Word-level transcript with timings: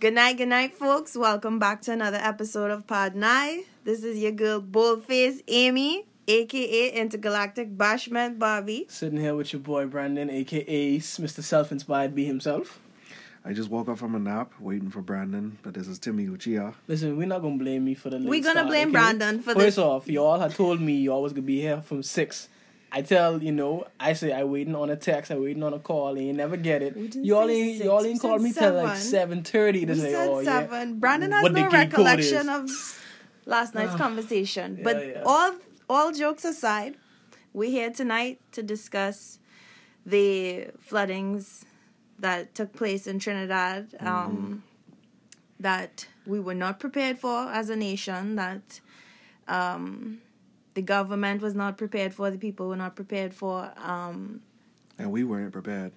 Good 0.00 0.14
night, 0.14 0.38
good 0.38 0.48
night, 0.48 0.74
folks. 0.74 1.14
Welcome 1.14 1.58
back 1.58 1.82
to 1.82 1.92
another 1.92 2.16
episode 2.16 2.70
of 2.70 2.86
Pod 2.86 3.14
Night. 3.14 3.64
This 3.84 4.02
is 4.02 4.18
your 4.18 4.32
girl, 4.32 4.62
Bullface 4.62 5.42
Amy, 5.46 6.06
aka 6.26 6.90
Intergalactic 6.92 7.76
Bashment 7.76 8.38
Bobby. 8.38 8.86
Sitting 8.88 9.20
here 9.20 9.34
with 9.34 9.52
your 9.52 9.60
boy 9.60 9.84
Brandon, 9.86 10.30
aka 10.30 10.96
Mr. 10.98 11.42
Self 11.42 11.70
Inspired 11.70 12.14
Be 12.14 12.24
himself. 12.24 12.80
I 13.44 13.52
just 13.52 13.68
woke 13.70 13.88
up 13.90 13.98
from 13.98 14.14
a 14.14 14.18
nap 14.18 14.52
waiting 14.58 14.88
for 14.88 15.02
Brandon, 15.02 15.58
but 15.62 15.74
this 15.74 15.86
is 15.86 15.98
Timmy 15.98 16.26
Uchiha. 16.26 16.74
Listen, 16.88 17.18
we're 17.18 17.26
not 17.26 17.42
gonna 17.42 17.58
blame 17.58 17.84
me 17.84 17.94
for 17.94 18.08
the 18.08 18.18
late 18.18 18.28
We're 18.28 18.42
gonna 18.42 18.60
start, 18.60 18.68
blame 18.68 18.88
okay? 18.88 18.92
Brandon 18.92 19.40
for 19.40 19.52
First 19.52 19.66
this. 19.66 19.78
off, 19.78 20.08
you 20.08 20.22
all 20.22 20.38
had 20.40 20.54
told 20.54 20.80
me 20.80 20.94
you 20.94 21.12
always 21.12 21.34
gonna 21.34 21.42
be 21.42 21.60
here 21.60 21.82
from 21.82 22.02
six. 22.02 22.48
I 22.92 23.02
tell 23.02 23.42
you 23.42 23.52
know, 23.52 23.86
I 23.98 24.14
say 24.14 24.32
I 24.32 24.44
waiting 24.44 24.74
on 24.74 24.90
a 24.90 24.96
text, 24.96 25.30
I 25.30 25.38
waiting 25.38 25.62
on 25.62 25.72
a 25.72 25.78
call, 25.78 26.16
and 26.16 26.26
you 26.26 26.32
never 26.32 26.56
get 26.56 26.82
it. 26.82 27.14
You 27.14 27.36
all 27.36 27.48
ain't 27.48 27.76
six, 27.76 27.84
you 27.84 27.90
all 27.92 28.04
ain't 28.04 28.20
called 28.20 28.42
me 28.42 28.52
till 28.52 28.74
like 28.74 28.96
seven. 28.96 29.42
thirty 29.42 29.86
to 29.86 29.92
We 29.92 29.98
say, 30.00 30.12
said 30.12 30.28
oh 30.28 30.42
seven. 30.42 30.98
Brandon 30.98 31.32
has 31.32 31.50
no 31.50 31.68
recollection 31.68 32.48
of 32.48 32.68
last 33.46 33.74
night's 33.74 33.92
Ah. 33.94 33.98
conversation. 33.98 34.76
Yeah, 34.78 34.84
but 34.84 35.06
yeah. 35.06 35.22
all 35.24 35.54
all 35.88 36.12
jokes 36.12 36.44
aside, 36.44 36.96
we're 37.52 37.70
here 37.70 37.90
tonight 37.90 38.40
to 38.52 38.62
discuss 38.62 39.38
the 40.04 40.68
floodings 40.80 41.64
that 42.18 42.54
took 42.54 42.72
place 42.72 43.06
in 43.06 43.18
Trinidad. 43.18 43.94
Um, 44.00 44.64
that 45.60 46.06
we 46.26 46.40
were 46.40 46.54
not 46.54 46.80
prepared 46.80 47.18
for 47.18 47.50
as 47.50 47.68
a 47.68 47.76
nation. 47.76 48.36
That 48.36 48.80
um, 49.46 50.22
the 50.74 50.82
government 50.82 51.42
was 51.42 51.54
not 51.54 51.76
prepared 51.76 52.14
for. 52.14 52.30
The 52.30 52.38
people 52.38 52.68
were 52.68 52.76
not 52.76 52.96
prepared 52.96 53.34
for. 53.34 53.72
Um, 53.76 54.40
and 54.98 55.10
we 55.10 55.24
weren't 55.24 55.52
prepared. 55.52 55.92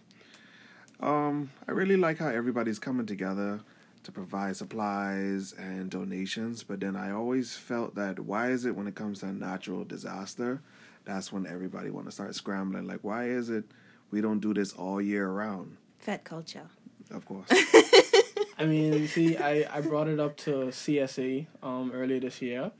Um, 0.99 1.51
I 1.67 1.71
really 1.71 1.97
like 1.97 2.17
how 2.17 2.29
everybody's 2.29 2.79
coming 2.79 3.05
together 3.05 3.59
to 4.03 4.11
provide 4.11 4.55
supplies 4.55 5.53
and 5.53 5.89
donations, 5.89 6.63
but 6.63 6.79
then 6.79 6.95
I 6.95 7.11
always 7.11 7.55
felt 7.55 7.95
that 7.95 8.19
why 8.19 8.49
is 8.51 8.65
it 8.65 8.75
when 8.75 8.87
it 8.87 8.95
comes 8.95 9.19
to 9.19 9.27
a 9.27 9.33
natural 9.33 9.83
disaster, 9.83 10.61
that's 11.05 11.31
when 11.31 11.45
everybody 11.45 11.89
want 11.89 12.05
to 12.07 12.11
start 12.11 12.35
scrambling? 12.35 12.85
Like, 12.85 12.99
why 13.01 13.25
is 13.25 13.49
it 13.49 13.65
we 14.11 14.21
don't 14.21 14.39
do 14.39 14.53
this 14.53 14.73
all 14.73 15.01
year 15.01 15.29
round? 15.29 15.77
Fete 15.99 16.23
culture. 16.23 16.67
Of 17.11 17.25
course, 17.25 17.47
I 18.57 18.65
mean, 18.65 19.07
see, 19.07 19.37
I, 19.37 19.67
I 19.71 19.81
brought 19.81 20.07
it 20.07 20.19
up 20.19 20.37
to 20.37 20.51
CSA 20.67 21.45
um, 21.61 21.91
earlier 21.93 22.19
this 22.21 22.41
year. 22.41 22.71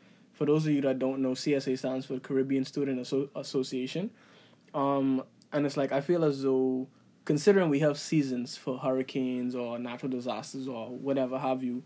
For 0.43 0.47
those 0.47 0.67
of 0.67 0.73
you 0.73 0.81
that 0.81 0.99
don't 0.99 1.21
know, 1.21 1.31
CSA 1.31 1.77
stands 1.77 2.05
for 2.05 2.19
Caribbean 2.19 2.65
Student 2.65 2.99
Asso- 2.99 3.29
Association. 3.33 4.09
Um, 4.73 5.23
and 5.53 5.65
it's 5.65 5.77
like, 5.77 5.93
I 5.93 6.01
feel 6.01 6.25
as 6.25 6.43
though, 6.43 6.89
considering 7.23 7.69
we 7.69 7.79
have 7.79 7.97
seasons 7.97 8.57
for 8.57 8.77
hurricanes 8.77 9.55
or 9.55 9.79
natural 9.79 10.11
disasters 10.11 10.67
or 10.67 10.89
whatever 10.89 11.39
have 11.39 11.63
you, 11.63 11.81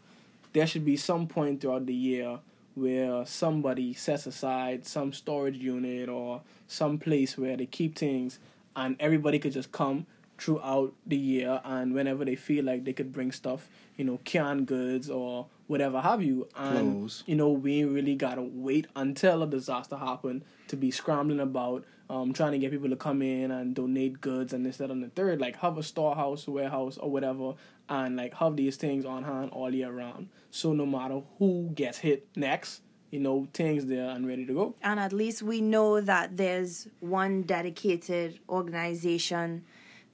there 0.53 0.65
should 0.65 0.83
be 0.83 0.97
some 0.97 1.27
point 1.27 1.61
throughout 1.61 1.85
the 1.85 1.93
year 1.93 2.39
where 2.73 3.27
somebody 3.27 3.93
sets 3.93 4.25
aside 4.25 4.87
some 4.87 5.13
storage 5.13 5.57
unit 5.57 6.09
or 6.09 6.41
some 6.65 6.97
place 6.97 7.37
where 7.37 7.55
they 7.57 7.67
keep 7.67 7.95
things 7.95 8.39
and 8.75 8.95
everybody 8.99 9.37
could 9.37 9.53
just 9.53 9.71
come 9.71 10.07
throughout 10.37 10.93
the 11.05 11.17
year 11.17 11.61
and 11.63 11.93
whenever 11.93 12.23
they 12.23 12.35
feel 12.35 12.63
like 12.63 12.83
they 12.85 12.93
could 12.93 13.11
bring 13.11 13.31
stuff, 13.31 13.67
you 13.95 14.05
know, 14.05 14.19
canned 14.23 14.67
goods 14.67 15.09
or 15.09 15.47
whatever 15.67 15.99
have 16.01 16.21
you. 16.21 16.47
And 16.55 16.99
Clothes. 16.99 17.23
you 17.25 17.35
know, 17.35 17.49
we 17.49 17.83
really 17.83 18.15
gotta 18.15 18.41
wait 18.41 18.87
until 18.95 19.43
a 19.43 19.47
disaster 19.47 19.97
happened 19.97 20.43
to 20.67 20.75
be 20.75 20.91
scrambling 20.91 21.39
about, 21.39 21.85
um, 22.09 22.33
trying 22.33 22.51
to 22.51 22.59
get 22.59 22.71
people 22.71 22.89
to 22.89 22.95
come 22.95 23.21
in 23.21 23.51
and 23.51 23.75
donate 23.75 24.21
goods 24.21 24.53
and 24.53 24.65
this, 24.65 24.77
that, 24.77 24.91
and 24.91 25.03
the 25.03 25.09
third. 25.09 25.41
Like 25.41 25.57
have 25.57 25.77
a 25.77 25.83
storehouse, 25.83 26.47
warehouse, 26.47 26.97
or 26.97 27.09
whatever, 27.09 27.53
and 27.89 28.15
like 28.15 28.35
have 28.35 28.55
these 28.55 28.77
things 28.77 29.05
on 29.05 29.23
hand 29.23 29.49
all 29.51 29.73
year 29.73 29.91
round. 29.91 30.29
So 30.51 30.73
no 30.73 30.85
matter 30.85 31.21
who 31.39 31.71
gets 31.73 31.97
hit 31.99 32.27
next, 32.35 32.81
you 33.09 33.19
know, 33.19 33.47
things 33.53 33.85
there 33.85 34.09
and 34.09 34.27
ready 34.27 34.45
to 34.45 34.53
go. 34.53 34.75
and 34.83 34.99
at 34.99 35.13
least 35.13 35.41
we 35.41 35.61
know 35.61 36.01
that 36.01 36.35
there's 36.37 36.87
one 36.99 37.41
dedicated 37.43 38.39
organization 38.49 39.63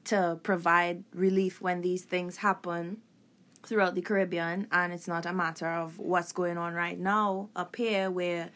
to 0.06 0.40
provide 0.44 1.04
relief 1.14 1.62
when 1.62 1.82
these 1.82 2.04
things 2.04 2.38
happen 2.38 2.98
throughout 3.66 3.96
the 3.96 4.02
Caribbean 4.02 4.68
and 4.72 4.92
it's 4.94 5.08
not 5.08 5.26
a 5.26 5.34
matter 5.34 5.68
of 5.68 5.98
what's 5.98 6.32
going 6.32 6.58
on 6.58 6.74
right 6.74 7.00
now 7.00 7.50
up 7.56 7.76
here 7.76 8.12
where 8.12 8.50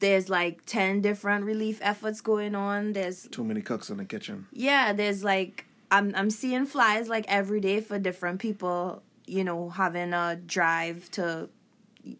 there's 0.00 0.28
like 0.30 0.64
10 0.64 1.00
different 1.00 1.44
relief 1.44 1.78
efforts 1.82 2.20
going 2.20 2.54
on 2.54 2.92
there's 2.92 3.28
too 3.28 3.44
many 3.44 3.60
cooks 3.60 3.90
in 3.90 3.98
the 3.98 4.04
kitchen. 4.04 4.46
yeah 4.52 4.92
there's 4.92 5.22
like 5.24 5.66
i'm 5.90 6.14
i'm 6.14 6.30
seeing 6.30 6.64
flies 6.64 7.08
like 7.08 7.24
every 7.28 7.60
day 7.60 7.80
for 7.80 7.98
different 7.98 8.40
people 8.40 9.02
you 9.26 9.44
know 9.44 9.68
having 9.68 10.12
a 10.12 10.36
drive 10.46 11.10
to 11.10 11.48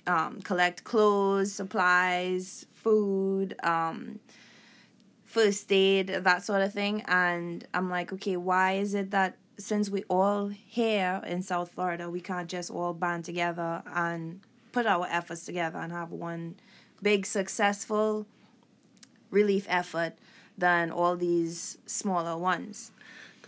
um, 0.07 0.41
collect 0.43 0.85
clothes 0.85 1.53
supplies 1.53 2.67
food 2.75 3.55
um, 3.63 4.19
first 5.39 5.71
aid 5.71 6.09
that 6.09 6.45
sort 6.45 6.63
of 6.63 6.73
thing. 6.73 7.03
And 7.07 7.67
i'm 7.73 7.89
like 7.91 8.13
okay 8.13 8.37
why 8.37 8.73
is 8.73 8.95
it 8.95 9.11
that 9.13 9.37
since 9.57 9.89
we 9.91 10.03
all 10.09 10.49
here 10.49 11.21
in 11.27 11.43
south 11.43 11.71
florida 11.73 12.09
we 12.11 12.21
can't 12.21 12.49
just 12.49 12.71
all 12.71 12.93
band 12.95 13.25
together 13.25 13.83
and 13.95 14.41
put 14.73 14.87
our 14.87 15.07
efforts 15.11 15.45
together 15.45 15.79
and 15.79 15.93
have 15.93 16.11
one 16.11 16.57
big 17.03 17.27
successful 17.27 18.27
relief 19.31 19.67
effort 19.69 20.15
than 20.57 20.91
all 20.91 21.17
these 21.17 21.79
smaller 21.87 22.37
ones 22.37 22.91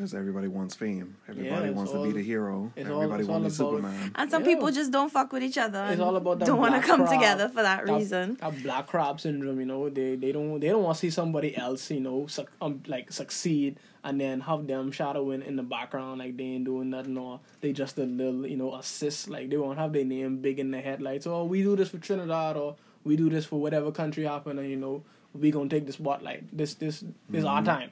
Because 0.01 0.15
everybody 0.15 0.49
wants 0.49 0.75
fame. 0.75 1.15
Everybody 1.29 1.69
it's 1.69 1.77
wants 1.77 1.93
to 1.93 2.03
be 2.03 2.13
the 2.13 2.23
hero. 2.23 2.73
Everybody 2.75 3.25
all 3.25 3.39
wants 3.41 3.59
to 3.59 3.65
be 3.65 3.69
about- 3.69 3.83
Superman. 3.83 4.13
And 4.15 4.31
some 4.31 4.43
Yeah. 4.43 4.49
people 4.49 4.71
just 4.71 4.91
don't 4.91 5.13
fuck 5.13 5.31
with 5.31 5.43
each 5.43 5.59
other. 5.59 5.87
It's 5.91 6.01
all 6.01 6.17
about 6.17 6.39
that 6.39 6.47
don't 6.47 6.59
want 6.59 6.75
to 6.75 6.81
come 6.81 7.05
crowd, 7.05 7.13
together 7.13 7.49
for 7.51 7.61
that 7.61 7.87
reason. 7.87 8.39
That 8.41 8.63
black 8.63 8.87
crab 8.87 9.21
syndrome, 9.21 9.61
you 9.61 9.67
know, 9.67 9.91
they 9.91 10.17
they 10.17 10.33
don't 10.33 10.59
they 10.59 10.69
don't 10.69 10.83
want 10.83 10.95
to 10.97 11.01
see 11.01 11.11
somebody 11.11 11.55
else, 11.55 11.91
you 11.91 12.01
know, 12.01 12.27
suc 12.29 12.51
um, 12.63 12.83
like 12.87 13.13
succeed 13.13 13.79
and 14.03 14.19
then 14.19 14.41
have 14.41 14.67
them 14.67 14.91
shadowing 14.91 15.43
in 15.43 15.57
the 15.57 15.63
background 15.63 16.21
like 16.21 16.35
they 16.39 16.45
ain't 16.45 16.65
doing 16.65 16.89
nothing 16.89 17.19
or 17.19 17.41
they 17.61 17.75
just 17.75 17.99
a 17.99 18.05
little, 18.05 18.47
you 18.47 18.57
know, 18.57 18.75
assist. 18.77 19.29
Like 19.29 19.51
they 19.51 19.59
won't 19.59 19.79
have 19.79 19.93
their 19.93 20.07
name 20.07 20.39
big 20.39 20.59
in 20.59 20.71
the 20.71 20.81
headlights. 20.81 21.27
Oh, 21.27 21.45
we 21.45 21.63
do 21.63 21.77
this 21.77 21.91
for 21.91 21.99
Trinidad 21.99 22.57
or 22.57 22.77
we 23.05 23.17
do 23.17 23.29
this 23.29 23.45
for 23.45 23.61
whatever 23.61 23.93
country 23.93 24.25
happen, 24.25 24.59
and 24.59 24.71
you 24.71 24.77
know, 24.77 25.03
we 25.35 25.51
gonna 25.51 25.69
take 25.69 25.85
the 25.85 25.93
spotlight. 25.93 26.45
This 26.57 26.73
this 26.73 27.05
this 27.29 27.45
our 27.45 27.63
time. 27.63 27.91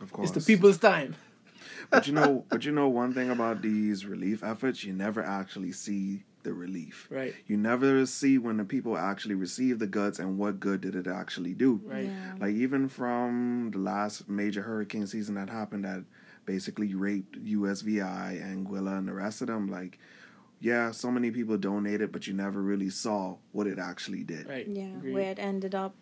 Of 0.00 0.10
course, 0.10 0.30
It's 0.30 0.46
the 0.46 0.54
people's 0.54 0.78
time. 0.78 1.14
But 1.90 2.06
you 2.06 2.12
know, 2.12 2.44
but 2.48 2.64
you 2.64 2.72
know 2.72 2.88
one 2.88 3.12
thing 3.12 3.30
about 3.30 3.62
these 3.62 4.06
relief 4.06 4.42
efforts, 4.42 4.84
you 4.84 4.92
never 4.92 5.22
actually 5.22 5.72
see 5.72 6.24
the 6.42 6.52
relief. 6.52 7.06
Right. 7.10 7.34
You 7.46 7.56
never 7.56 8.06
see 8.06 8.38
when 8.38 8.56
the 8.56 8.64
people 8.64 8.96
actually 8.96 9.34
receive 9.34 9.78
the 9.78 9.86
goods 9.86 10.18
and 10.18 10.38
what 10.38 10.60
good 10.60 10.80
did 10.80 10.94
it 10.94 11.06
actually 11.06 11.54
do. 11.54 11.80
Right. 11.84 12.06
Yeah. 12.06 12.34
Like 12.40 12.54
even 12.54 12.88
from 12.88 13.70
the 13.72 13.78
last 13.78 14.28
major 14.28 14.62
hurricane 14.62 15.06
season 15.06 15.34
that 15.34 15.50
happened 15.50 15.84
that 15.84 16.04
basically 16.46 16.94
raped 16.94 17.44
USVI, 17.44 18.42
Anguilla, 18.42 18.98
and 18.98 19.06
the 19.06 19.12
rest 19.12 19.40
of 19.40 19.48
them. 19.48 19.70
Like, 19.70 19.98
yeah, 20.60 20.90
so 20.90 21.10
many 21.10 21.30
people 21.30 21.56
donated, 21.56 22.12
but 22.12 22.26
you 22.26 22.34
never 22.34 22.60
really 22.60 22.90
saw 22.90 23.36
what 23.52 23.66
it 23.66 23.78
actually 23.78 24.24
did. 24.24 24.48
Right. 24.48 24.66
Yeah, 24.66 24.96
Agreed. 24.96 25.14
where 25.14 25.30
it 25.30 25.38
ended 25.38 25.74
up 25.74 25.94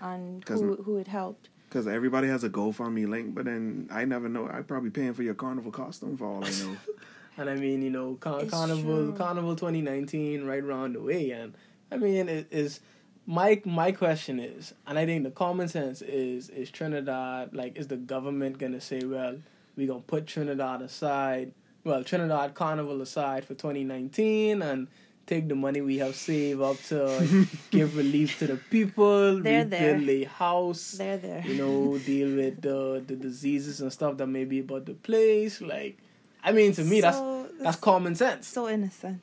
and 0.00 0.46
who 0.48 0.76
who 0.82 0.96
it 0.96 1.08
helped. 1.08 1.48
Because 1.76 1.88
everybody 1.88 2.26
has 2.28 2.42
a 2.42 2.48
GoFundMe 2.48 3.06
link, 3.06 3.34
but 3.34 3.44
then 3.44 3.86
I 3.92 4.06
never 4.06 4.30
know. 4.30 4.48
I'm 4.48 4.64
probably 4.64 4.88
paying 4.88 5.12
for 5.12 5.22
your 5.22 5.34
carnival 5.34 5.70
costume 5.70 6.16
for 6.16 6.24
all 6.24 6.42
I 6.42 6.48
know. 6.48 6.74
And 7.36 7.50
I 7.50 7.56
mean, 7.56 7.82
you 7.82 7.90
know, 7.90 8.14
Car- 8.14 8.46
Carnival, 8.46 9.08
true. 9.08 9.12
Carnival 9.12 9.54
2019, 9.56 10.46
right 10.46 10.64
around 10.64 10.94
the 10.94 11.02
way. 11.02 11.32
And 11.32 11.52
I 11.92 11.98
mean, 11.98 12.30
it 12.30 12.46
is 12.50 12.80
my 13.26 13.60
my 13.66 13.92
question 13.92 14.40
is, 14.40 14.72
and 14.86 14.98
I 14.98 15.04
think 15.04 15.24
the 15.24 15.30
common 15.30 15.68
sense 15.68 16.00
is, 16.00 16.48
is 16.48 16.70
Trinidad 16.70 17.54
like 17.54 17.76
is 17.76 17.88
the 17.88 17.98
government 17.98 18.56
gonna 18.56 18.80
say, 18.80 19.00
well, 19.04 19.36
we 19.76 19.84
gonna 19.86 20.00
put 20.00 20.26
Trinidad 20.26 20.80
aside, 20.80 21.52
well, 21.84 22.02
Trinidad 22.02 22.54
Carnival 22.54 23.02
aside 23.02 23.44
for 23.44 23.52
2019 23.52 24.62
and 24.62 24.88
take 25.26 25.48
the 25.48 25.54
money 25.54 25.80
we 25.80 25.98
have 25.98 26.14
saved 26.14 26.60
up 26.60 26.80
to 26.84 27.46
give 27.70 27.96
relief 27.96 28.38
to 28.38 28.46
the 28.46 28.56
people, 28.70 29.40
They're 29.42 29.64
rebuild 29.64 29.70
there. 30.06 30.22
a 30.22 30.24
house, 30.24 30.92
They're 30.92 31.18
there. 31.18 31.42
you 31.46 31.54
know, 31.56 31.98
deal 31.98 32.36
with 32.36 32.62
the 32.62 33.02
the 33.06 33.16
diseases 33.16 33.80
and 33.80 33.92
stuff 33.92 34.16
that 34.18 34.26
may 34.28 34.44
be 34.44 34.60
about 34.60 34.86
the 34.86 34.94
place. 34.94 35.60
Like, 35.60 35.98
I 36.44 36.52
mean, 36.52 36.72
to 36.74 36.84
me, 36.84 37.00
that's 37.00 37.16
So- 37.18 37.48
that's 37.60 37.76
common 37.76 38.14
sense. 38.14 38.46
so 38.46 38.68
innocent. 38.68 39.22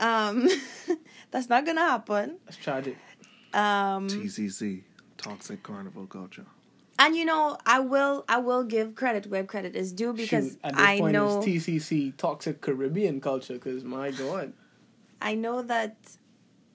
Um, 0.00 0.48
that's 1.30 1.48
not 1.48 1.64
gonna 1.64 1.80
happen. 1.94 2.38
That's 2.44 2.56
tragic. 2.56 2.96
Um, 3.54 4.08
TCC, 4.08 4.82
toxic 5.16 5.62
carnival 5.62 6.06
culture. 6.06 6.46
and 6.98 7.14
you 7.16 7.24
know, 7.24 7.56
I 7.66 7.80
will 7.80 8.24
I 8.28 8.38
will 8.38 8.64
give 8.64 8.94
credit 8.94 9.26
where 9.28 9.44
credit 9.44 9.76
is 9.76 9.92
due 9.92 10.12
because 10.12 10.52
Shoot, 10.52 10.58
at 10.64 10.74
this 10.76 10.86
I 10.86 10.98
point, 10.98 11.12
know 11.12 11.38
it's 11.38 11.46
TCC, 11.46 12.16
toxic 12.16 12.60
Caribbean 12.60 13.20
culture. 13.20 13.54
Because 13.54 13.84
my 13.84 14.10
God, 14.10 14.52
I 15.22 15.34
know 15.34 15.62
that 15.62 15.96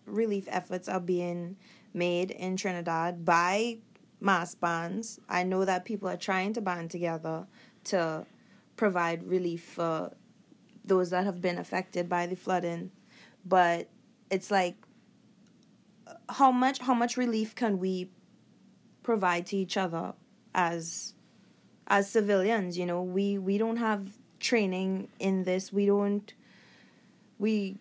relief 0.05 0.47
efforts 0.49 0.87
are 0.87 1.01
being 1.01 1.57
made 1.93 2.31
in 2.31 2.55
Trinidad 2.55 3.25
by 3.25 3.79
mas 4.19 4.55
bands. 4.55 5.19
I 5.29 5.43
know 5.43 5.65
that 5.65 5.85
people 5.85 6.09
are 6.09 6.17
trying 6.17 6.53
to 6.53 6.61
band 6.61 6.89
together 6.89 7.45
to 7.85 8.25
provide 8.77 9.23
relief 9.23 9.63
for 9.63 10.11
those 10.85 11.09
that 11.09 11.25
have 11.25 11.41
been 11.41 11.57
affected 11.57 12.07
by 12.07 12.25
the 12.25 12.35
flooding, 12.35 12.91
but 13.45 13.89
it's 14.31 14.49
like 14.49 14.75
how 16.29 16.51
much 16.51 16.79
how 16.79 16.93
much 16.93 17.17
relief 17.17 17.53
can 17.53 17.79
we 17.79 18.09
provide 19.03 19.45
to 19.47 19.57
each 19.57 19.75
other 19.75 20.13
as 20.55 21.13
as 21.87 22.09
civilians? 22.09 22.77
You 22.77 22.85
know 22.85 23.03
we 23.03 23.37
we 23.37 23.57
don't 23.57 23.77
have 23.77 24.17
training 24.39 25.09
in 25.19 25.43
this. 25.43 25.73
We 25.73 25.85
don't 25.85 26.33
we 27.39 27.77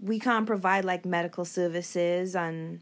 we 0.00 0.18
can't 0.18 0.46
provide 0.46 0.84
like 0.84 1.04
medical 1.04 1.44
services 1.44 2.34
and 2.34 2.80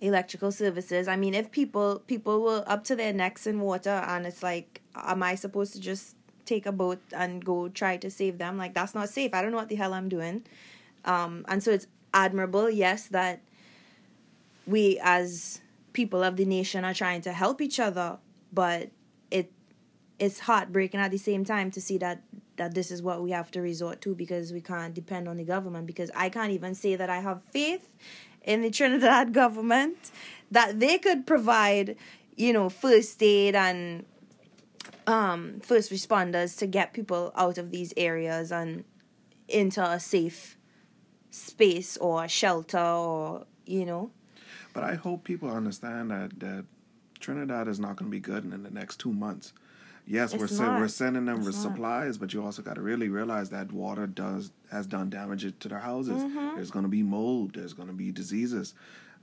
electrical 0.00 0.52
services. 0.52 1.08
I 1.08 1.16
mean 1.16 1.34
if 1.34 1.50
people 1.50 2.02
people 2.06 2.42
were 2.42 2.64
up 2.66 2.84
to 2.84 2.96
their 2.96 3.12
necks 3.12 3.46
in 3.46 3.60
water 3.60 3.90
and 4.06 4.26
it's 4.26 4.42
like 4.42 4.82
am 4.94 5.22
i 5.22 5.34
supposed 5.34 5.72
to 5.74 5.80
just 5.80 6.16
take 6.44 6.66
a 6.66 6.72
boat 6.72 7.00
and 7.12 7.44
go 7.44 7.68
try 7.68 7.96
to 7.96 8.10
save 8.10 8.38
them? 8.38 8.56
Like 8.58 8.74
that's 8.74 8.94
not 8.94 9.08
safe. 9.08 9.34
I 9.34 9.42
don't 9.42 9.50
know 9.50 9.58
what 9.58 9.68
the 9.68 9.76
hell 9.76 9.94
i'm 9.94 10.08
doing. 10.08 10.44
Um 11.04 11.44
and 11.48 11.62
so 11.62 11.70
it's 11.70 11.86
admirable 12.12 12.70
yes 12.70 13.08
that 13.08 13.40
we 14.66 14.98
as 15.02 15.60
people 15.92 16.22
of 16.22 16.36
the 16.36 16.44
nation 16.44 16.84
are 16.84 16.94
trying 16.94 17.20
to 17.22 17.32
help 17.32 17.60
each 17.60 17.78
other 17.78 18.18
but 18.52 18.90
it 19.30 19.50
it's 20.18 20.40
heartbreaking 20.40 21.00
at 21.00 21.10
the 21.10 21.18
same 21.18 21.44
time 21.44 21.70
to 21.70 21.80
see 21.80 21.98
that 21.98 22.22
that 22.56 22.74
this 22.74 22.90
is 22.90 23.02
what 23.02 23.22
we 23.22 23.30
have 23.30 23.50
to 23.52 23.60
resort 23.60 24.00
to 24.02 24.14
because 24.14 24.52
we 24.52 24.60
can't 24.60 24.94
depend 24.94 25.28
on 25.28 25.36
the 25.36 25.44
government 25.44 25.86
because 25.86 26.10
I 26.14 26.28
can't 26.28 26.52
even 26.52 26.74
say 26.74 26.96
that 26.96 27.10
I 27.10 27.20
have 27.20 27.42
faith 27.42 27.88
in 28.42 28.62
the 28.62 28.70
Trinidad 28.70 29.32
government 29.42 30.10
that 30.50 30.80
they 30.80 30.98
could 30.98 31.26
provide 31.26 31.96
you 32.36 32.52
know 32.52 32.68
first 32.68 33.22
aid 33.22 33.54
and 33.54 34.04
um 35.06 35.60
first 35.60 35.90
responders 35.90 36.56
to 36.58 36.66
get 36.66 36.92
people 36.92 37.32
out 37.36 37.58
of 37.58 37.70
these 37.70 37.92
areas 37.96 38.52
and 38.52 38.84
into 39.48 39.82
a 39.82 39.98
safe 40.00 40.56
space 41.30 41.96
or 41.98 42.26
shelter 42.28 42.78
or 42.78 43.46
you 43.66 43.84
know 43.84 44.10
But 44.72 44.84
I 44.84 44.94
hope 44.94 45.24
people 45.24 45.50
understand 45.50 46.10
that 46.10 46.38
that 46.40 46.64
Trinidad 47.20 47.68
is 47.68 47.80
not 47.80 47.96
going 47.96 48.10
to 48.10 48.14
be 48.14 48.20
good 48.20 48.44
in 48.44 48.62
the 48.62 48.70
next 48.70 49.00
two 49.00 49.12
months. 49.12 49.52
Yes, 50.08 50.32
It's 50.32 50.40
we're 50.40 50.46
sen- 50.46 50.80
we're 50.80 50.88
sending 50.88 51.24
them 51.24 51.38
It's 51.38 51.46
with 51.46 51.56
not. 51.56 51.62
supplies, 51.62 52.16
but 52.16 52.32
you 52.32 52.44
also 52.44 52.62
got 52.62 52.74
to 52.76 52.80
really 52.80 53.08
realize 53.08 53.50
that 53.50 53.72
water 53.72 54.06
does 54.06 54.52
has 54.70 54.86
done 54.86 55.10
damage 55.10 55.52
to 55.58 55.68
their 55.68 55.80
houses. 55.80 56.22
Mm-hmm. 56.22 56.54
There's 56.56 56.70
going 56.70 56.84
to 56.84 56.88
be 56.88 57.02
mold. 57.02 57.54
There's 57.54 57.72
going 57.74 57.88
to 57.88 57.94
be 57.94 58.12
diseases. 58.12 58.74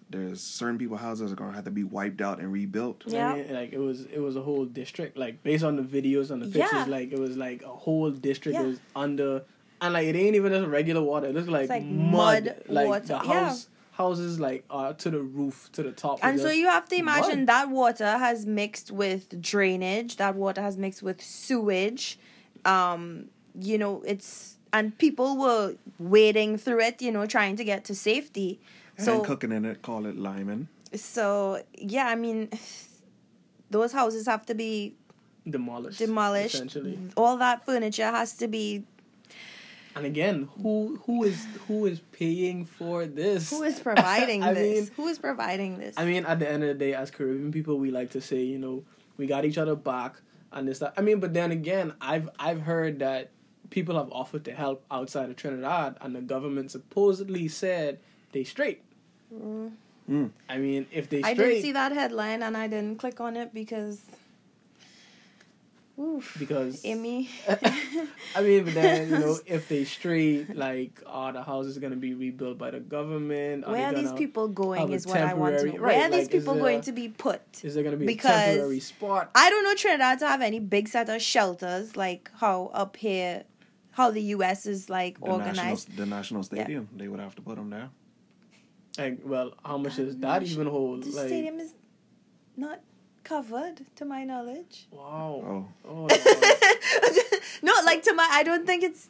There's 0.10 0.42
certain 0.42 0.78
people 0.78 0.98
houses 0.98 1.32
are 1.32 1.36
going 1.36 1.52
to 1.52 1.56
have 1.56 1.66
to 1.66 1.72
be 1.72 1.86
wiped 1.86 2.22
out 2.22 2.40
and 2.40 2.52
rebuilt. 2.52 3.04
Yeah. 3.08 3.30
I 3.32 3.36
mean, 3.44 3.54
like 3.54 3.72
it 3.74 3.80
was 3.80 4.06
it 4.06 4.20
was 4.20 4.36
a 4.36 4.42
whole 4.42 4.66
district. 4.66 5.18
Like 5.18 5.42
based 5.42 5.64
on 5.64 5.78
the 5.78 5.84
videos 5.84 6.30
and 6.32 6.42
the 6.42 6.48
pictures, 6.48 6.70
Yeah. 6.74 6.86
like 6.86 7.12
it 7.14 7.20
was 7.20 7.38
like 7.38 7.64
a 7.64 7.68
whole 7.70 8.12
district 8.12 8.56
Yeah. 8.58 8.64
was 8.64 8.80
under 8.96 9.44
and 9.82 9.94
like 9.94 10.06
it 10.08 10.16
ain't 10.18 10.36
even 10.36 10.52
just 10.52 10.68
regular 10.68 11.02
water. 11.02 11.28
It 11.28 11.36
looks 11.36 11.48
like, 11.48 11.70
like 11.70 11.84
mud. 11.86 12.46
mud 12.46 12.56
Like 12.68 12.88
water, 12.88 13.06
the 13.06 13.22
yeah. 13.26 13.56
House 13.94 14.18
houses 14.18 14.40
like 14.40 14.66
are 14.70 14.94
to 14.94 15.10
the 15.10 15.22
roof, 15.22 15.70
to 15.74 15.84
the 15.84 15.92
top. 15.92 16.20
And 16.24 16.40
so 16.40 16.50
you 16.50 16.68
have 16.68 16.88
to 16.90 16.96
imagine 16.96 17.42
mud. 17.42 17.48
that 17.48 17.70
water 17.70 18.18
has 18.18 18.46
mixed 18.46 18.92
with 18.92 19.42
drainage, 19.42 20.18
that 20.18 20.36
water 20.36 20.62
has 20.62 20.78
mixed 20.78 21.04
with 21.04 21.22
sewage. 21.22 22.18
Um, 22.66 23.30
you 23.60 23.78
know, 23.78 24.02
it's 24.06 24.58
and 24.72 24.98
people 24.98 25.38
were 25.38 25.76
wading 26.00 26.58
through 26.58 26.82
it, 26.82 27.02
you 27.02 27.12
know, 27.12 27.26
trying 27.26 27.56
to 27.58 27.64
get 27.64 27.86
to 27.86 27.96
safety. 27.96 28.60
So 28.98 29.18
and 29.18 29.26
cooking 29.26 29.52
in 29.52 29.66
it, 29.66 29.82
call 29.82 30.06
it 30.06 30.18
limon. 30.18 30.68
so 30.96 31.64
yeah, 31.78 32.08
I 32.08 32.16
mean 32.16 32.50
those 33.70 33.92
houses 33.92 34.26
have 34.28 34.46
to 34.48 34.56
be 34.56 34.96
demolished. 35.48 36.00
demolished. 36.00 36.56
Essentially. 36.56 36.98
All 37.16 37.38
that 37.38 37.66
furniture 37.66 38.10
has 38.10 38.34
to 38.38 38.48
be 38.48 38.86
And 39.96 40.06
again, 40.06 40.50
who 40.62 41.00
who 41.06 41.24
is 41.24 41.46
who 41.68 41.86
is 41.86 42.00
paying 42.12 42.66
for 42.66 43.06
this? 43.06 43.50
who 43.50 43.64
is 43.64 43.80
providing 43.90 44.42
this? 44.42 44.56
mean, 44.56 44.90
who 44.96 45.08
is 45.08 45.20
providing 45.20 45.78
this? 45.78 45.96
I 45.98 46.06
mean, 46.06 46.26
at 46.26 46.40
the 46.40 46.50
end 46.50 46.64
of 46.64 46.70
the 46.70 46.76
day, 46.76 46.94
as 46.94 47.12
Caribbean 47.12 47.52
people, 47.52 47.78
we 47.78 47.92
like 47.92 48.12
to 48.12 48.22
say, 48.22 48.42
you 48.42 48.58
know, 48.58 48.84
we 49.18 49.28
got 49.28 49.46
each 49.46 49.58
other 49.58 49.76
back 49.76 50.16
and 50.52 50.68
this. 50.68 50.80
That. 50.80 50.94
I 50.98 51.02
mean, 51.02 51.20
but 51.20 51.34
then 51.34 51.52
again, 51.52 51.94
I've 52.02 52.30
I've 52.40 52.62
heard 52.62 53.00
that 53.00 53.32
people 53.70 53.98
have 53.98 54.12
offered 54.12 54.46
to 54.46 54.54
help 54.54 54.84
outside 54.90 55.30
of 55.30 55.36
Trinidad, 55.36 55.98
and 56.02 56.16
the 56.16 56.22
government 56.22 56.72
supposedly 56.72 57.48
said 57.48 58.00
they 58.32 58.44
straight. 58.44 58.82
Mm. 60.10 60.32
I 60.50 60.58
mean, 60.58 60.86
if 60.92 61.10
they 61.10 61.24
I 61.24 61.34
straight, 61.34 61.56
did 61.56 61.62
see 61.62 61.72
that 61.72 61.92
headline 61.92 62.44
and 62.44 62.58
I 62.58 62.68
didn't 62.68 62.98
click 62.98 63.22
on 63.22 63.38
it 63.38 63.54
because 63.54 64.02
Oof. 66.00 66.36
because 66.40 66.84
Amy. 66.86 67.30
I 68.36 68.42
mean, 68.42 68.66
but 68.66 68.74
then 68.74 69.10
you 69.10 69.20
know, 69.20 69.38
if 69.46 69.68
they 69.70 69.84
straight, 69.86 70.56
like, 70.56 71.02
are 71.06 71.32
the 71.34 71.44
houses 71.44 71.78
gonna 71.78 71.96
be 71.96 72.14
rebuilt 72.16 72.58
by 72.58 72.72
the 72.72 72.80
government? 72.80 73.68
Where 73.68 73.86
are 73.88 73.94
these 73.94 74.12
people 74.14 74.48
going 74.48 74.92
is 74.92 75.06
what 75.06 75.18
I 75.22 75.34
want 75.36 75.58
to 75.60 75.66
know. 75.66 75.72
temporary- 75.72 75.96
Where 75.96 76.06
are 76.06 76.10
these 76.10 76.26
like, 76.26 76.34
is 76.34 76.40
people 76.42 76.54
there- 76.56 76.64
going 76.64 76.82
to 76.82 76.92
be 76.94 77.10
put? 77.10 77.42
Is 77.64 77.76
there 77.76 77.84
gonna 77.84 77.98
be 77.98 78.08
Because- 78.08 78.32
a 78.32 78.52
temporary 78.56 78.80
spot? 78.80 79.30
I 79.36 79.50
don't 79.52 79.64
know 79.64 79.76
Trinidad 79.76 80.20
to 80.20 80.28
have 80.28 80.42
any 80.42 80.60
big 80.60 80.88
set 80.88 81.10
of 81.10 81.22
shelters 81.22 81.96
like 81.96 82.32
how 82.38 82.72
up 82.74 82.98
here, 82.98 83.44
how 83.92 84.10
the 84.10 84.22
U.S. 84.38 84.66
is 84.66 84.90
like 84.90 85.20
The 85.20 85.26
national, 85.28 85.48
organized. 85.48 85.96
the 85.96 86.06
national 86.08 86.42
stadium, 86.44 86.90
they 86.96 87.08
would 87.08 87.20
have 87.20 87.36
to 87.36 87.42
put 87.44 87.56
them 87.58 87.70
there. 87.70 87.90
Like, 88.98 89.20
well, 89.24 89.54
how 89.64 89.78
much 89.78 89.98
does 89.98 90.16
I'm 90.16 90.22
that 90.22 90.42
even 90.44 90.66
hold? 90.68 91.04
The 91.04 91.10
Like, 91.16 91.28
stadium 91.28 91.60
is 91.60 91.74
not 92.58 92.80
covered, 93.24 93.86
to 93.96 94.06
my 94.06 94.24
knowledge. 94.24 94.88
wow. 94.92 95.68
Oh, 95.86 96.08
Oh, 96.08 96.08
no, 97.62 97.74
like 97.86 98.04
to 98.04 98.14
my, 98.14 98.28
I 98.32 98.44
don't 98.44 98.66
think 98.66 98.84
it's. 98.84 99.10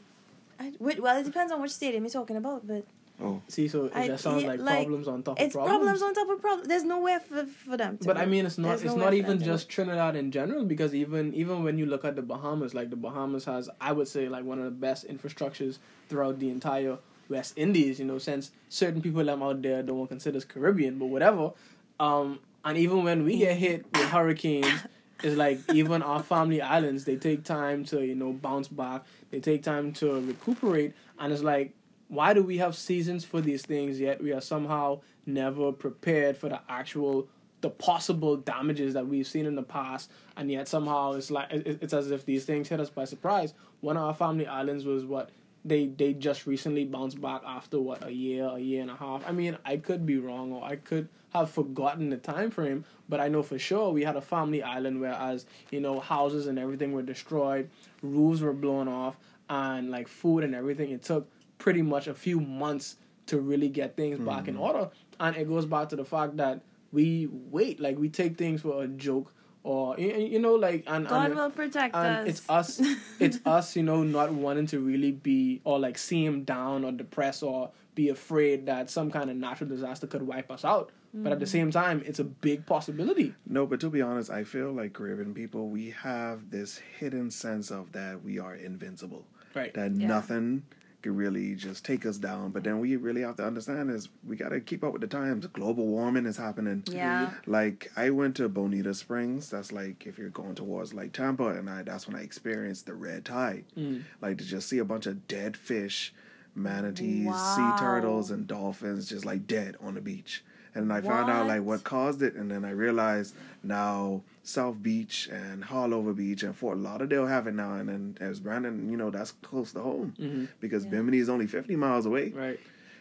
I, 0.59 0.71
well, 0.79 1.19
it 1.19 1.23
depends 1.25 1.51
on 1.51 1.61
which 1.61 1.71
stadium 1.71 2.03
you're 2.03 2.11
talking 2.11 2.37
about, 2.37 2.65
but 2.67 2.85
oh, 3.21 3.41
See, 3.47 3.67
so 3.67 3.85
it 3.85 3.91
I- 3.95 4.07
just 4.07 4.23
sounds 4.23 4.43
yeah, 4.43 4.49
like, 4.49 4.59
like, 4.59 4.77
problems 4.85 5.07
on 5.07 5.23
top 5.23 5.39
of 5.39 5.51
problems. 5.51 5.55
It's 5.55 5.55
problems. 5.55 6.01
on 6.01 6.13
top 6.13 6.29
of 6.29 6.41
problems. 6.41 6.67
There's 6.67 6.83
nowhere 6.83 7.19
for 7.19 7.45
for 7.45 7.75
them. 7.77 7.97
To 7.97 8.05
but 8.05 8.15
go. 8.17 8.21
I 8.21 8.25
mean, 8.25 8.45
it's 8.45 8.57
not. 8.57 8.69
There's 8.69 8.83
It's 8.83 8.89
nowhere 8.93 9.05
not 9.05 9.13
even 9.15 9.29
them 9.31 9.39
to 9.39 9.45
go. 9.45 9.51
just 9.51 9.69
Trinidad 9.69 10.15
in 10.15 10.31
general, 10.31 10.63
because 10.65 10.93
even 10.93 11.33
even 11.33 11.63
when 11.63 11.77
you 11.77 11.85
look 11.85 12.05
at 12.05 12.15
the 12.15 12.21
Bahamas, 12.21 12.73
like 12.73 12.89
the 12.91 12.95
Bahamas 12.95 13.45
has, 13.45 13.69
I 13.81 13.91
would 13.91 14.07
say, 14.07 14.29
like 14.29 14.43
one 14.45 14.59
of 14.59 14.65
the 14.65 14.71
best 14.71 15.07
infrastructures 15.07 15.79
throughout 16.09 16.39
the 16.39 16.49
entire 16.49 16.97
West 17.29 17.53
Indies. 17.57 17.99
You 17.99 18.05
know, 18.05 18.19
since 18.19 18.51
certain 18.69 19.01
people 19.01 19.23
them 19.25 19.41
out 19.41 19.61
there 19.61 19.81
don't 19.83 19.97
want 19.97 20.09
to 20.09 20.13
consider 20.15 20.37
us 20.37 20.45
Caribbean, 20.45 20.99
but 20.99 21.07
whatever. 21.07 21.51
Um, 21.99 22.39
and 22.65 22.77
even 22.77 23.03
when 23.03 23.23
we 23.23 23.37
get 23.37 23.57
hit 23.57 23.85
with 23.93 24.09
hurricanes, 24.09 24.81
it's 25.23 25.35
like 25.35 25.59
even 25.73 26.01
our 26.01 26.21
family 26.23 26.61
islands, 26.61 27.05
they 27.05 27.15
take 27.15 27.43
time 27.43 27.83
to 27.85 28.03
you 28.05 28.15
know 28.15 28.33
bounce 28.33 28.67
back. 28.67 29.03
They 29.31 29.39
take 29.39 29.63
time 29.63 29.93
to 29.93 30.21
recuperate, 30.21 30.93
and 31.19 31.31
it's 31.31 31.43
like 31.43 31.73
why 32.13 32.31
do 32.33 32.43
we 32.43 32.57
have 32.57 32.75
seasons 32.75 33.25
for 33.25 33.41
these 33.41 33.63
things 33.63 33.99
yet 33.99 34.21
we 34.21 34.31
are 34.31 34.41
somehow 34.41 35.01
never 35.25 35.71
prepared 35.71 36.37
for 36.37 36.47
the 36.47 36.59
actual 36.69 37.27
the 37.61 37.69
possible 37.69 38.35
damages 38.35 38.93
that 38.93 39.07
we've 39.07 39.25
seen 39.25 39.47
in 39.47 39.55
the 39.55 39.63
past? 39.63 40.11
And 40.37 40.51
yet 40.51 40.67
somehow 40.67 41.13
it's 41.13 41.31
like 41.31 41.47
it's 41.51 41.93
as 41.93 42.11
if 42.11 42.23
these 42.25 42.45
things 42.45 42.67
hit 42.69 42.79
us 42.79 42.89
by 42.89 43.05
surprise. 43.05 43.55
One 43.81 43.97
of 43.97 44.03
our 44.03 44.13
family 44.13 44.45
islands 44.45 44.85
was 44.85 45.05
what 45.05 45.31
they 45.65 45.87
they 45.87 46.13
just 46.13 46.45
recently 46.45 46.85
bounced 46.85 47.21
back 47.21 47.41
after 47.45 47.79
what 47.79 48.05
a 48.05 48.11
year 48.11 48.45
a 48.45 48.59
year 48.59 48.81
and 48.81 48.91
a 48.91 48.95
half. 48.95 49.23
I 49.27 49.31
mean 49.31 49.57
i 49.65 49.77
could 49.77 50.05
be 50.05 50.17
wrong 50.17 50.51
or 50.51 50.63
i 50.63 50.75
could 50.75 51.07
have 51.33 51.49
forgotten 51.49 52.09
the 52.09 52.17
time 52.17 52.51
frame 52.51 52.85
but 53.09 53.19
i 53.19 53.27
know 53.27 53.41
for 53.41 53.57
sure 53.57 53.91
we 53.91 54.03
had 54.03 54.15
a 54.15 54.21
family 54.21 54.61
island 54.61 55.01
whereas 55.01 55.45
you 55.71 55.79
know 55.79 55.99
houses 55.99 56.47
and 56.47 56.59
everything 56.59 56.91
were 56.91 57.01
destroyed 57.01 57.69
roofs 58.01 58.41
were 58.41 58.53
blown 58.53 58.87
off 58.87 59.17
and 59.49 59.91
like 59.91 60.07
food 60.07 60.43
and 60.43 60.55
everything. 60.55 60.91
It 60.91 61.03
took 61.03 61.29
pretty 61.57 61.81
much 61.81 62.07
a 62.07 62.13
few 62.13 62.39
months 62.39 62.97
to 63.27 63.39
really 63.39 63.69
get 63.69 63.95
things 63.95 64.19
back 64.19 64.47
in 64.47 64.55
hmm. 64.55 64.61
order. 64.61 64.89
And 65.19 65.35
it 65.35 65.47
goes 65.47 65.65
back 65.65 65.89
to 65.89 65.95
the 65.95 66.05
fact 66.05 66.37
that 66.37 66.61
we 66.91 67.29
wait, 67.31 67.79
like 67.79 67.97
we 67.97 68.09
take 68.09 68.37
things 68.37 68.61
for 68.61 68.83
a 68.83 68.87
joke 68.87 69.33
or 69.63 69.97
you, 69.97 70.13
you 70.13 70.39
know, 70.39 70.55
like 70.55 70.83
and 70.87 71.07
God 71.07 71.27
and, 71.27 71.35
will 71.35 71.49
protect 71.49 71.95
and 71.95 72.27
us. 72.27 72.39
it's 72.39 72.49
us, 72.49 72.81
it's 73.19 73.39
us, 73.45 73.75
you 73.75 73.83
know, 73.83 74.03
not 74.03 74.31
wanting 74.31 74.67
to 74.67 74.79
really 74.79 75.11
be 75.11 75.61
or 75.63 75.79
like 75.79 75.97
seem 75.97 76.43
down 76.43 76.83
or 76.83 76.91
depressed 76.91 77.43
or 77.43 77.71
be 77.95 78.09
afraid 78.09 78.65
that 78.65 78.89
some 78.89 79.11
kind 79.11 79.29
of 79.29 79.37
natural 79.37 79.69
disaster 79.69 80.07
could 80.07 80.23
wipe 80.23 80.51
us 80.51 80.65
out. 80.65 80.91
But 81.15 81.31
at 81.31 81.39
the 81.39 81.45
mm. 81.45 81.49
same 81.49 81.69
time, 81.69 82.01
it's 82.07 82.17
a 82.17 82.23
big 82.23 82.65
possibility. 82.65 83.35
No, 83.47 83.67
but 83.67 83.79
to 83.81 83.89
be 83.91 84.01
honest, 84.01 84.31
I 84.31 84.43
feel 84.43 84.71
like 84.71 84.93
Caribbean 84.93 85.35
people, 85.35 85.69
we 85.69 85.91
have 85.91 86.49
this 86.49 86.79
hidden 86.97 87.29
sense 87.29 87.69
of 87.69 87.91
that 87.91 88.23
we 88.23 88.39
are 88.39 88.55
invincible. 88.55 89.27
Right. 89.53 89.71
That 89.75 89.91
Yeah. 89.91 90.07
nothing 90.07 90.63
can 91.03 91.15
really 91.15 91.53
just 91.53 91.85
take 91.85 92.05
us 92.05 92.17
down. 92.17 92.49
But 92.49 92.63
then 92.63 92.79
we 92.79 92.95
really 92.95 93.21
have 93.21 93.35
to 93.35 93.45
understand 93.45 93.91
is 93.91 94.09
we 94.27 94.35
got 94.35 94.49
to 94.49 94.59
keep 94.59 94.83
up 94.83 94.93
with 94.93 95.01
the 95.01 95.07
times. 95.07 95.45
Global 95.47 95.85
warming 95.85 96.25
is 96.25 96.37
happening. 96.37 96.83
yeah. 96.89 97.31
Like 97.45 97.91
I 97.95 98.09
went 98.09 98.35
to 98.37 98.49
Bonita 98.49 98.93
Springs. 98.95 99.49
That's 99.49 99.71
like 99.71 100.07
if 100.07 100.17
you're 100.17 100.29
going 100.29 100.55
towards 100.55 100.93
like 100.93 101.11
Tampa, 101.13 101.49
and 101.49 101.69
I 101.69 101.83
that's 101.83 102.07
when 102.07 102.15
I 102.15 102.23
experienced 102.23 102.87
the 102.87 102.95
red 102.95 103.25
tide. 103.25 103.65
Mm. 103.77 104.03
Like 104.21 104.39
to 104.39 104.45
just 104.45 104.67
see 104.67 104.79
a 104.79 104.85
bunch 104.85 105.05
of 105.05 105.27
dead 105.27 105.55
fish, 105.55 106.13
manatees, 106.55 107.27
Wow. 107.27 107.55
sea 107.77 107.83
turtles, 107.83 108.31
and 108.31 108.47
dolphins 108.47 109.09
just 109.09 109.25
like 109.25 109.45
dead 109.45 109.75
on 109.81 109.95
the 109.95 110.01
beach. 110.01 110.43
And 110.75 110.91
I 110.91 111.01
found 111.01 111.29
out 111.29 111.45
like 111.47 111.59
What? 111.59 111.65
what 111.79 111.83
caused 111.83 112.21
it, 112.23 112.33
and 112.35 112.49
then 112.49 112.65
I 112.65 112.71
realized 112.71 113.35
now 113.61 114.21
South 114.45 114.81
Beach 114.83 115.29
and 115.31 115.63
Haulover 115.63 116.13
Beach 116.15 116.43
and 116.43 116.55
Fort 116.55 116.77
Lauderdale 116.77 117.25
have 117.27 117.47
it 117.47 117.53
now, 117.55 117.75
and 117.75 117.87
then 117.87 118.17
as 118.19 118.41
Brandon, 118.41 118.89
you 118.91 118.97
know, 118.97 119.09
that's 119.09 119.31
close 119.31 119.71
to 119.71 119.79
home 119.79 120.13
Mhm. 120.19 120.49
because 120.59 120.83
Yeah. 120.83 120.91
Bimini 120.91 121.19
is 121.19 121.29
only 121.29 121.47
fifty 121.47 121.77
miles 121.77 122.05
away, 122.05 122.29
Right. 122.31 122.59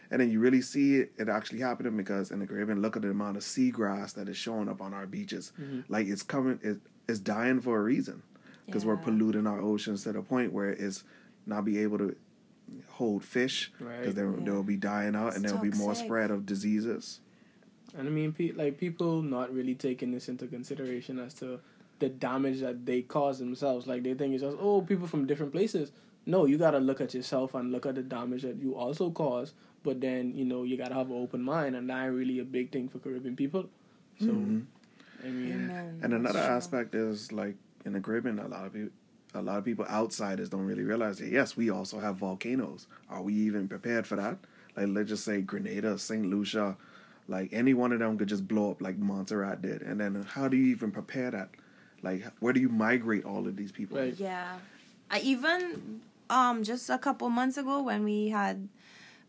and 0.09 0.21
then 0.21 0.29
you 0.31 0.39
really 0.39 0.61
see 0.61 0.95
it, 0.95 1.11
it 1.17 1.27
actually 1.27 1.59
happening 1.59 1.97
because 1.97 2.31
in 2.31 2.39
the 2.39 2.47
Caribbean, 2.47 2.81
look 2.81 2.95
at 2.95 3.01
the 3.01 3.09
amount 3.09 3.35
of 3.35 3.43
seagrass 3.43 4.13
that 4.13 4.29
is 4.29 4.37
showing 4.37 4.69
up 4.69 4.81
on 4.81 4.93
our 4.93 5.05
beaches, 5.05 5.51
Mhm. 5.59 5.83
like 5.89 6.07
it's 6.07 6.23
coming, 6.23 6.59
it, 6.63 6.79
it's 7.09 7.19
dying 7.19 7.59
for 7.59 7.77
a 7.77 7.83
reason 7.83 8.23
because 8.65 8.85
we're 8.85 8.95
polluting 8.95 9.45
our 9.45 9.59
oceans 9.61 10.03
to 10.03 10.13
the 10.13 10.21
point 10.21 10.53
where 10.53 10.69
it's 10.69 11.03
not 11.45 11.65
be 11.65 11.77
able 11.79 11.97
to 11.97 12.15
hold 12.87 13.21
fish 13.25 13.69
because 13.77 14.05
Right. 14.07 14.15
they 14.15 14.21
Yeah. 14.23 14.45
they'll 14.45 14.63
be 14.63 14.77
dying 14.77 15.13
out 15.13 15.27
It's 15.27 15.35
and 15.35 15.45
there'll 15.45 15.59
be 15.61 15.71
more 15.71 15.93
spread 15.93 16.31
of 16.31 16.45
diseases. 16.45 17.19
And 17.97 18.07
I 18.07 18.11
mean, 18.11 18.33
pe- 18.33 18.51
like 18.51 18.77
people 18.77 19.21
not 19.21 19.53
really 19.53 19.75
taking 19.75 20.11
this 20.11 20.27
into 20.29 20.47
consideration 20.47 21.19
as 21.19 21.33
to 21.35 21.59
the 21.99 22.09
damage 22.09 22.59
that 22.61 22.85
they 22.85 23.01
cause 23.03 23.39
themselves. 23.39 23.85
Like 23.87 24.03
they 24.03 24.13
think 24.13 24.33
it's 24.33 24.43
just 24.43 24.57
oh, 24.59 24.81
people 24.81 25.07
from 25.07 25.27
different 25.27 25.51
places. 25.51 25.91
No, 26.25 26.45
you 26.45 26.57
gotta 26.57 26.79
look 26.79 27.01
at 27.01 27.13
yourself 27.13 27.53
and 27.53 27.71
look 27.71 27.85
at 27.85 27.95
the 27.95 28.01
damage 28.01 28.41
that 28.43 28.55
you 28.57 28.75
also 28.75 29.11
cause. 29.11 29.53
But 29.83 29.99
then 30.01 30.33
you 30.35 30.45
know 30.45 30.63
you 30.63 30.77
gotta 30.77 30.93
have 30.95 31.09
an 31.11 31.17
open 31.21 31.41
mind, 31.43 31.75
and 31.75 31.89
that's 31.89 32.11
really 32.11 32.39
a 32.39 32.43
big 32.45 32.71
thing 32.71 32.89
for 32.89 32.99
Caribbean 32.99 33.35
people. 33.35 33.69
So 34.19 34.27
Mhm. 34.27 34.65
I 35.23 35.27
mean, 35.27 35.51
Amen. 35.53 35.99
And 36.01 36.13
another 36.13 36.33
That's 36.39 36.45
true. 36.47 36.55
aspect 36.55 36.95
is 36.95 37.31
like 37.31 37.55
in 37.85 37.93
the 37.93 38.01
Caribbean, 38.01 38.39
a 38.39 38.47
lot 38.47 38.65
of 38.65 38.73
people, 38.73 38.91
a 39.33 39.41
lot 39.41 39.57
of 39.57 39.65
people 39.65 39.85
outsiders 39.85 40.49
don't 40.49 40.65
really 40.65 40.83
realize 40.83 41.19
that. 41.19 41.29
Yes, 41.29 41.55
we 41.57 41.69
also 41.69 41.99
have 41.99 42.15
volcanoes. 42.17 42.87
Are 43.09 43.21
we 43.21 43.33
even 43.33 43.67
prepared 43.67 44.05
for 44.07 44.15
that? 44.15 44.37
Like 44.75 44.87
let's 44.89 45.09
just 45.09 45.23
say 45.23 45.41
Grenada, 45.41 45.97
Saint 45.99 46.25
Lucia, 46.29 46.75
like 47.27 47.51
any 47.53 47.73
one 47.73 47.91
of 47.91 47.99
them 47.99 48.17
could 48.17 48.27
just 48.27 48.47
blow 48.47 48.71
up 48.71 48.81
like 48.81 48.97
Montserrat 48.97 49.61
did. 49.61 49.81
And 49.81 49.99
then 49.99 50.25
how 50.29 50.47
do 50.47 50.57
you 50.57 50.71
even 50.71 50.91
prepare 50.91 51.31
that? 51.31 51.49
Like 52.01 52.23
where 52.39 52.53
do 52.53 52.59
you 52.59 52.69
migrate 52.69 53.25
all 53.25 53.47
of 53.47 53.55
these 53.55 53.71
people? 53.71 53.97
Right. 53.97 54.15
Yeah. 54.17 54.57
I 55.09 55.19
even 55.19 56.01
um 56.29 56.63
just 56.63 56.89
a 56.89 56.97
couple 56.97 57.29
months 57.29 57.57
ago 57.57 57.81
when 57.81 58.03
we 58.03 58.29
had 58.29 58.67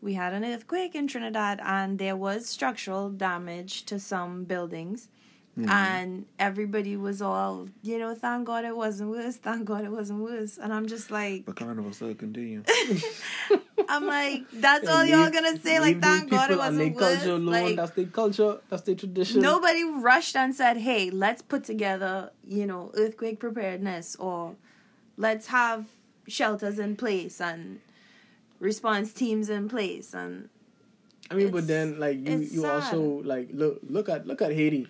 we 0.01 0.13
had 0.13 0.33
an 0.33 0.43
earthquake 0.43 0.93
in 0.93 1.07
Trinidad 1.07 1.59
and 1.63 1.97
there 1.97 2.15
was 2.15 2.47
structural 2.47 3.09
damage 3.09 3.85
to 3.85 3.99
some 3.99 4.43
buildings. 4.43 5.07
Mhm. 5.57 5.69
And 5.69 6.25
everybody 6.37 6.97
was 6.97 7.21
all, 7.21 7.69
you 7.81 7.97
know, 7.97 8.13
thank 8.13 8.45
God 8.45 8.65
it 8.65 8.75
wasn't 8.75 9.11
worse, 9.11 9.37
thank 9.37 9.63
God 9.65 9.85
it 9.85 9.91
wasn't 9.91 10.19
worse. 10.19 10.57
And 10.57 10.73
I'm 10.73 10.85
just 10.87 11.11
like, 11.11 11.45
But 11.45 11.55
carnival 11.55 11.93
still 11.93 12.13
continue. 12.13 12.63
I'm 13.87 14.05
like, 14.05 14.43
that's 14.51 14.83
Yeah, 14.85 14.91
all 14.91 15.05
y'all 15.05 15.29
gonna 15.31 15.57
say, 15.59 15.79
like, 15.79 16.01
thank 16.01 16.29
God 16.29 16.49
it 16.49 16.53
people 16.53 16.61
and 16.63 16.77
their 16.79 16.87
wasn't 16.87 16.95
worse. 16.95 17.15
culture 17.23 17.35
alone. 17.35 17.51
Like, 17.63 17.75
that's 17.77 17.91
their 17.91 18.05
culture. 18.05 18.57
That's 18.69 18.81
their 18.83 18.95
tradition. 18.95 19.41
Nobody 19.41 19.83
rushed 19.83 20.35
and 20.35 20.53
said, 20.55 20.77
"Hey, 20.77 21.09
let's 21.09 21.41
put 21.41 21.63
together, 21.63 22.31
you 22.45 22.65
know, 22.65 22.91
earthquake 22.95 23.39
preparedness 23.39 24.15
or 24.17 24.55
let's 25.17 25.47
have 25.47 25.85
shelters 26.27 26.79
in 26.79 26.95
place 26.97 27.39
and 27.39 27.79
response 28.59 29.13
teams 29.13 29.49
in 29.49 29.69
place." 29.69 30.13
And 30.13 30.49
I 31.29 31.35
mean, 31.35 31.51
but 31.51 31.67
then 31.67 31.99
like 31.99 32.17
you, 32.17 32.37
you 32.39 32.61
sad. 32.61 32.71
also 32.71 33.21
like 33.23 33.49
look 33.53 33.79
look 33.87 34.09
at 34.09 34.25
look 34.27 34.41
at 34.41 34.51
Haiti. 34.51 34.87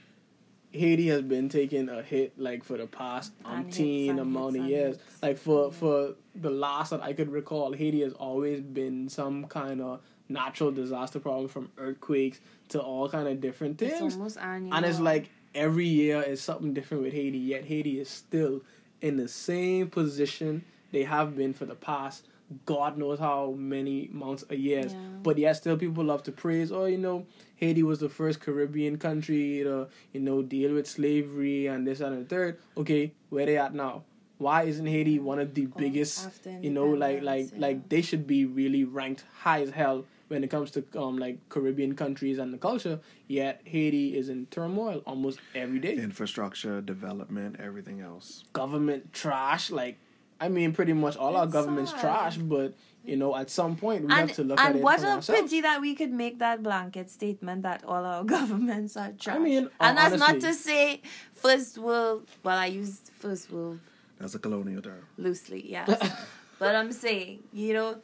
Haiti 0.75 1.07
has 1.07 1.21
been 1.21 1.49
taking 1.49 1.89
a 1.89 2.01
hit 2.01 2.37
like 2.39 2.63
for 2.63 2.77
the 2.77 2.87
past 2.87 3.31
umpteen 3.43 4.19
amount 4.19 4.57
of 4.57 4.65
years. 4.65 4.97
hits. 4.97 5.23
Like 5.23 5.37
for 5.37 5.65
Yeah. 5.65 5.71
for 5.71 6.15
the 6.35 6.49
last 6.49 6.89
that 6.91 7.01
I 7.01 7.13
could 7.13 7.29
recall, 7.31 7.73
Haiti 7.73 8.01
has 8.01 8.13
always 8.13 8.61
been 8.61 9.09
some 9.09 9.45
kind 9.47 9.81
of 9.81 10.01
natural 10.29 10.71
disaster 10.71 11.19
problem 11.19 11.47
from 11.47 11.69
earthquakes 11.77 12.39
to 12.69 12.81
all 12.81 13.07
kind 13.09 13.27
of 13.27 13.39
different 13.41 13.81
it's 13.81 13.99
things. 13.99 14.13
almost 14.15 14.37
annual. 14.37 14.73
And 14.73 14.85
it's 14.85 14.99
like 14.99 15.29
every 15.53 15.87
year 15.87 16.21
is 16.21 16.41
something 16.41 16.73
different 16.73 17.03
with 17.03 17.13
Haiti. 17.13 17.37
Yet 17.37 17.65
Haiti 17.65 17.99
is 17.99 18.09
still 18.09 18.61
in 19.01 19.17
the 19.17 19.27
same 19.27 19.87
position 19.89 20.63
they 20.91 21.03
have 21.03 21.35
been 21.35 21.53
for 21.53 21.65
the 21.65 21.75
past 21.75 22.25
God 22.65 22.97
knows 22.97 23.19
how 23.19 23.51
many 23.57 24.09
months 24.11 24.43
of 24.43 24.57
years. 24.59 24.93
Yeah. 24.93 24.99
But 25.23 25.37
yet 25.37 25.53
still 25.53 25.77
people 25.77 26.03
love 26.03 26.23
to 26.23 26.31
praise. 26.31 26.71
Oh, 26.71 26.85
you 26.85 26.97
know, 26.97 27.25
Haiti 27.55 27.81
was 27.83 27.99
the 27.99 28.09
first 28.09 28.39
Caribbean 28.39 28.97
country 28.97 29.61
to 29.63 29.87
you 30.13 30.19
know 30.19 30.41
deal 30.43 30.73
with 30.73 30.87
slavery 30.87 31.67
and 31.67 31.87
this 31.87 31.99
and 32.01 32.21
the 32.21 32.25
third. 32.25 32.59
Okay, 32.77 33.13
where 33.29 33.45
they 33.45 33.57
at 33.57 33.73
now? 33.73 34.03
Why 34.37 34.63
isn't 34.63 34.85
Haiti 34.85 35.17
one 35.17 35.39
of 35.39 35.53
the 35.53 35.67
Oh, 35.67 35.77
biggest? 35.79 36.29
You 36.61 36.69
know, 36.69 36.87
like 36.87 37.23
like 37.23 37.51
yeah. 37.53 37.59
like 37.59 37.89
they 37.89 38.01
should 38.01 38.27
be 38.27 38.45
really 38.45 38.83
ranked 38.83 39.23
high 39.33 39.61
as 39.61 39.69
hell 39.71 40.05
when 40.27 40.43
it 40.43 40.49
comes 40.49 40.71
to 40.71 40.83
um 40.97 41.17
like 41.17 41.37
Caribbean 41.49 41.95
countries 41.95 42.37
and 42.37 42.53
the 42.53 42.57
culture. 42.59 42.99
Yet 43.27 43.61
Haiti 43.65 44.15
is 44.17 44.29
in 44.29 44.45
turmoil 44.47 45.01
almost 45.07 45.39
every 45.55 45.79
day. 45.79 45.95
Infrastructure, 45.95 46.81
development, 46.81 47.55
everything 47.59 48.01
else. 48.01 48.43
Government 48.53 49.13
trash, 49.13 49.71
like 49.71 49.97
I 50.39 50.49
mean, 50.49 50.73
pretty 50.73 50.93
much 50.93 51.15
all 51.15 51.35
our 51.35 51.47
government's 51.47 51.91
sad. 51.91 52.01
trash. 52.01 52.37
But 52.37 52.75
you 53.03 53.15
know, 53.15 53.35
at 53.35 53.49
some 53.49 53.75
point 53.75 54.05
we 54.05 54.11
and, 54.13 54.27
have 54.29 54.35
to 54.37 54.43
look 54.43 54.59
at 54.59 54.65
it. 54.65 54.69
and 54.69 54.79
it 54.79 54.83
what 54.83 54.99
for 54.99 55.05
a 55.05 55.09
ourselves. 55.11 55.41
pity 55.41 55.61
that 55.61 55.81
we 55.81 55.95
could 55.95 56.11
make 56.11 56.39
that 56.39 56.63
blanket 56.63 57.09
statement 57.09 57.63
that 57.63 57.83
all 57.85 58.03
our 58.05 58.23
governments 58.35 58.97
are 58.97 59.11
trash. 59.13 59.35
I 59.35 59.39
mean, 59.39 59.69
and 59.79 59.97
that's 59.97 60.17
not 60.17 60.39
to 60.41 60.53
say 60.53 61.01
first 61.33 61.77
world. 61.77 62.27
Well, 62.43 62.57
I 62.57 62.67
use 62.67 63.01
first 63.19 63.51
world 63.51 63.79
That's 64.19 64.35
a 64.35 64.39
colonial 64.39 64.81
term. 64.81 65.05
loosely, 65.17 65.69
yes. 65.69 65.87
but 66.59 66.75
I'm 66.75 66.91
saying, 66.91 67.43
you 67.53 67.73
know, 67.73 68.01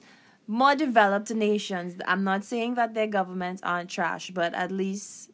more 0.48 0.76
developed 0.76 1.32
nations. 1.34 2.00
I'm 2.06 2.24
not 2.24 2.44
saying 2.44 2.76
that 2.76 2.94
their 2.94 3.08
governments 3.08 3.62
aren't 3.64 3.90
trash, 3.90 4.32
but 4.32 4.54
at 4.54 4.72
least 4.72 5.32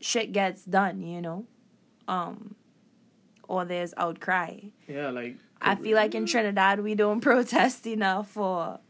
shit 0.00 0.32
gets 0.32 0.64
done, 0.64 1.02
you 1.02 1.20
know. 1.20 1.46
Um, 2.08 2.56
or 3.48 3.64
there's 3.64 3.94
outcry. 3.96 4.58
Yeah, 4.88 5.10
like 5.10 5.36
I 5.62 5.74
feel 5.76 5.96
like 5.96 6.14
in 6.14 6.26
Trinidad 6.26 6.80
we 6.80 6.94
don't 6.94 7.20
protest 7.30 7.86
enough 7.86 8.36
or 8.36 8.80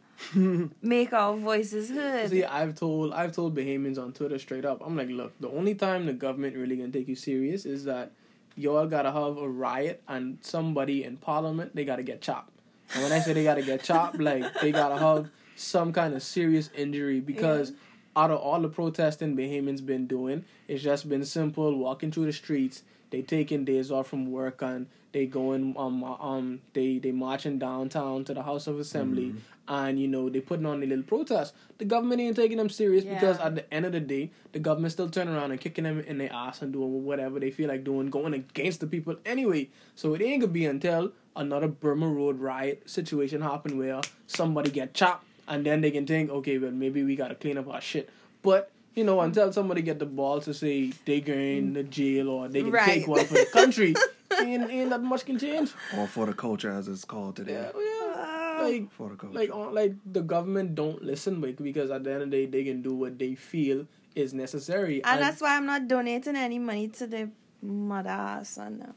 make 0.80 1.12
our 1.12 1.36
voices 1.36 1.90
heard. 1.90 2.30
See, 2.30 2.44
I've 2.44 2.74
told 2.74 3.12
I've 3.12 3.32
told 3.32 3.56
Bahamians 3.56 3.98
on 3.98 4.12
Twitter 4.12 4.38
straight 4.38 4.64
up. 4.64 4.82
I'm 4.84 4.96
like, 4.96 5.08
look, 5.08 5.32
the 5.40 5.48
only 5.50 5.74
time 5.74 6.06
the 6.06 6.12
government 6.12 6.56
really 6.56 6.76
gonna 6.76 6.90
take 6.90 7.08
you 7.08 7.16
serious 7.16 7.64
is 7.66 7.84
that 7.84 8.12
y'all 8.56 8.86
gotta 8.86 9.10
have 9.10 9.38
a 9.38 9.48
riot 9.48 10.02
and 10.08 10.38
somebody 10.42 11.04
in 11.04 11.16
parliament 11.16 11.74
they 11.74 11.84
gotta 11.84 12.02
get 12.02 12.20
chopped. 12.20 12.52
And 12.94 13.02
when 13.02 13.12
I 13.12 13.20
say 13.20 13.32
they 13.32 13.44
gotta 13.44 13.62
get 13.62 13.82
chopped, 13.90 14.20
like 14.20 14.60
they 14.60 14.72
gotta 14.72 14.98
have 14.98 15.30
some 15.56 15.92
kind 15.92 16.14
of 16.14 16.22
serious 16.22 16.70
injury 16.76 17.20
because 17.20 17.72
out 18.14 18.30
of 18.30 18.38
all 18.38 18.60
the 18.60 18.68
protesting 18.68 19.36
Bahamians 19.36 19.84
been 19.84 20.06
doing, 20.06 20.44
it's 20.68 20.82
just 20.82 21.08
been 21.08 21.24
simple 21.24 21.76
walking 21.78 22.12
through 22.12 22.26
the 22.26 22.32
streets. 22.32 22.82
They 23.12 23.22
taking 23.22 23.64
days 23.64 23.92
off 23.92 24.08
from 24.08 24.32
work 24.32 24.62
and 24.62 24.86
they 25.12 25.26
going 25.26 25.74
um 25.78 26.02
um 26.02 26.60
they 26.72 26.98
they 26.98 27.12
marching 27.12 27.58
downtown 27.58 28.24
to 28.24 28.34
the 28.34 28.42
House 28.42 28.66
of 28.66 28.80
Assembly 28.80 29.34
and 29.68 30.00
you 30.00 30.08
know 30.08 30.28
they 30.30 30.40
putting 30.40 30.64
on 30.66 30.82
a 30.82 30.86
little 30.86 31.04
protest. 31.04 31.54
The 31.78 31.84
government 31.84 32.20
ain't 32.22 32.36
taking 32.36 32.56
them 32.56 32.70
serious 32.70 33.04
because 33.04 33.38
at 33.38 33.54
the 33.54 33.72
end 33.72 33.84
of 33.86 33.92
the 33.92 34.00
day, 34.00 34.30
the 34.52 34.58
government 34.58 34.92
still 34.92 35.08
turning 35.10 35.34
around 35.34 35.50
and 35.50 35.60
kicking 35.60 35.84
them 35.84 36.00
in 36.00 36.18
their 36.18 36.32
ass 36.32 36.62
and 36.62 36.72
doing 36.72 37.04
whatever 37.04 37.38
they 37.38 37.50
feel 37.50 37.68
like 37.68 37.84
doing, 37.84 38.08
going 38.08 38.32
against 38.34 38.80
the 38.80 38.86
people 38.86 39.16
anyway. 39.26 39.68
So 39.94 40.14
it 40.14 40.22
ain't 40.22 40.40
gonna 40.40 40.52
be 40.52 40.64
until 40.64 41.12
another 41.36 41.68
Burma 41.68 42.08
Road 42.08 42.40
riot 42.40 42.88
situation 42.88 43.42
happen 43.42 43.78
where 43.78 44.00
somebody 44.26 44.70
get 44.70 44.94
chopped 44.94 45.26
and 45.46 45.64
then 45.64 45.82
they 45.82 45.90
can 45.90 46.06
think, 46.06 46.30
okay, 46.30 46.56
well 46.58 46.70
maybe 46.72 47.04
we 47.04 47.14
gotta 47.14 47.34
clean 47.34 47.58
up 47.58 47.68
our 47.68 47.80
shit. 47.80 48.08
But 48.42 48.71
you 48.94 49.04
know, 49.04 49.20
until 49.20 49.52
somebody 49.52 49.82
get 49.82 49.98
the 49.98 50.06
ball 50.06 50.40
to 50.42 50.52
say 50.54 50.92
they 51.04 51.20
going 51.20 51.74
to 51.74 51.82
jail 51.84 52.28
or 52.28 52.48
they 52.48 52.62
can 52.62 52.70
Right. 52.72 52.84
take 52.84 53.08
one 53.08 53.24
for 53.24 53.34
the 53.34 53.46
country, 53.52 53.94
ain't, 54.40 54.70
ain't 54.70 54.90
that 54.90 55.02
much 55.02 55.24
can 55.24 55.38
change. 55.38 55.72
Or 55.96 56.06
for 56.06 56.26
the 56.26 56.34
culture, 56.34 56.70
as 56.70 56.88
it's 56.88 57.04
called 57.04 57.36
today. 57.36 57.52
Yeah, 57.54 57.70
yeah. 57.80 58.58
Like 58.62 58.92
For 58.92 59.08
the 59.08 59.16
culture. 59.16 59.38
like 59.38 59.50
uh, 59.50 59.70
like 59.70 59.94
the 60.04 60.20
government 60.20 60.74
don't 60.74 61.02
listen 61.02 61.40
like, 61.40 61.56
because 61.56 61.90
at 61.90 62.04
the 62.04 62.12
end 62.12 62.22
of 62.22 62.30
the 62.30 62.36
day 62.36 62.46
they 62.46 62.64
can 62.64 62.82
do 62.82 62.94
what 62.94 63.18
they 63.18 63.34
feel 63.34 63.86
is 64.14 64.34
necessary 64.34 65.02
and 65.04 65.22
that's 65.22 65.40
why 65.40 65.56
I'm 65.56 65.64
not 65.64 65.88
donating 65.88 66.36
any 66.36 66.58
money 66.58 66.86
to 66.88 67.06
the 67.06 67.30
mother 67.62 68.10
ass 68.10 68.58
and 68.58 68.82
um, 68.82 68.94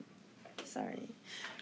sorry. 0.65 1.07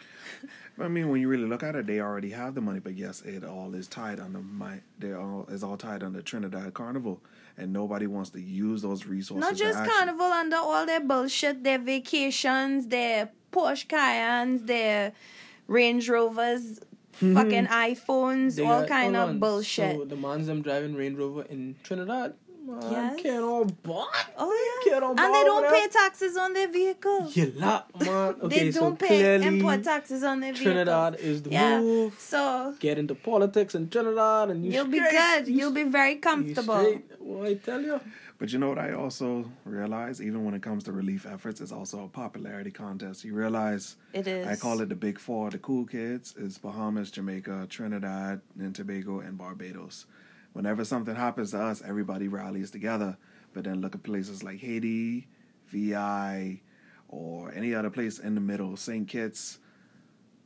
I 0.80 0.88
mean, 0.88 1.10
when 1.10 1.22
you 1.22 1.28
really 1.28 1.46
look 1.46 1.62
at 1.62 1.76
it, 1.76 1.86
they 1.86 2.00
already 2.00 2.32
have 2.32 2.56
the 2.56 2.62
money, 2.62 2.80
but 2.80 2.96
yes, 2.96 3.22
it 3.22 3.44
all 3.44 3.76
is 3.76 3.88
tied 3.88 4.20
under 4.20 4.40
my. 4.40 4.80
They 4.98 5.14
all 5.14 5.46
is 5.50 5.64
all 5.64 5.78
tied 5.78 6.02
under 6.02 6.22
Trinidad 6.24 6.74
Carnival, 6.74 7.22
and 7.58 7.72
nobody 7.72 8.08
wants 8.08 8.32
to 8.32 8.42
use 8.42 8.82
those 8.82 9.06
resources. 9.06 9.42
Not 9.42 9.56
just 9.56 9.78
actually- 9.78 9.94
carnival 9.94 10.26
under 10.26 10.58
all 10.58 10.86
their 10.86 11.00
bullshit, 11.02 11.64
their 11.64 11.80
vacations, 11.80 12.88
their 12.88 13.30
Porsche 13.52 13.88
Cayennes, 13.88 14.66
their 14.66 15.14
Range 15.68 16.08
Rovers, 16.10 16.80
fucking 17.14 17.68
iPhones, 17.68 18.56
They 18.56 18.66
all 18.66 18.80
got- 18.82 18.90
kind 18.90 19.16
of 19.16 19.30
on. 19.30 19.40
bullshit. 19.40 19.96
So 19.98 20.06
the 20.06 20.16
man's 20.16 20.48
them 20.48 20.62
driving 20.62 20.96
Range 20.96 21.18
Rover 21.18 21.44
in 21.44 21.76
Trinidad. 21.84 22.34
Man, 22.66 22.92
Yes. 22.92 23.22
Can't 23.22 23.44
all 23.44 23.66
bought. 23.66 24.08
Oh 24.38 24.80
Can't 24.86 25.02
yeah. 25.02 25.08
all 25.08 25.12
And 25.12 25.36
they 25.36 25.44
don't 25.44 25.70
pay 25.70 25.88
taxes 25.90 26.38
on 26.38 26.54
their 26.54 26.68
vehicles. 26.70 27.36
You 27.36 27.52
lot, 27.58 27.90
man. 28.00 28.36
Okay, 28.44 28.60
they 28.66 28.72
don't 28.72 28.98
pay 28.98 29.08
clearly 29.08 29.48
import 29.48 29.84
taxes 29.84 30.24
on 30.24 30.40
their 30.40 30.54
vehicles. 30.54 30.74
Trinidad 30.74 31.16
is 31.20 31.42
the 31.44 31.50
Yeah. 31.52 31.80
move. 31.82 32.16
So 32.20 32.76
Get 32.80 32.98
into 32.98 33.16
politics 33.16 33.76
in 33.76 33.90
Trinidad, 33.90 34.50
and 34.50 34.66
you 34.66 34.72
you'll 34.72 34.86
be 34.88 35.00
good. 35.00 35.48
You 35.48 35.54
You'll 35.64 35.72
be 35.72 35.84
very 35.84 36.14
You 36.14 36.20
comfortable. 36.20 36.80
straight. 36.80 37.06
Well, 37.20 37.46
I 37.46 37.54
tell 37.56 37.82
you. 37.82 38.00
But 38.40 38.52
you 38.52 38.60
know 38.60 38.68
what 38.70 38.80
I 38.80 38.94
also 38.94 39.46
realize, 39.64 40.22
even 40.22 40.44
when 40.44 40.54
it 40.54 40.62
comes 40.62 40.84
to 40.86 40.92
relief 40.92 41.26
efforts, 41.26 41.62
it's 41.62 41.72
also 41.72 42.04
a 42.04 42.08
popularity 42.10 42.72
contest. 42.72 43.24
You 43.24 43.34
realize 43.36 43.96
It 44.14 44.28
is. 44.28 44.48
I 44.48 44.56
call 44.58 44.82
it 44.82 44.90
the 44.90 44.96
big 44.96 45.20
four. 45.20 45.50
The 45.50 45.60
cool 45.60 45.86
kids 45.86 46.36
is 46.38 46.58
Bahamas, 46.58 47.10
Jamaica, 47.12 47.68
Trinidad, 47.70 48.42
and 48.60 48.76
Tobago, 48.76 49.20
and 49.20 49.38
Barbados. 49.38 50.06
Whenever 50.54 50.86
something 50.86 51.16
happens 51.16 51.52
to 51.52 51.60
us, 51.60 51.82
everybody 51.86 52.28
rallies 52.28 52.72
together. 52.72 53.18
But 53.54 53.66
then 53.66 53.82
look 53.82 53.96
at 53.96 54.04
places 54.04 54.44
like 54.44 54.60
Haiti, 54.60 55.28
VI, 55.68 56.62
or 57.08 57.52
any 57.54 57.76
other 57.76 57.90
place 57.90 58.20
in 58.20 58.36
the 58.36 58.42
middle, 58.42 58.78
St. 58.78 59.08
Kitts, 59.08 59.60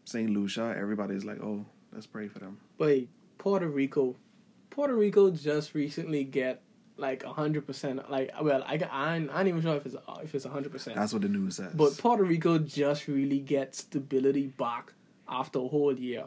St. 0.06 0.30
Lucia. 0.30 0.74
Everybody's 0.78 1.24
like, 1.24 1.42
oh, 1.42 1.66
let's 1.94 2.08
pray 2.08 2.28
for 2.28 2.40
them. 2.40 2.58
Wait, 2.78 3.10
Puerto 3.38 3.68
Rico. 3.68 4.16
Puerto 4.70 4.96
Rico 4.96 5.30
just 5.32 5.74
recently 5.74 6.24
get 6.24 6.62
like 6.98 7.24
hundred 7.24 7.66
percent. 7.66 8.10
Like, 8.10 8.32
well, 8.42 8.64
I 8.64 8.80
I 8.92 9.16
ain't, 9.16 9.30
I 9.32 9.40
ain't 9.40 9.48
even 9.48 9.62
sure 9.62 9.76
if 9.76 9.86
it's 9.86 9.96
if 10.24 10.36
it's 10.36 10.46
hundred 10.46 10.72
percent. 10.72 10.96
That's 10.96 11.14
what 11.14 11.22
the 11.22 11.30
news 11.30 11.58
says. 11.58 11.74
But 11.74 11.98
Puerto 11.98 12.24
Rico 12.24 12.58
just 12.60 13.08
really 13.08 13.40
gets 13.40 13.80
stability 13.80 14.48
back 14.48 14.94
after 15.28 15.60
a 15.60 15.68
whole 15.68 15.98
year. 15.98 16.26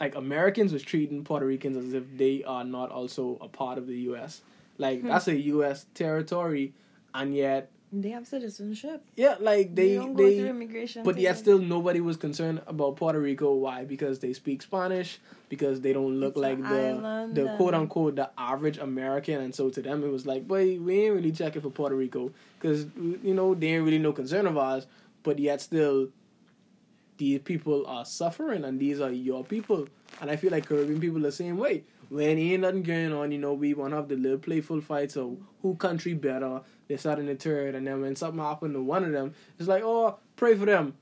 Like 0.00 0.14
Americans 0.14 0.72
was 0.72 0.82
treating 0.82 1.22
Puerto 1.24 1.46
Ricans 1.46 1.76
as 1.76 1.92
if 1.92 2.04
they 2.16 2.42
are 2.44 2.64
not 2.64 2.90
also 2.90 3.36
a 3.40 3.48
part 3.48 3.76
of 3.78 3.86
the 3.86 3.96
U.S. 4.10 4.40
Like 4.78 5.02
hmm. 5.02 5.08
that's 5.08 5.28
a 5.28 5.36
U.S. 5.36 5.86
territory, 5.94 6.72
and 7.14 7.34
yet 7.34 7.70
They 7.92 8.10
have 8.10 8.26
citizenship. 8.26 9.02
yeah, 9.16 9.36
like 9.40 9.74
They, 9.74 9.88
they 9.88 9.94
don't 9.96 10.14
go 10.14 10.22
through 10.24 10.42
they. 10.42 10.48
immigration. 10.48 11.02
But 11.02 11.18
yet 11.18 11.36
still 11.36 11.58
nobody 11.58 12.00
was 12.00 12.16
concerned 12.16 12.62
about 12.66 12.96
Puerto 12.96 13.20
Rico. 13.20 13.52
Why? 13.52 13.84
Because 13.84 14.20
they 14.20 14.32
speak 14.32 14.62
Spanish. 14.62 15.18
Because 15.48 15.80
they 15.80 15.92
don't 15.92 16.14
look 16.20 16.34
It's 16.34 16.38
like 16.38 16.62
the 16.62 16.68
island 16.68 17.34
the 17.34 17.54
quote 17.56 17.74
unquote 17.74 18.14
the 18.16 18.30
average 18.38 18.78
American, 18.78 19.40
and 19.40 19.54
so 19.54 19.68
to 19.68 19.82
them 19.82 20.04
it 20.04 20.08
was 20.08 20.24
like, 20.24 20.46
boy, 20.46 20.78
we 20.78 21.02
ain't 21.02 21.14
really 21.16 21.32
checking 21.32 21.60
for 21.60 21.70
Puerto 21.70 21.96
Rico 21.96 22.30
because 22.58 22.86
you 22.96 23.34
know 23.34 23.54
they 23.54 23.74
ain't 23.74 23.84
really 23.84 23.98
no 23.98 24.12
concern 24.12 24.46
of 24.46 24.56
ours. 24.56 24.86
But 25.24 25.38
yet 25.38 25.60
still, 25.60 26.08
these 27.20 27.38
people 27.40 27.86
are 27.86 28.06
suffering, 28.06 28.64
and 28.64 28.80
these 28.80 28.98
are 28.98 29.12
your 29.12 29.44
people. 29.44 29.86
And 30.22 30.30
I 30.30 30.36
feel 30.36 30.50
like 30.50 30.66
Caribbean 30.66 31.00
people 31.00 31.20
the 31.20 31.30
same 31.30 31.58
way. 31.58 31.84
When 32.08 32.38
ain't 32.38 32.62
nothing 32.62 32.82
going 32.82 33.12
on, 33.12 33.30
you 33.30 33.38
know, 33.38 33.52
we 33.52 33.74
want 33.74 33.92
to 33.92 33.96
have 33.96 34.08
the 34.08 34.16
little 34.16 34.38
playful 34.38 34.80
fights 34.80 35.16
of 35.16 35.36
who 35.60 35.76
country 35.76 36.14
better, 36.14 36.62
this, 36.88 37.02
that, 37.02 37.18
and 37.18 37.28
the 37.28 37.34
third. 37.36 37.74
And 37.74 37.86
then 37.86 38.00
when 38.00 38.16
something 38.16 38.40
happened 38.40 38.72
to 38.72 38.82
one 38.82 39.04
of 39.04 39.12
them, 39.12 39.34
it's 39.58 39.68
like, 39.68 39.82
oh, 39.84 40.18
pray 40.36 40.56
for 40.56 40.64
them. 40.64 40.94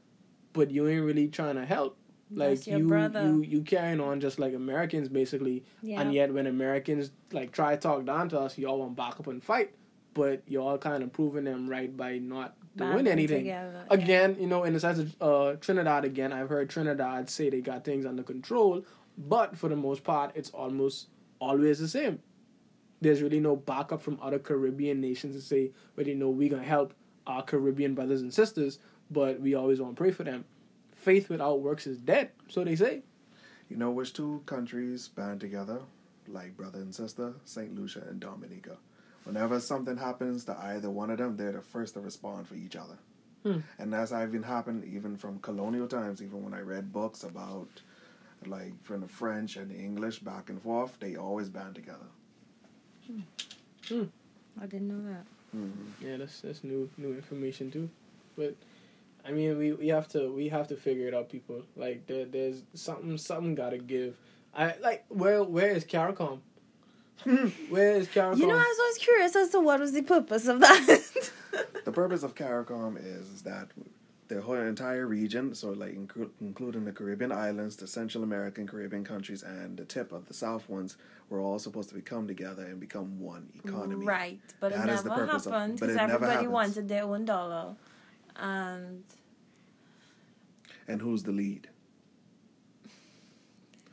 But 0.53 0.73
you 0.73 0.89
ain't 0.89 1.05
really 1.05 1.29
trying 1.29 1.55
to 1.55 1.65
help. 1.65 1.97
Like 2.31 2.67
your 2.67 2.81
you, 2.81 2.89
brother. 2.89 3.23
you, 3.23 3.43
you 3.43 3.63
carrying 3.63 4.01
on 4.01 4.21
just 4.21 4.39
like 4.39 4.53
Americans 4.53 5.09
basically. 5.09 5.65
Yeah. 5.83 6.01
And 6.01 6.13
yet 6.13 6.35
when 6.35 6.47
Americans 6.47 7.11
like 7.33 7.53
try 7.53 7.75
to 7.75 7.81
talk 7.81 8.05
down 8.05 8.29
to 8.31 8.41
us, 8.41 8.59
y'all 8.59 8.81
want 8.81 8.91
to 8.91 9.03
back 9.03 9.19
up 9.19 9.29
and 9.29 9.43
fight. 9.43 9.75
But 10.13 10.43
y'all 10.47 10.77
kind 10.79 11.03
of 11.03 11.13
proving 11.13 11.45
them 11.45 11.71
right 11.71 11.97
by 11.97 12.19
not 12.19 12.55
doing 12.79 12.91
Banding 12.91 13.13
anything. 13.13 13.39
together, 13.41 13.85
yeah. 13.91 13.95
Again, 13.95 14.37
you 14.41 14.47
know, 14.47 14.65
in 14.65 14.73
the 14.73 14.81
sense 14.81 14.99
of 14.99 15.15
uh, 15.21 15.57
Trinidad, 15.61 16.05
again, 16.05 16.33
I've 16.33 16.49
heard 16.49 16.71
Trinidad 16.71 17.29
say 17.29 17.51
they 17.51 17.61
got 17.61 17.85
things 17.85 18.07
under 18.07 18.23
control, 18.23 18.85
but 19.17 19.57
for 19.57 19.69
the 19.69 19.77
most 19.77 20.05
part, 20.05 20.33
it's 20.35 20.51
almost 20.51 21.09
always 21.41 21.79
the 21.79 21.89
same. 21.89 22.21
There's 23.01 23.23
really 23.23 23.41
no 23.41 23.55
backup 23.57 24.03
from 24.03 24.19
other 24.23 24.39
Caribbean 24.39 25.01
nations 25.01 25.37
to 25.37 25.43
say, 25.43 25.73
but 25.95 26.07
you 26.07 26.15
know, 26.15 26.31
we're 26.31 26.49
going 26.49 26.63
to 26.63 26.69
help 26.69 26.95
our 27.27 27.43
Caribbean 27.43 27.95
brothers 27.95 28.23
and 28.23 28.33
sisters, 28.33 28.79
but 29.11 29.41
we 29.41 29.55
always 29.55 29.81
want 29.81 29.95
to 29.95 30.01
pray 30.01 30.11
for 30.11 30.25
them. 30.25 30.45
Faith 30.97 31.29
without 31.29 31.61
works 31.61 31.87
is 31.87 31.99
dead, 31.99 32.31
so 32.49 32.65
they 32.65 32.75
say. 32.75 33.03
You 33.69 33.77
know 33.77 33.91
which 33.91 34.15
two 34.15 34.43
countries 34.47 35.09
band 35.09 35.41
together, 35.41 35.81
like 36.27 36.57
brother 36.57 36.79
and 36.81 36.95
sister? 36.95 37.35
St. 37.45 37.75
Lucia 37.75 38.03
and 38.09 38.19
Dominica. 38.19 38.79
Whenever 39.29 39.61
something 39.61 39.99
happens 39.99 40.45
to 40.47 40.59
either 40.59 40.89
one 40.89 41.11
of 41.11 41.19
them, 41.19 41.37
they're 41.37 41.53
the 41.53 41.61
first 41.61 41.93
to 41.95 42.01
respond 42.01 42.49
for 42.49 42.55
each 42.55 42.75
other. 42.77 42.97
Hmm. 43.43 43.59
And 43.79 43.93
that's 43.93 44.11
even 44.11 44.43
happened 44.43 44.85
even 44.87 45.19
from 45.19 45.39
colonial 45.41 45.87
times, 45.87 46.23
even 46.23 46.43
when 46.43 46.55
I 46.55 46.61
read 46.61 46.95
books 46.95 47.25
about 47.25 47.69
like 48.47 48.73
from 48.85 49.03
the 49.03 49.09
French 49.09 49.57
and 49.57 49.71
the 49.71 49.77
English 49.77 50.21
back 50.21 50.49
and 50.49 50.61
forth, 50.63 50.97
they 50.99 51.17
always 51.17 51.51
band 51.51 51.75
together. 51.75 52.07
Hmm. 53.87 54.05
I 54.61 54.67
didn't 54.67 54.89
know 54.89 55.13
that. 55.13 55.27
hmm 55.53 55.71
Yeah, 56.01 56.17
that's 56.17 56.41
that's 56.41 56.65
new 56.65 56.89
new 56.97 57.13
information 57.13 57.71
too. 57.71 57.91
But 58.35 58.55
I 59.27 59.33
mean, 59.33 59.59
we, 59.59 59.73
we 59.75 59.89
have 59.89 60.09
to 60.09 60.33
we 60.33 60.49
have 60.49 60.69
to 60.69 60.77
figure 60.77 61.07
it 61.07 61.15
out, 61.15 61.29
people. 61.29 61.63
Like 61.77 62.07
there 62.07 62.25
there's 62.25 62.63
something 62.73 63.19
something 63.19 63.55
gotta 63.55 63.79
give. 63.79 64.17
I 64.55 64.77
like 64.81 65.05
where 65.09 65.45
where 65.45 65.71
is 65.71 65.85
Caricom? 65.85 66.41
where 67.69 67.93
is 67.97 68.09
Caricom? 68.09 68.39
You 68.39 68.47
know, 68.47 68.55
I 68.57 68.59
was 68.59 68.79
always 68.81 68.99
curious 68.99 69.37
as 69.37 69.51
to 69.51 69.61
what 69.61 69.81
was 69.81 69.93
the 69.93 70.03
purpose 70.03 70.47
of 70.49 70.61
that. 70.61 71.03
The 71.85 71.93
purpose 71.93 72.23
of 72.23 72.35
CARICOM 72.35 72.99
is, 72.99 73.27
is 73.31 73.43
that 73.43 73.69
the 74.29 74.43
whole 74.43 74.57
entire 74.57 75.07
region, 75.07 75.55
so 75.55 75.71
like 75.71 75.95
inclu- 75.95 76.29
including 76.43 76.85
the 76.85 76.93
Caribbean 76.93 77.33
islands, 77.33 77.77
the 77.77 77.87
Central 77.87 78.23
American 78.23 78.67
Caribbean 78.67 79.03
countries, 79.03 79.43
and 79.43 79.77
the 79.77 79.87
tip 79.87 80.13
of 80.13 80.27
the 80.27 80.35
South 80.35 80.69
ones, 80.69 80.99
were 81.31 81.41
all 81.41 81.59
supposed 81.59 81.89
to 81.91 82.01
come 82.03 82.29
together 82.29 82.65
and 82.67 82.79
become 82.79 83.19
one 83.19 83.49
economy. 83.65 84.05
right, 84.05 84.39
but 84.61 84.73
That 84.73 84.85
it 84.89 85.07
never 85.07 85.27
happened 85.27 85.81
because 85.81 85.97
everybody 85.97 86.47
wanted 86.47 86.89
their 86.89 87.05
own 87.05 87.25
dollar, 87.25 87.75
and 88.37 89.03
And 90.87 91.01
who's 91.01 91.23
the 91.23 91.33
lead? 91.33 91.69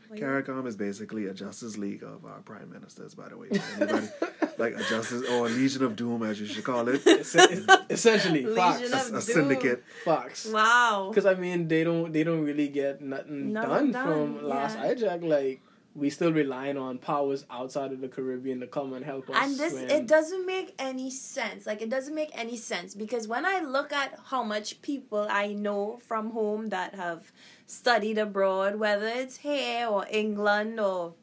Well, 0.09 0.19
CARICOM 0.19 0.67
is 0.67 0.75
basically 0.75 1.27
a 1.27 1.33
Justice 1.33 1.77
League 1.77 2.03
of 2.03 2.25
our 2.25 2.39
prime 2.41 2.71
ministers, 2.71 3.15
by 3.15 3.29
the 3.29 3.37
way. 3.37 3.47
Anybody, 3.77 4.07
like 4.57 4.73
a 4.75 4.83
Justice 4.83 5.23
or 5.29 5.47
a 5.47 5.49
Legion 5.49 5.83
of 5.83 5.95
Doom, 5.95 6.23
as 6.23 6.39
you 6.39 6.47
should 6.47 6.63
call 6.63 6.87
it. 6.87 7.05
Essen- 7.07 7.67
essentially 7.89 8.45
Fox 8.55 8.81
A, 8.91 9.15
a 9.15 9.21
syndicate. 9.21 9.83
Fox. 10.03 10.45
wow. 10.47 11.07
Because 11.09 11.25
I 11.25 11.35
mean, 11.35 11.67
they 11.67 11.83
don't 11.83 12.11
they 12.11 12.23
don't 12.23 12.43
really 12.43 12.67
get 12.67 13.01
nothing 13.01 13.53
Nothing 13.53 13.91
done, 13.91 13.91
done, 13.91 14.37
from 14.37 14.47
last 14.47 14.77
yeah. 14.77 14.93
hijack. 14.93 15.23
Like 15.27 15.61
we 15.95 16.10
still 16.10 16.34
relying 16.34 16.77
on 16.77 16.97
powers 16.97 17.45
outside 17.49 17.93
of 17.93 18.01
the 18.01 18.10
Caribbean 18.10 18.60
to 18.60 18.67
come 18.67 18.91
and 18.93 19.05
help 19.05 19.29
us. 19.29 19.36
And 19.39 19.58
this, 19.58 19.73
when- 19.73 19.89
it 19.89 20.08
doesn't 20.08 20.45
make 20.45 20.75
any 20.77 21.10
sense. 21.10 21.65
Like, 21.65 21.81
it 21.81 21.89
doesn't 21.89 22.13
make 22.13 22.31
any 22.34 22.58
sense 22.58 22.93
because 22.93 23.29
when 23.29 23.45
I 23.45 23.62
look 23.62 23.93
at 23.93 24.19
how 24.25 24.43
much 24.43 24.81
people 24.81 25.25
I 25.29 25.53
know 25.53 25.97
from 26.05 26.31
home 26.31 26.67
that 26.69 26.95
have 26.95 27.31
studied 27.65 28.17
abroad, 28.17 28.75
whether 28.75 29.08
it's 29.08 29.38
here 29.38 29.88
or 29.88 30.05
England 30.12 30.81
or 30.81 31.13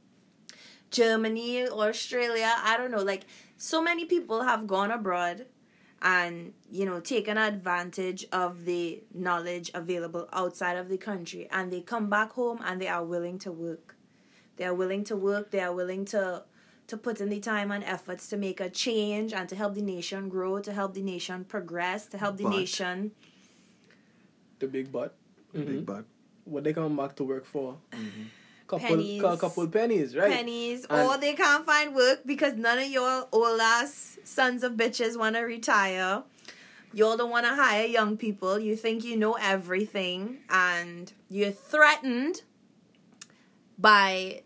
Germany 0.90 1.68
or 1.68 1.88
Australia, 1.88 2.54
I 2.56 2.78
don't 2.78 2.90
know. 2.90 3.02
Like, 3.02 3.24
so 3.58 3.82
many 3.82 4.06
people 4.06 4.42
have 4.42 4.66
gone 4.66 4.90
abroad 4.90 5.46
and, 6.00 6.54
you 6.70 6.86
know, 6.86 6.98
taken 6.98 7.36
advantage 7.36 8.26
of 8.32 8.64
the 8.64 9.04
knowledge 9.12 9.70
available 9.74 10.28
outside 10.32 10.78
of 10.78 10.88
the 10.88 10.96
country. 10.96 11.46
And 11.50 11.70
they 11.70 11.82
come 11.82 12.08
back 12.08 12.32
home 12.32 12.60
and 12.64 12.80
they 12.80 12.88
are 12.88 13.04
willing 13.04 13.38
to 13.40 13.52
work. 13.52 13.96
They 14.56 14.64
are 14.64 14.74
willing 14.74 15.04
to 15.04 15.16
work. 15.16 15.50
They 15.50 15.60
are 15.60 15.72
willing 15.74 16.04
to 16.06 16.44
to 16.88 16.96
put 16.96 17.20
in 17.20 17.30
the 17.30 17.40
time 17.40 17.70
and 17.70 17.82
efforts 17.84 18.28
to 18.28 18.36
make 18.36 18.60
a 18.60 18.68
change 18.68 19.32
and 19.32 19.48
to 19.48 19.56
help 19.56 19.74
the 19.74 19.80
nation 19.80 20.28
grow, 20.28 20.58
to 20.60 20.72
help 20.72 20.92
the 20.94 21.00
nation 21.00 21.44
progress, 21.44 22.06
to 22.06 22.18
help 22.18 22.36
the 22.36 22.42
But- 22.44 22.50
nation. 22.50 23.12
the 24.58 24.66
big 24.68 24.92
butt. 24.92 25.14
Mhm. 25.54 25.66
Big 25.66 25.86
butt. 25.86 26.04
What 26.44 26.64
they 26.64 26.72
come 26.72 26.96
back 26.96 27.14
to 27.16 27.24
work 27.24 27.44
for? 27.46 27.78
Couple, 28.66 28.88
Pennies. 28.88 29.20
cou- 29.22 29.36
couple 29.36 29.66
pennies, 29.68 30.16
right? 30.16 30.30
pennies, 30.32 30.86
And- 30.88 31.08
or 31.08 31.16
they 31.18 31.34
can't 31.34 31.64
find 31.66 31.94
work 31.94 32.20
because 32.26 32.54
none 32.54 32.78
of 32.78 32.88
your 32.88 33.28
old 33.32 33.60
ass 33.60 34.18
sons 34.24 34.62
of 34.62 34.72
bitches 34.74 35.16
want 35.18 35.36
to 35.36 35.42
retire. 35.42 36.22
Y'all 36.94 37.16
don't 37.16 37.30
want 37.30 37.46
to 37.46 37.54
hire 37.54 37.86
young 37.86 38.16
people. 38.16 38.58
You 38.58 38.76
think 38.76 39.04
you 39.04 39.16
know 39.16 39.34
everything, 39.34 40.38
and 40.50 41.12
you're 41.28 41.50
threatened 41.52 42.42
by 43.82 44.42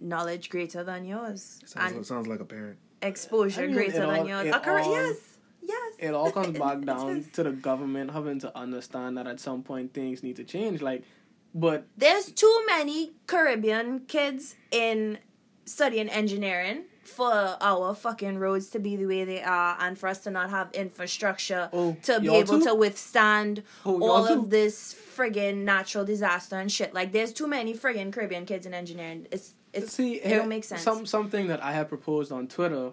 knowledge 0.00 0.50
greater 0.50 0.84
than 0.84 1.04
yours 1.04 1.60
Sounds, 1.64 1.92
and 1.92 2.06
sounds 2.06 2.26
like 2.26 2.40
a 2.40 2.44
parent. 2.44 2.78
exposure 3.02 3.62
I 3.62 3.66
mean, 3.66 3.74
greater 3.76 3.96
it 3.96 4.00
than 4.06 4.10
all- 4.10 4.28
yours. 4.28 4.46
it 4.46 4.54
Occur- 4.54 4.78
all- 4.80 4.92
yes, 4.92 5.16
yes. 5.62 5.94
It 5.98 6.14
all 6.14 6.30
comes 6.30 6.58
back 6.64 6.80
down 6.82 7.24
to 7.32 7.42
the 7.42 7.52
government 7.52 8.10
having 8.12 8.38
to 8.40 8.56
understand 8.56 9.16
that 9.18 9.26
at 9.26 9.40
some 9.40 9.62
point 9.62 9.94
things 9.94 10.22
need 10.22 10.36
to 10.36 10.44
change. 10.44 10.82
Like, 10.82 11.04
but 11.54 11.86
There's 11.96 12.30
too 12.32 12.62
many 12.66 13.12
Caribbean 13.26 14.00
kids 14.06 14.56
in 14.70 15.18
studying 15.64 16.08
engineering 16.08 16.84
for 17.04 17.56
our 17.60 17.94
fucking 17.94 18.38
roads 18.38 18.68
to 18.70 18.78
be 18.78 18.96
the 18.96 19.06
way 19.06 19.24
they 19.24 19.42
are 19.42 19.76
and 19.80 19.98
for 19.98 20.08
us 20.08 20.18
to 20.20 20.30
not 20.30 20.50
have 20.50 20.72
infrastructure 20.72 21.68
Oh, 21.72 21.96
to 22.04 22.20
be 22.20 22.28
able 22.34 22.58
too? 22.58 22.64
to 22.64 22.74
withstand 22.74 23.62
Oh, 23.84 24.00
all 24.02 24.26
too? 24.26 24.32
of 24.34 24.50
this 24.50 24.94
friggin' 25.16 25.58
natural 25.64 26.04
disaster 26.04 26.56
and 26.58 26.70
shit. 26.72 26.94
Like 26.94 27.12
there's 27.12 27.32
too 27.32 27.46
many 27.46 27.74
friggin' 27.74 28.12
Caribbean 28.12 28.46
kids 28.46 28.66
in 28.66 28.74
engineering. 28.74 29.26
It's 29.30 29.52
it's 29.72 29.92
See, 29.92 30.14
it 30.14 30.30
don't 30.36 30.48
make 30.48 30.64
sense. 30.64 30.82
Some 30.82 31.04
something 31.06 31.48
that 31.48 31.62
I 31.62 31.72
had 31.72 31.88
proposed 31.88 32.30
on 32.32 32.46
Twitter, 32.48 32.92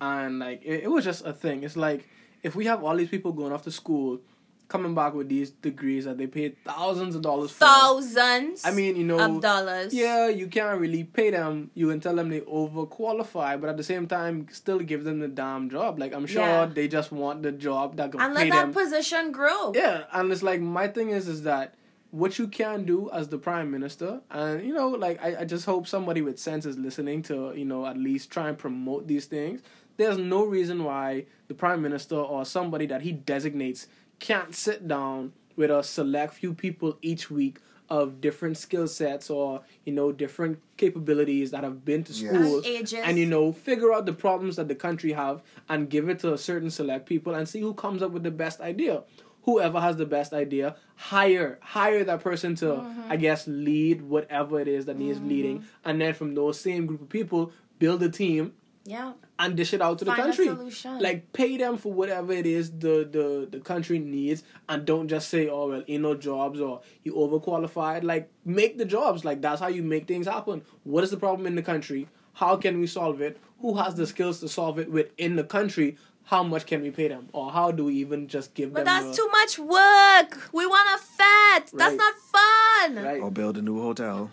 and 0.00 0.38
like 0.38 0.62
it, 0.64 0.84
it 0.84 0.90
was 0.90 1.04
just 1.04 1.24
a 1.26 1.32
thing. 1.32 1.62
It's 1.64 1.76
like 1.76 2.08
if 2.42 2.54
we 2.56 2.66
have 2.66 2.82
all 2.82 2.96
these 2.96 3.08
people 3.08 3.32
going 3.32 3.52
off 3.52 3.62
to 3.64 3.70
school, 3.70 4.20
coming 4.68 4.94
back 4.94 5.14
with 5.14 5.28
these 5.28 5.50
degrees 5.50 6.04
that 6.06 6.16
they 6.18 6.26
paid 6.26 6.56
thousands 6.64 7.14
of 7.14 7.22
dollars 7.22 7.50
for. 7.50 7.64
Thousands 7.66 8.64
I 8.64 8.70
mean, 8.70 8.96
you 8.96 9.04
know, 9.04 9.18
of 9.18 9.40
dollars. 9.42 9.92
Yeah, 9.94 10.28
you 10.28 10.46
can't 10.48 10.80
really 10.80 11.04
pay 11.04 11.30
them. 11.30 11.70
You 11.74 11.88
can 11.88 12.00
tell 12.00 12.16
them 12.16 12.28
they 12.30 12.40
overqualify, 12.40 13.60
but 13.60 13.70
at 13.70 13.76
the 13.76 13.82
same 13.84 14.06
time, 14.06 14.46
still 14.50 14.78
give 14.78 15.04
them 15.04 15.20
the 15.20 15.28
damn 15.28 15.70
job. 15.70 15.98
Like 15.98 16.12
I'm 16.14 16.26
sure 16.26 16.42
Yeah. 16.42 16.66
they 16.66 16.88
just 16.88 17.12
want 17.12 17.42
the 17.42 17.52
job 17.52 17.96
that 17.96 18.12
them. 18.12 18.20
And 18.20 18.34
pay 18.34 18.44
let 18.44 18.52
that 18.52 18.72
them. 18.72 18.72
position 18.72 19.32
grow. 19.32 19.72
Yeah, 19.74 20.04
and 20.12 20.30
it's 20.32 20.42
like 20.42 20.60
my 20.60 20.88
thing 20.88 21.10
is 21.10 21.28
is 21.28 21.42
that 21.42 21.74
what 22.10 22.38
you 22.38 22.46
can 22.46 22.84
do 22.84 23.10
as 23.12 23.28
the 23.28 23.38
prime 23.38 23.70
minister, 23.70 24.20
and 24.30 24.64
you 24.64 24.72
know, 24.72 24.88
like 24.88 25.22
I, 25.22 25.40
I 25.40 25.44
just 25.44 25.66
hope 25.66 25.86
somebody 25.86 26.22
with 26.22 26.38
sense 26.38 26.64
is 26.64 26.78
listening 26.78 27.22
to 27.24 27.52
you 27.56 27.64
know 27.64 27.86
at 27.86 27.96
least 27.96 28.30
try 28.30 28.48
and 28.48 28.56
promote 28.58 29.06
these 29.08 29.26
things. 29.26 29.60
There's 29.96 30.18
no 30.18 30.44
reason 30.44 30.82
why 30.82 31.26
the 31.46 31.54
prime 31.54 31.80
minister 31.80 32.16
or 32.16 32.44
somebody 32.44 32.86
that 32.86 33.02
he 33.02 33.12
designates 33.12 33.86
can't 34.18 34.54
sit 34.54 34.86
down 34.88 35.32
with 35.56 35.70
a 35.70 35.82
select 35.82 36.34
few 36.34 36.54
people 36.54 36.98
each 37.02 37.30
week 37.30 37.58
of 37.90 38.20
different 38.20 38.56
skill 38.56 38.88
sets 38.88 39.28
or 39.28 39.60
you 39.84 39.92
know 39.92 40.10
different 40.10 40.58
capabilities 40.78 41.50
that 41.50 41.62
have 41.64 41.84
been 41.84 42.02
to 42.02 42.12
Yes. 42.12 42.20
school 42.34 42.62
And 42.64 42.92
and 43.04 43.18
you 43.18 43.26
know 43.26 43.52
figure 43.52 43.92
out 43.92 44.06
the 44.06 44.12
problems 44.14 44.56
that 44.56 44.68
the 44.68 44.74
country 44.74 45.12
have 45.12 45.42
and 45.68 45.90
give 45.90 46.08
it 46.08 46.18
to 46.20 46.32
a 46.32 46.38
certain 46.38 46.70
select 46.70 47.06
people 47.06 47.34
and 47.34 47.46
see 47.48 47.60
who 47.60 47.74
comes 47.74 48.02
up 48.02 48.10
with 48.12 48.22
the 48.22 48.30
best 48.30 48.60
idea 48.60 49.02
whoever 49.42 49.78
has 49.78 49.96
the 49.98 50.06
best 50.06 50.32
idea 50.32 50.76
hire 50.96 51.58
hire 51.60 52.02
that 52.04 52.20
person 52.20 52.54
to 52.56 52.64
Mm-hmm. 52.66 53.12
i 53.12 53.16
guess 53.16 53.46
lead 53.46 54.00
whatever 54.00 54.58
it 54.60 54.66
is 54.68 54.86
that 54.86 54.98
needs 54.98 55.20
leading 55.20 55.64
and 55.84 56.00
then 56.00 56.14
from 56.14 56.34
those 56.34 56.58
same 56.58 56.86
group 56.86 57.02
of 57.02 57.08
people 57.10 57.52
build 57.78 58.02
a 58.02 58.08
team 58.08 58.54
Yeah. 58.86 59.12
and 59.38 59.56
dish 59.56 59.72
it 59.72 59.80
out 59.80 59.98
to 60.00 60.04
the 60.04 60.10
Find 60.10 60.20
a 60.20 60.24
country. 60.24 60.46
solution. 60.46 60.98
Like 61.00 61.32
pay 61.32 61.56
them 61.56 61.76
for 61.78 61.92
whatever 61.92 62.32
it 62.32 62.44
is 62.46 62.70
the, 62.70 63.08
the 63.10 63.48
the 63.50 63.60
country 63.60 63.98
needs, 63.98 64.42
and 64.68 64.84
don't 64.84 65.08
just 65.08 65.28
say, 65.30 65.48
"Oh 65.48 65.68
well, 65.68 65.82
ain't 65.88 66.02
no 66.02 66.14
jobs" 66.14 66.60
or 66.60 66.82
"you 67.02 67.14
overqualified." 67.14 68.02
Like 68.04 68.30
make 68.44 68.76
the 68.78 68.84
jobs. 68.84 69.24
Like 69.24 69.40
that's 69.40 69.60
how 69.60 69.68
you 69.68 69.82
make 69.82 70.06
things 70.06 70.26
happen. 70.26 70.62
What 70.84 71.02
is 71.04 71.10
the 71.10 71.16
problem 71.16 71.46
in 71.46 71.54
the 71.54 71.62
country? 71.62 72.08
How 72.34 72.56
can 72.56 72.78
we 72.78 72.86
solve 72.86 73.20
it? 73.22 73.38
Who 73.60 73.74
has 73.76 73.94
the 73.94 74.06
skills 74.06 74.40
to 74.40 74.48
solve 74.48 74.78
it 74.78 74.90
within 74.90 75.36
the 75.36 75.44
country? 75.44 75.96
How 76.24 76.42
much 76.42 76.64
can 76.66 76.80
we 76.82 76.90
pay 76.90 77.08
them, 77.08 77.28
or 77.32 77.50
how 77.52 77.70
do 77.70 77.84
we 77.84 77.94
even 77.96 78.28
just 78.28 78.54
give 78.54 78.72
But 78.72 78.84
them? 78.84 78.86
that's 78.86 79.16
the- 79.16 79.22
too 79.22 79.28
much 79.30 79.58
work. 79.58 80.50
We 80.52 80.66
want 80.66 80.88
a 80.94 80.98
fete. 80.98 81.70
That's 81.72 81.96
Right. 81.96 81.96
not 81.96 82.14
fun. 82.36 83.04
right. 83.04 83.20
Or 83.22 83.30
build 83.30 83.56
a 83.58 83.62
new 83.62 83.80
hotel. 83.80 84.30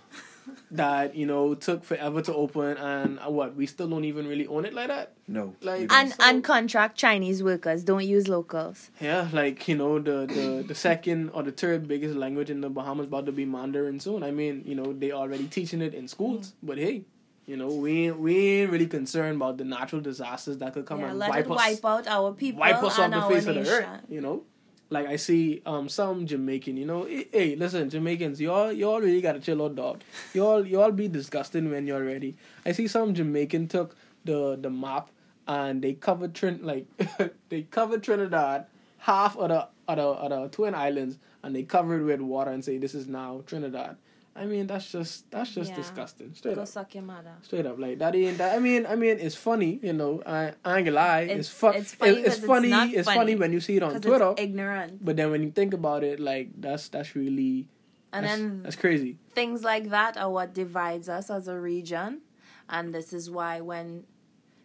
That 0.71 1.15
you 1.15 1.25
know 1.25 1.53
took 1.53 1.83
forever 1.83 2.21
to 2.21 2.33
open, 2.33 2.77
and 2.77 3.19
uh, 3.19 3.29
what 3.29 3.55
we 3.55 3.65
still 3.65 3.87
don't 3.89 4.05
even 4.05 4.27
really 4.27 4.47
own 4.47 4.65
it 4.65 4.73
like 4.73 4.87
that. 4.87 5.13
No. 5.27 5.55
Like- 5.61 5.91
And 5.91 6.09
So- 6.09 6.15
and 6.21 6.43
contract 6.43 6.97
Chinese 6.97 7.43
workers. 7.43 7.83
Don't 7.83 8.05
use 8.05 8.27
locals. 8.27 8.89
Yeah, 8.99 9.27
like 9.33 9.67
you 9.67 9.75
know 9.75 9.99
the, 9.99 10.25
the 10.25 10.63
the 10.67 10.75
second 10.75 11.29
or 11.33 11.43
the 11.43 11.51
third 11.51 11.87
biggest 11.87 12.15
language 12.15 12.49
in 12.49 12.61
the 12.61 12.69
Bahamas 12.69 13.05
about 13.07 13.25
to 13.27 13.31
be 13.31 13.45
Mandarin 13.45 13.99
soon. 13.99 14.23
I 14.23 14.31
mean, 14.31 14.63
you 14.65 14.75
know 14.75 14.93
they 14.93 15.11
already 15.11 15.47
teaching 15.47 15.81
it 15.81 15.93
in 15.93 16.07
schools, 16.07 16.53
but 16.63 16.77
hey, 16.77 17.03
you 17.45 17.57
know 17.57 17.67
we 17.67 18.07
ain't, 18.07 18.19
we 18.19 18.37
ain't 18.61 18.71
really 18.71 18.87
concerned 18.87 19.35
about 19.37 19.57
the 19.57 19.65
natural 19.65 20.01
disasters 20.01 20.57
that 20.59 20.73
could 20.73 20.85
come 20.85 20.99
Yeah, 21.01 21.09
and 21.09 21.19
let 21.19 21.29
wipe 21.31 21.45
it 21.45 21.51
us 21.51 21.57
wipe 21.57 21.85
out 21.85 22.07
our 22.07 22.31
people 22.33 22.61
wipe 22.61 22.81
us 22.83 22.93
off 22.97 22.99
and 22.99 23.13
the 23.13 23.17
our 23.17 23.29
face 23.31 23.45
of 23.47 23.55
the 23.55 23.67
earth. 23.69 23.87
You 24.09 24.21
know, 24.21 24.43
like 24.91 25.07
I 25.07 25.15
see 25.15 25.61
um 25.65 25.89
some 25.89 26.27
Jamaican. 26.27 26.77
You 26.77 26.85
know, 26.85 27.05
hey, 27.05 27.55
listen, 27.55 27.89
Jamaicans, 27.89 28.39
y'all 28.39 28.71
y'all 28.71 28.99
really 28.99 29.21
gotta 29.21 29.39
chill 29.39 29.63
out, 29.63 29.75
dog. 29.75 30.01
Y'all 30.33 30.65
y'all 30.67 30.91
be 30.91 31.07
disgusting 31.07 31.71
when 31.71 31.87
you're 31.87 32.03
ready. 32.03 32.35
I 32.65 32.73
see 32.73 32.87
some 32.87 33.13
Jamaican 33.15 33.69
took 33.69 33.95
the 34.25 34.57
the 34.61 34.69
map 34.69 35.09
and 35.47 35.81
they 35.81 35.93
covered 35.93 36.35
Trin 36.35 36.59
like 36.61 36.85
they 37.49 37.63
covered 37.63 38.03
Trinidad 38.03 38.65
half 38.99 39.35
of 39.37 39.49
the 39.49 39.67
of 39.87 39.97
the, 39.97 40.03
of 40.03 40.29
the 40.29 40.49
Twin 40.49 40.75
Islands 40.75 41.17
and 41.41 41.55
they 41.55 41.63
covered 41.63 42.03
with 42.03 42.21
water 42.21 42.51
and 42.51 42.63
say 42.63 42.77
this 42.77 42.93
is 42.93 43.07
now 43.07 43.43
Trinidad. 43.47 43.97
I 44.33 44.45
mean 44.45 44.65
that's 44.65 44.89
just 44.91 45.29
that's 45.29 45.53
just 45.53 45.71
Yeah. 45.71 45.75
disgusting. 45.75 46.33
Straight 46.33 46.55
Go 46.55 46.61
up. 46.61 46.67
suck 46.67 46.95
your 46.95 47.03
mother. 47.03 47.33
Straight 47.41 47.65
up, 47.65 47.77
like 47.77 47.99
that 47.99 48.15
ain't 48.15 48.37
that. 48.37 48.55
I 48.55 48.59
mean, 48.59 48.85
I 48.85 48.95
mean, 48.95 49.17
it's 49.19 49.35
funny, 49.35 49.79
you 49.83 49.91
know. 49.93 50.23
I, 50.25 50.53
I 50.63 50.77
ain't 50.77 50.85
gonna 50.85 50.91
lie. 50.91 51.21
It's, 51.21 51.31
It's- 51.31 51.49
fun. 51.49 51.75
it's 51.75 51.93
funny 51.93 52.11
It's, 52.21 52.37
it's 52.37 52.45
funny. 52.45 52.69
not 52.69 52.89
It's 52.93 53.05
funny. 53.07 53.17
funny 53.19 53.35
when 53.35 53.51
you 53.51 53.59
see 53.59 53.75
it 53.75 53.83
on 53.83 53.99
Twitter. 53.99 54.31
it's 54.31 54.41
ignorant. 54.41 55.03
But 55.03 55.17
then 55.17 55.31
when 55.31 55.43
you 55.43 55.51
think 55.51 55.73
about 55.73 56.03
it, 56.05 56.19
like 56.21 56.49
that's 56.57 56.87
that's 56.87 57.13
really 57.15 57.67
And 58.13 58.25
that's, 58.25 58.37
then 58.37 58.63
that's 58.63 58.75
crazy. 58.77 59.17
things 59.35 59.63
like 59.63 59.89
that 59.89 60.17
are 60.17 60.29
what 60.31 60.53
divides 60.53 61.09
us 61.09 61.29
as 61.29 61.47
a 61.49 61.59
region. 61.59 62.21
And 62.69 62.93
this 62.95 63.11
is 63.11 63.29
why 63.29 63.59
when 63.59 64.05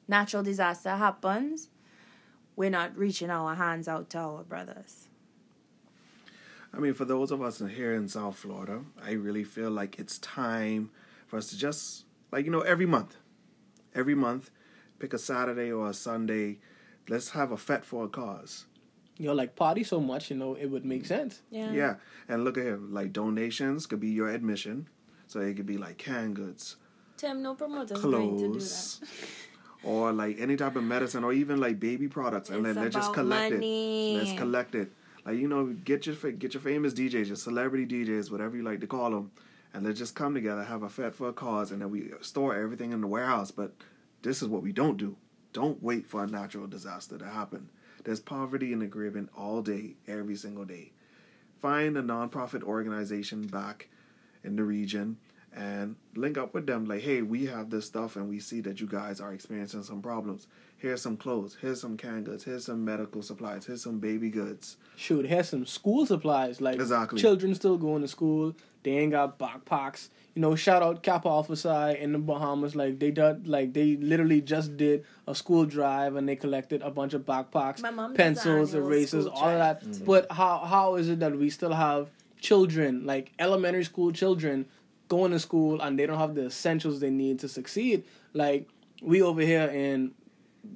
natural 0.06 0.44
disaster 0.44 0.90
happens, 0.90 1.70
we're 2.54 2.70
not 2.70 2.96
reaching 2.96 3.30
our 3.30 3.56
hands 3.56 3.88
out 3.88 4.10
to 4.10 4.18
our 4.18 4.44
brothers. 4.44 5.05
I 6.74 6.78
mean, 6.78 6.94
for 6.94 7.04
those 7.04 7.30
of 7.30 7.40
us 7.42 7.58
here 7.74 7.94
in 7.94 8.08
South 8.08 8.36
Florida, 8.36 8.82
I 9.02 9.12
really 9.12 9.44
feel 9.44 9.70
like 9.70 9.98
it's 9.98 10.18
time 10.18 10.90
for 11.26 11.36
us 11.38 11.48
to 11.50 11.58
just, 11.58 12.04
like, 12.32 12.44
you 12.44 12.50
know, 12.50 12.60
every 12.60 12.86
month, 12.86 13.16
every 13.94 14.14
month, 14.14 14.50
pick 14.98 15.14
a 15.14 15.18
Saturday 15.18 15.72
or 15.72 15.88
a 15.88 15.94
Sunday. 15.94 16.58
Let's 17.08 17.30
have 17.30 17.52
a 17.52 17.56
fete 17.56 17.84
for 17.84 18.04
a 18.04 18.08
cause. 18.08 18.66
You 19.16 19.28
know, 19.28 19.32
like 19.34 19.56
party 19.56 19.82
so 19.84 20.00
much, 20.00 20.30
you 20.30 20.36
know, 20.36 20.54
it 20.54 20.66
would 20.66 20.84
make 20.84 21.06
sense. 21.06 21.40
Yeah. 21.50 21.72
Yeah. 21.72 21.94
And 22.28 22.44
look 22.44 22.58
at 22.58 22.64
here, 22.64 22.76
like 22.78 23.12
donations 23.14 23.86
could 23.86 24.00
be 24.00 24.08
your 24.08 24.28
admission. 24.28 24.88
So 25.28 25.40
it 25.40 25.54
could 25.56 25.66
be 25.66 25.78
like 25.78 25.96
canned 25.98 26.36
goods, 26.36 26.76
Tim, 27.16 27.42
no 27.42 27.54
promoter's 27.54 28.00
going 28.00 28.36
to 28.36 28.38
do 28.38 28.48
clothes, 28.50 29.00
that. 29.00 29.08
or 29.88 30.12
like 30.12 30.36
any 30.38 30.54
type 30.56 30.76
of 30.76 30.84
medicine, 30.84 31.24
or 31.24 31.32
even 31.32 31.58
like 31.58 31.80
baby 31.80 32.06
products, 32.08 32.50
and 32.50 32.64
It's 32.64 32.74
then 32.74 32.84
let's 32.84 32.94
just 32.94 33.12
collect 33.12 33.54
money. 33.54 34.14
it. 34.14 34.18
Let's 34.18 34.38
collect 34.38 34.74
it. 34.76 34.92
Like 35.26 35.38
you 35.38 35.48
know, 35.48 35.66
get 35.66 36.06
your 36.06 36.14
get 36.14 36.54
your 36.54 36.60
famous 36.60 36.94
DJs, 36.94 37.26
your 37.26 37.36
celebrity 37.36 37.84
DJs, 37.84 38.30
whatever 38.30 38.56
you 38.56 38.62
like 38.62 38.80
to 38.80 38.86
call 38.86 39.10
them, 39.10 39.32
and 39.74 39.84
let's 39.84 39.98
just 39.98 40.14
come 40.14 40.34
together, 40.34 40.62
have 40.62 40.84
a 40.84 40.88
fete 40.88 41.16
for 41.16 41.28
a 41.28 41.32
cause, 41.32 41.72
and 41.72 41.82
then 41.82 41.90
we 41.90 42.12
store 42.20 42.54
everything 42.54 42.92
in 42.92 43.00
the 43.00 43.08
warehouse. 43.08 43.50
But 43.50 43.72
this 44.22 44.40
is 44.40 44.46
what 44.48 44.62
we 44.62 44.70
don't 44.70 44.96
do. 44.96 45.16
Don't 45.52 45.82
wait 45.82 46.06
for 46.06 46.22
a 46.22 46.28
natural 46.28 46.68
disaster 46.68 47.18
to 47.18 47.24
happen. 47.24 47.70
There's 48.04 48.20
poverty 48.20 48.72
in 48.72 48.78
the 48.78 48.86
Caribbean 48.86 49.28
all 49.36 49.62
day, 49.62 49.96
every 50.06 50.36
single 50.36 50.64
day. 50.64 50.92
Find 51.60 51.96
a 51.96 52.02
nonprofit 52.02 52.62
organization 52.62 53.48
back 53.48 53.88
in 54.44 54.54
the 54.54 54.62
region 54.62 55.16
and 55.56 55.96
link 56.14 56.36
up 56.38 56.52
with 56.54 56.66
them 56.66 56.84
like 56.84 57.00
hey 57.00 57.22
we 57.22 57.46
have 57.46 57.70
this 57.70 57.86
stuff 57.86 58.14
and 58.16 58.28
we 58.28 58.38
see 58.38 58.60
that 58.60 58.80
you 58.80 58.86
guys 58.86 59.20
are 59.20 59.32
experiencing 59.32 59.82
some 59.82 60.02
problems 60.02 60.46
here's 60.76 61.00
some 61.00 61.16
clothes 61.16 61.56
here's 61.62 61.80
some 61.80 61.96
canned 61.96 62.26
goods 62.26 62.44
here's 62.44 62.66
some 62.66 62.84
medical 62.84 63.22
supplies 63.22 63.64
here's 63.66 63.82
some 63.82 63.98
baby 63.98 64.28
goods 64.28 64.76
Shoot, 64.96 65.26
here's 65.26 65.48
some 65.50 65.66
school 65.66 66.06
supplies. 66.06 66.60
Like 66.62 66.76
Exactly. 66.76 67.20
children 67.20 67.54
still 67.54 67.76
going 67.76 68.00
to 68.00 68.08
school. 68.08 68.54
They 68.82 68.92
ain't 68.92 69.12
got 69.12 69.38
backpacks. 69.38 70.08
You 70.34 70.40
know, 70.40 70.54
shout 70.54 70.82
out 70.82 71.02
Kappa 71.02 71.28
Alpha 71.28 71.54
Psi 71.54 71.92
in 71.92 72.12
the 72.12 72.18
Bahamas. 72.18 72.74
Like 72.74 72.98
they 72.98 73.10
did, 73.10 73.46
like 73.46 73.74
they 73.74 73.96
literally 73.96 74.40
just 74.40 74.78
did 74.78 75.04
a 75.26 75.34
school 75.34 75.66
drive 75.66 76.16
and 76.16 76.26
they 76.26 76.34
collected 76.36 76.80
a 76.80 76.90
bunch 76.90 77.12
of 77.12 77.26
backpacks, 77.26 77.82
My 77.82 77.90
mom 77.90 78.14
pencils, 78.14 78.72
erasers, 78.72 79.26
all 79.26 79.48
of 79.50 79.58
that. 79.58 79.82
drive, 79.82 79.98
too. 79.98 80.04
But 80.06 80.32
how 80.32 80.60
how 80.60 80.94
is 80.94 81.10
it 81.10 81.20
that 81.20 81.36
we 81.36 81.50
still 81.50 81.74
have 81.74 82.08
children, 82.40 83.04
like 83.04 83.32
elementary 83.38 83.84
school 83.84 84.12
children, 84.12 84.64
going 85.08 85.32
to 85.32 85.38
school 85.38 85.80
and 85.80 85.98
they 85.98 86.06
don't 86.06 86.18
have 86.18 86.34
the 86.34 86.46
essentials 86.46 87.00
they 87.00 87.10
need 87.10 87.38
to 87.40 87.48
succeed? 87.48 88.04
Like 88.32 88.68
we 89.02 89.22
over 89.22 89.40
here 89.40 89.68
in 89.68 90.12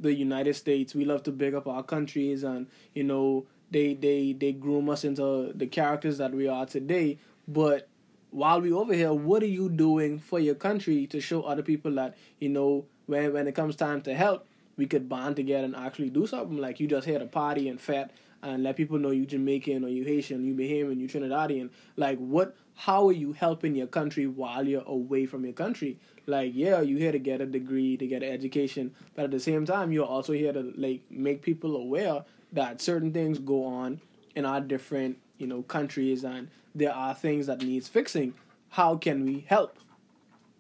the 0.01 0.13
United 0.13 0.55
States, 0.55 0.95
we 0.95 1.05
love 1.05 1.23
to 1.25 1.33
big 1.33 1.55
up 1.55 1.67
our 1.67 1.83
countries 1.83 2.43
and 2.43 2.67
you 2.95 3.05
know 3.05 3.47
they 3.71 3.95
they 3.95 4.33
they 4.33 4.53
groom 4.53 4.89
us 4.89 5.05
into 5.05 5.53
the 5.55 5.67
characters 5.67 6.19
that 6.19 6.33
we 6.33 6.49
are 6.49 6.67
today. 6.67 7.19
But 7.47 7.89
while 8.31 8.61
we 8.61 8.73
over 8.73 8.95
here, 8.95 9.13
what 9.13 9.43
are 9.43 9.47
you 9.47 9.69
doing 9.69 10.19
for 10.19 10.39
your 10.39 10.55
country 10.55 11.07
to 11.09 11.21
show 11.21 11.43
other 11.43 11.63
people 11.63 11.93
that 11.97 12.17
you 12.39 12.49
know 12.49 12.87
when 13.07 13.33
when 13.33 13.49
it 13.49 13.55
comes 13.55 13.77
time 13.77 14.03
to 14.03 14.15
help, 14.15 14.47
we 14.77 14.87
could 14.87 15.09
bond 15.09 15.37
together 15.37 15.65
and 15.65 15.77
actually 15.77 16.11
do 16.11 16.27
something 16.27 16.57
like 16.57 16.81
you 16.81 16.87
just 16.87 17.07
here 17.07 17.19
to 17.19 17.27
party 17.27 17.69
and 17.69 17.81
fete 17.81 18.11
and 18.43 18.63
let 18.63 18.77
people 18.77 18.99
know 18.99 19.11
you 19.11 19.27
Jamaican 19.27 19.85
or 19.85 19.89
you 19.89 20.05
Haitian, 20.05 20.45
you 20.45 20.55
Bahamian, 20.55 20.99
you 20.99 21.09
Trinidadian. 21.09 21.71
Like 21.97 22.19
what? 22.19 22.57
How 22.81 23.09
are 23.09 23.13
you 23.13 23.35
helping 23.35 23.75
your 23.75 23.89
country 23.89 24.27
while 24.27 24.67
you're 24.67 24.87
away 24.87 25.27
from 25.27 25.45
your 25.45 25.53
country? 25.53 25.99
Like 26.25 26.53
yeah, 26.55 26.81
you're 26.81 26.99
here 26.99 27.13
to 27.13 27.19
get 27.19 27.43
a 27.43 27.45
degree, 27.45 27.99
to 27.99 28.07
get 28.07 28.23
an 28.23 28.33
education, 28.33 28.95
but 29.15 29.27
at 29.27 29.31
the 29.31 29.39
same 29.39 29.67
time, 29.67 29.93
you're 29.93 30.07
also 30.07 30.33
here 30.33 30.51
to 30.55 30.73
like 30.79 31.03
make 31.11 31.43
people 31.43 31.77
aware 31.77 32.25
that 32.55 32.81
certain 32.81 33.13
things 33.13 33.39
go 33.39 33.67
on 33.67 34.01
in 34.35 34.47
our 34.47 34.63
different 34.63 35.19
you 35.37 35.47
know 35.47 35.61
countries 35.61 36.25
and 36.25 36.49
there 36.75 36.95
are 36.95 37.15
things 37.15 37.49
that 37.49 37.61
needs 37.61 37.87
fixing. 37.87 38.33
How 38.71 38.97
can 38.97 39.27
we 39.27 39.45
help? 39.47 39.77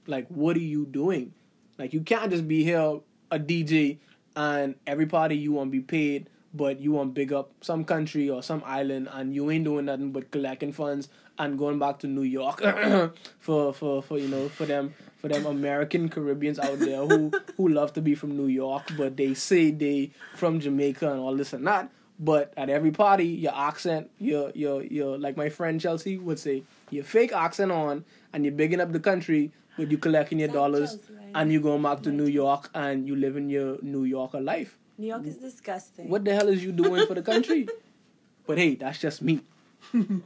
Like 0.07 0.29
what 0.29 0.57
are 0.57 0.69
you 0.75 0.85
doing? 0.85 1.33
Like 1.79 1.95
you 1.95 2.03
can't 2.03 2.31
just 2.31 2.47
be 2.47 2.65
here 2.65 3.01
a 3.31 3.39
DJ 3.39 3.97
and 4.37 4.75
every 4.87 5.07
party 5.07 5.39
you 5.39 5.53
want 5.53 5.69
to 5.69 5.73
be 5.73 5.81
paid, 5.81 6.29
but 6.53 6.81
you 6.81 6.93
want 6.93 7.11
to 7.11 7.13
big 7.13 7.33
up 7.33 7.51
some 7.61 7.85
country 7.85 8.29
or 8.29 8.43
some 8.43 8.63
island 8.67 9.09
and 9.13 9.35
you 9.35 9.51
ain't 9.51 9.65
doing 9.65 9.85
nothing 9.85 10.11
but 10.13 10.31
collecting 10.31 10.73
funds 10.73 11.09
and 11.39 11.59
going 11.59 11.79
back 11.79 11.99
to 12.01 12.07
New 12.07 12.23
York 12.23 12.61
for, 13.41 13.73
for, 13.73 14.03
for 14.03 14.19
you 14.19 14.29
know 14.29 14.49
for 14.49 14.67
them 14.67 14.95
for 15.21 15.29
them 15.29 15.47
American 15.47 16.09
Caribbeans 16.09 16.59
out 16.59 16.79
there 16.79 17.05
who 17.07 17.31
who 17.57 17.69
love 17.69 17.93
to 17.93 18.01
be 18.01 18.15
from 18.15 18.37
New 18.37 18.47
York, 18.47 18.91
but 18.97 19.17
they 19.17 19.35
say 19.35 19.71
they 19.71 20.11
from 20.35 20.61
Jamaica 20.61 21.11
and 21.11 21.21
all 21.21 21.37
this 21.37 21.53
and 21.53 21.67
that. 21.67 21.91
But 22.19 22.53
at 22.57 22.69
every 22.69 22.91
party, 22.91 23.27
your 23.27 23.55
accent, 23.55 24.11
your 24.19 24.51
your 24.55 24.83
your 24.83 25.19
like 25.19 25.37
my 25.37 25.49
friend 25.49 25.81
Chelsea 25.81 26.19
would 26.19 26.39
say, 26.39 26.63
your 26.91 27.05
fake 27.05 27.33
accent 27.33 27.71
on, 27.71 28.05
and 28.33 28.45
you're 28.45 28.55
bigging 28.55 28.81
up 28.81 28.93
the 28.93 29.01
country, 29.01 29.53
but 29.77 29.91
you 29.91 29.99
collecting 29.99 30.39
your 30.39 30.49
dollars, 30.49 30.97
Chelsea, 30.97 31.15
right? 31.15 31.31
and 31.35 31.53
you 31.53 31.61
going 31.61 31.83
back 31.83 32.03
to 32.03 32.11
New 32.11 32.27
York 32.27 32.71
and 32.75 33.07
you 33.07 33.15
living 33.15 33.49
your 33.51 33.79
New 33.83 34.05
Yorker 34.05 34.41
life. 34.41 34.79
New 35.01 35.07
York 35.07 35.27
is 35.27 35.39
disgusting. 35.39 36.09
What 36.09 36.25
the 36.25 36.35
hell 36.35 36.49
is 36.49 36.63
you 36.63 36.73
doing 36.73 37.07
for 37.07 37.15
the 37.15 37.23
country? 37.23 37.67
but 38.47 38.59
hey, 38.59 38.75
that's 38.75 38.99
just 38.99 39.23
me. 39.23 39.41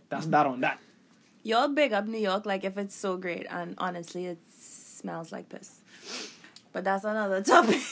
That's 0.08 0.26
that 0.26 0.46
on 0.46 0.60
that. 0.62 0.80
Y'all 1.44 1.68
big 1.68 1.92
up 1.92 2.06
New 2.06 2.18
York 2.18 2.44
like 2.44 2.64
if 2.64 2.76
it's 2.76 2.94
so 2.94 3.16
great, 3.16 3.46
and 3.50 3.74
honestly, 3.78 4.26
it 4.26 4.38
smells 4.50 5.30
like 5.30 5.48
piss. 5.48 5.80
But 6.72 6.84
that's 6.84 7.04
another 7.04 7.42
topic. 7.42 7.80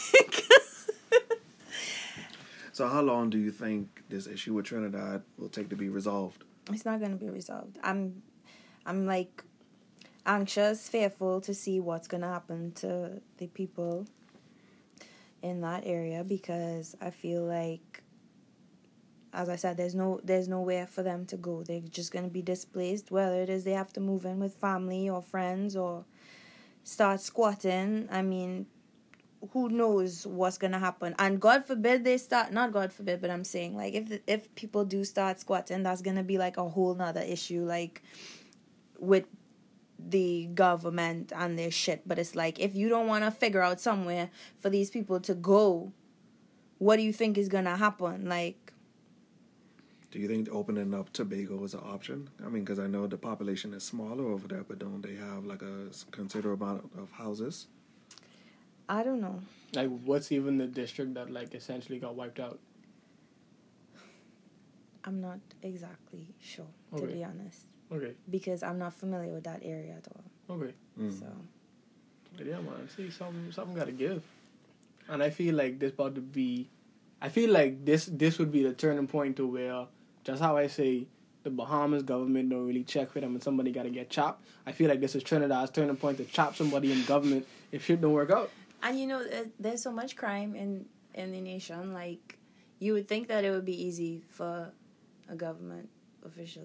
So, 2.75 2.88
how 2.88 3.03
long 3.03 3.29
do 3.29 3.37
you 3.37 3.51
think 3.51 4.03
this 4.09 4.27
issue 4.27 4.55
with 4.55 4.64
Trinidad 4.64 5.23
will 5.37 5.51
take 5.51 5.68
to 5.68 5.77
be 5.77 5.90
resolved? 5.90 6.42
it's 6.73 6.87
not 6.87 7.01
gonna 7.01 7.16
be 7.16 7.29
resolved. 7.29 7.79
I'm, 7.85 8.23
I'm 8.87 9.05
like 9.05 9.45
anxious, 10.25 10.88
fearful 10.88 11.42
to 11.42 11.53
see 11.53 11.81
what's 11.81 12.09
gonna 12.09 12.29
happen 12.29 12.73
to 12.77 13.21
the 13.37 13.47
people 13.49 14.07
in 15.42 15.61
that 15.61 15.83
area 15.85 16.24
because 16.24 16.96
I 17.00 17.11
feel 17.11 17.42
like, 17.42 18.02
as 19.33 19.48
I 19.48 19.57
said, 19.57 19.76
there's 19.76 19.94
no 19.94 20.20
there's 20.22 20.48
nowhere 20.48 20.87
for 20.87 21.02
them 21.02 21.26
to 21.26 21.37
go. 21.37 21.62
They're 21.62 21.81
just 21.81 22.12
gonna 22.12 22.28
be 22.28 22.42
displaced. 22.42 23.11
Whether 23.11 23.42
it 23.42 23.48
is 23.48 23.64
they 23.64 23.72
have 23.72 23.92
to 23.94 24.00
move 24.00 24.24
in 24.24 24.38
with 24.38 24.55
family 24.55 25.09
or 25.09 25.22
friends 25.22 25.76
or 25.76 26.05
start 26.85 27.20
squatting. 27.20 28.09
I 28.11 28.22
mean, 28.22 28.66
who 29.52 29.68
knows 29.68 30.26
what's 30.26 30.59
gonna 30.59 30.78
happen? 30.78 31.14
And 31.18 31.40
God 31.40 31.66
forbid 31.66 32.05
they 32.05 32.18
start. 32.18 32.52
Not 32.52 32.72
God 32.72 32.92
forbid, 32.92 33.20
but 33.20 33.31
I'm 33.31 33.44
saying 33.44 33.76
like 33.76 33.94
if 33.94 34.20
if 34.26 34.55
people 34.55 34.85
do 34.85 35.05
start 35.05 35.40
squatting, 35.40 35.83
that's 35.83 36.02
gonna 36.02 36.22
be 36.22 36.38
like 36.38 36.57
a 36.57 36.68
whole 36.68 36.94
nother 36.94 37.22
issue. 37.22 37.64
Like 37.64 38.02
with 38.98 39.24
the 40.09 40.47
government 40.55 41.33
and 41.35 41.59
their 41.59 41.71
shit. 41.71 42.07
But 42.07 42.19
it's 42.19 42.35
like 42.35 42.59
if 42.61 42.75
you 42.75 42.88
don't 42.88 43.07
want 43.07 43.25
to 43.25 43.31
figure 43.31 43.62
out 43.62 43.81
somewhere 43.81 44.31
for 44.61 44.71
these 44.71 44.91
people 44.91 45.21
to 45.21 45.35
go, 45.35 45.93
what 46.79 46.97
do 46.97 47.03
you 47.03 47.12
think 47.12 47.38
is 47.38 47.49
gonna 47.49 47.77
happen? 47.77 48.29
Like 48.29 48.73
Do 50.11 50.19
you 50.19 50.29
think 50.29 50.49
opening 50.53 50.93
up 50.95 51.12
Tobago 51.12 51.62
is 51.65 51.75
an 51.75 51.81
option? 51.81 52.29
I 52.45 52.49
mean, 52.49 52.65
because 52.65 52.79
I 52.79 52.87
know 52.87 53.07
the 53.07 53.17
population 53.17 53.73
is 53.73 53.83
smaller 53.83 54.27
over 54.27 54.47
there, 54.47 54.62
but 54.65 54.79
don't 54.79 55.01
they 55.03 55.15
have 55.15 55.45
like 55.47 55.62
a 55.62 55.88
considerable 56.11 56.67
amount 56.67 56.91
of 56.99 57.11
houses? 57.12 57.67
I 58.88 59.03
don't 59.03 59.21
know. 59.21 59.41
Like, 59.75 59.88
what's 60.05 60.31
even 60.33 60.59
the 60.59 60.67
district 60.67 61.15
that 61.15 61.31
like 61.31 61.55
essentially 61.55 61.99
got 61.99 62.15
wiped 62.15 62.41
out? 62.41 62.59
I'm 65.05 65.21
not 65.21 65.41
exactly 65.62 66.35
sure 66.41 66.67
to 66.97 67.03
Okay. 67.03 67.15
be 67.15 67.25
honest 67.25 67.67
Okay, 67.92 68.14
because 68.31 68.62
I'm 68.62 68.78
not 68.78 68.94
familiar 68.94 69.33
with 69.35 69.44
that 69.44 69.61
area 69.62 69.96
at 69.96 70.09
all. 70.09 70.57
okay. 70.57 70.72
Mm. 70.98 71.18
So 71.18 71.26
But 72.37 72.46
yeah, 72.46 72.57
man. 72.57 72.88
See, 72.96 73.11
something 73.11 73.52
something 73.52 73.74
got 73.76 73.87
to 73.87 73.92
give, 73.92 74.22
and 75.09 75.22
I 75.22 75.31
feel 75.31 75.55
like 75.55 75.78
this 75.78 75.92
about 75.92 76.14
to 76.14 76.20
be. 76.20 76.68
I 77.20 77.28
feel 77.28 77.50
like 77.50 77.85
this 77.85 78.07
this 78.07 78.38
would 78.38 78.50
be 78.50 78.62
the 78.62 78.72
turning 78.72 79.07
point 79.07 79.37
to 79.37 79.46
where 79.46 79.87
just 80.24 80.42
how 80.42 80.57
I 80.57 80.66
say 80.66 81.07
the 81.42 81.50
Bahamas 81.50 82.02
government 82.02 82.50
don't 82.50 82.66
really 82.66 82.85
check 82.85 83.11
for 83.11 83.20
them 83.20 83.35
and 83.35 83.42
somebody 83.42 83.72
got 83.72 83.83
to 83.83 83.90
get 83.90 84.09
chopped. 84.11 84.44
I 84.66 84.72
feel 84.72 84.88
like 84.88 85.00
this 85.00 85.14
is 85.14 85.22
Trinidad's 85.22 85.70
turning 85.70 85.96
point 85.96 86.18
to 86.18 86.24
chop 86.24 86.57
somebody 86.57 86.92
in 86.92 87.05
government 87.05 87.46
if 87.72 87.85
shit 87.85 88.00
don't 88.00 88.12
work 88.12 88.31
out. 88.31 88.50
And 88.83 88.98
you 88.98 89.07
know, 89.07 89.24
there's 89.59 89.83
so 89.83 89.92
much 89.92 90.16
crime 90.16 90.55
in 90.55 90.87
in 91.14 91.33
the 91.33 91.40
nation. 91.40 91.92
Like, 91.92 92.38
you 92.78 92.92
would 92.94 93.09
think 93.09 93.28
that 93.28 93.44
it 93.44 93.50
would 93.50 93.64
be 93.64 93.81
easy 93.81 94.22
for 94.28 94.72
a 95.28 95.35
government 95.35 95.88
official 96.24 96.64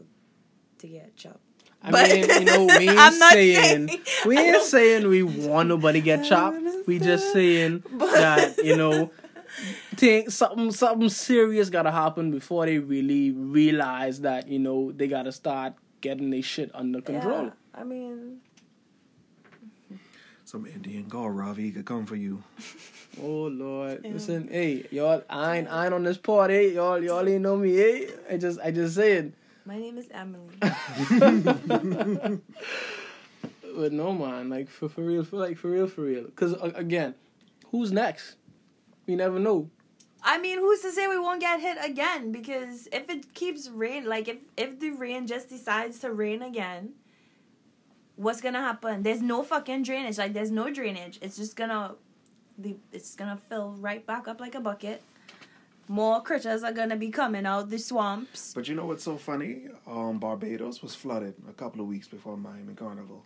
to 0.80 0.88
get 0.88 1.16
chopped. 1.16 1.40
I 1.84 1.92
But- 1.92 2.10
mean, 2.10 2.30
you 2.30 2.46
know, 2.46 2.66
we 2.66 2.72
ain't 2.90 2.98
I'm 3.00 3.20
not 3.20 3.34
saying, 3.34 3.88
saying- 3.88 4.00
we 4.26 4.38
ain't 4.38 4.64
saying 4.64 5.08
we 5.08 5.24
want 5.24 5.70
nobody 5.70 6.02
get 6.02 6.26
chopped. 6.26 6.58
We 6.88 7.00
just 7.00 7.32
saying 7.34 7.84
But- 7.92 8.12
that 8.12 8.58
you 8.64 8.76
know, 8.76 9.12
think 9.96 10.30
something 10.32 10.72
something 10.72 11.10
serious 11.10 11.70
gotta 11.70 11.92
happen 11.92 12.32
before 12.32 12.66
they 12.66 12.80
really 12.80 13.32
realize 13.32 14.22
that 14.22 14.48
you 14.48 14.60
know 14.60 14.92
they 14.92 15.08
gotta 15.08 15.32
start 15.32 15.74
getting 16.02 16.30
their 16.30 16.42
shit 16.42 16.72
under 16.74 17.02
control. 17.02 17.46
Yeah, 17.46 17.52
I 17.74 17.84
mean, 17.84 18.38
Some 20.46 20.66
Indian 20.66 21.04
girl, 21.10 21.30
Ravi, 21.30 21.72
could 21.72 21.86
come 21.86 22.06
for 22.06 22.16
you. 22.16 22.44
Oh 23.20 23.48
Lord, 23.48 24.02
Yeah. 24.06 24.12
listen, 24.12 24.48
hey 24.52 24.86
y'all, 24.92 25.24
I 25.28 25.58
ain't 25.58 25.68
I 25.70 25.86
ain't 25.86 25.94
on 25.96 26.04
this 26.04 26.18
part, 26.20 26.52
hey 26.52 26.76
y'all, 26.76 27.04
y'all 27.04 27.28
ain't 27.28 27.42
know 27.42 27.58
me, 27.58 27.74
hey. 27.76 28.10
I 28.30 28.38
just 28.38 28.60
I 28.60 28.70
just 28.70 28.94
saying. 28.94 29.34
My 29.68 29.78
name 29.78 29.98
is 29.98 30.08
Emily. 30.12 30.56
But 33.78 33.94
no 33.94 34.12
man, 34.12 34.50
like 34.50 34.70
for 34.70 34.90
for 34.90 35.04
real, 35.04 35.24
for 35.24 35.38
like 35.38 35.56
for 35.56 35.70
real, 35.70 35.86
for 35.86 36.02
real. 36.02 36.24
Because 36.24 36.56
uh, 36.56 36.72
again, 36.74 37.14
who's 37.68 37.92
next? 37.92 38.36
We 39.06 39.16
never 39.16 39.38
know. 39.38 39.70
I 40.24 40.40
mean, 40.40 40.58
who's 40.58 40.82
to 40.82 40.92
say 40.92 41.08
we 41.08 41.20
won't 41.20 41.42
get 41.42 41.62
hit 41.62 41.78
again? 41.84 42.32
Because 42.32 42.88
if 42.92 43.08
it 43.08 43.36
keeps 43.36 43.70
rain, 43.70 44.06
like 44.06 44.28
if 44.28 44.38
if 44.58 44.80
the 44.80 44.90
rain 44.92 45.28
just 45.28 45.50
decides 45.50 46.00
to 46.00 46.12
rain 46.12 46.42
again, 46.42 46.94
what's 48.16 48.42
gonna 48.42 48.62
happen? 48.62 49.04
There's 49.04 49.22
no 49.22 49.44
fucking 49.44 49.84
drainage. 49.84 50.18
Like 50.18 50.34
there's 50.34 50.52
no 50.52 50.74
drainage. 50.74 51.20
It's 51.22 51.38
just 51.38 51.56
gonna, 51.56 51.96
the 52.58 52.78
it's 52.92 53.14
gonna 53.16 53.38
fill 53.38 53.76
right 53.78 54.04
back 54.04 54.28
up 54.28 54.40
like 54.40 54.56
a 54.56 54.60
bucket. 54.60 55.04
More 55.88 56.22
critters 56.22 56.64
are 56.64 56.74
gonna 56.74 56.98
be 56.98 57.10
coming 57.10 57.46
out 57.46 57.70
the 57.70 57.80
swamps. 57.80 58.54
But 58.54 58.68
you 58.68 58.76
know 58.76 58.86
what's 58.86 59.04
so 59.04 59.18
funny? 59.18 59.68
Um, 59.86 60.20
Barbados 60.20 60.82
was 60.82 60.96
flooded 60.96 61.36
a 61.50 61.54
couple 61.54 61.82
of 61.82 61.88
weeks 61.88 62.08
before 62.08 62.36
Miami 62.36 62.74
Carnival, 62.74 63.24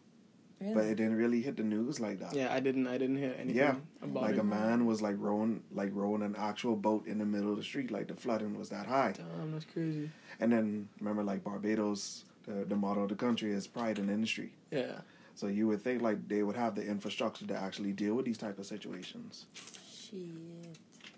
but 0.60 0.86
it 0.86 0.96
didn't 0.96 1.16
really 1.16 1.42
hit 1.42 1.58
the 1.58 1.64
news 1.64 2.00
like 2.00 2.20
that. 2.20 2.36
Yeah, 2.36 2.54
I 2.54 2.60
didn't 2.60 2.86
I 2.88 2.98
didn't 3.00 3.18
hear 3.18 3.34
anything 3.38 3.56
Yeah, 3.56 3.76
about 4.04 4.24
like 4.24 4.36
it. 4.36 4.40
a 4.40 4.44
man 4.44 4.86
was 4.86 5.02
like 5.02 5.16
rowing, 5.18 5.64
like 5.72 5.90
rowing 5.94 6.22
an 6.22 6.36
actual 6.38 6.76
boat 6.76 7.08
in 7.08 7.18
the 7.18 7.26
middle 7.26 7.50
of 7.52 7.58
the 7.58 7.64
street. 7.64 7.90
Like 7.90 8.08
the 8.08 8.16
flooding 8.16 8.58
was 8.58 8.70
that 8.70 8.86
high. 8.86 9.14
Damn, 9.18 9.52
that's 9.54 9.66
crazy. 9.66 10.12
And 10.40 10.52
then 10.52 10.88
remember, 11.00 11.24
like 11.24 11.44
Barbados, 11.44 12.26
the, 12.46 12.66
the 12.66 12.76
motto 12.76 13.02
of 13.04 13.10
the 13.10 13.16
country 13.16 13.52
is 13.52 13.66
pride 13.66 13.98
in 13.98 14.10
industry. 14.10 14.52
Yeah. 14.70 15.02
So 15.34 15.48
you 15.48 15.66
would 15.70 15.82
think 15.82 16.04
like 16.04 16.28
they 16.28 16.44
would 16.44 16.56
have 16.58 16.76
the 16.76 16.86
infrastructure 16.86 17.48
to 17.48 17.56
actually 17.56 17.94
deal 17.94 18.14
with 18.14 18.26
these 18.26 18.38
type 18.38 18.60
of 18.60 18.68
situations. 18.68 19.46
Shit. 19.56 20.20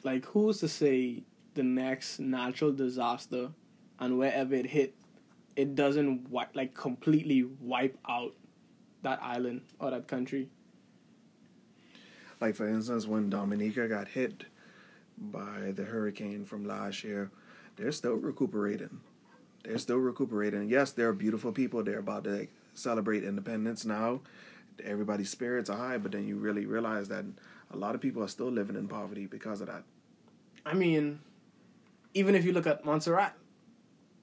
Like 0.04 0.24
who's 0.26 0.60
to 0.60 0.68
say 0.68 1.24
the 1.54 1.64
next 1.64 2.20
natural 2.20 2.72
disaster 2.72 3.50
and 4.00 4.18
wherever 4.18 4.54
it 4.56 4.68
hit, 4.68 4.96
it 5.56 5.76
doesn't 5.76 6.26
wi- 6.26 6.48
like 6.54 6.74
completely 6.74 7.44
wipe 7.60 7.98
out 8.08 8.34
that 9.04 9.20
island 9.22 9.62
or 9.80 9.92
that 9.92 10.08
country. 10.08 10.50
Like 12.42 12.56
for 12.56 12.68
instance, 12.68 13.08
when 13.08 13.30
Dominica 13.30 13.88
got 13.88 14.10
hit 14.10 14.46
by 15.18 15.72
the 15.76 15.84
hurricane 15.84 16.46
from 16.46 16.66
last 16.66 17.04
year, 17.04 17.32
they're 17.76 17.92
still 17.92 18.16
recuperating. 18.16 19.00
They're 19.64 19.78
still 19.78 19.98
recuperating. 19.98 20.70
Yes, 20.70 20.92
they're 20.92 21.14
beautiful 21.14 21.52
people. 21.52 21.84
They're 21.84 22.00
about 22.00 22.26
to 22.26 22.32
like, 22.32 22.52
celebrate 22.74 23.24
independence 23.24 23.86
now. 23.86 24.22
Everybody's 24.84 25.30
spirits 25.30 25.70
are 25.70 25.78
high, 25.78 25.98
but 25.98 26.12
then 26.12 26.28
you 26.28 26.38
really 26.38 26.66
realize 26.66 27.08
that 27.10 27.26
a 27.72 27.78
lot 27.78 27.96
of 27.96 28.02
people 28.02 28.24
are 28.24 28.28
still 28.28 28.50
living 28.50 28.76
in 28.76 28.88
poverty 28.88 29.26
because 29.26 29.62
of 29.62 29.68
that. 29.68 29.84
I 30.66 30.74
mean, 30.74 31.20
even 32.14 32.36
if 32.36 32.46
you 32.46 32.54
look 32.54 32.68
at 32.68 32.86
Montserrat, 32.86 33.36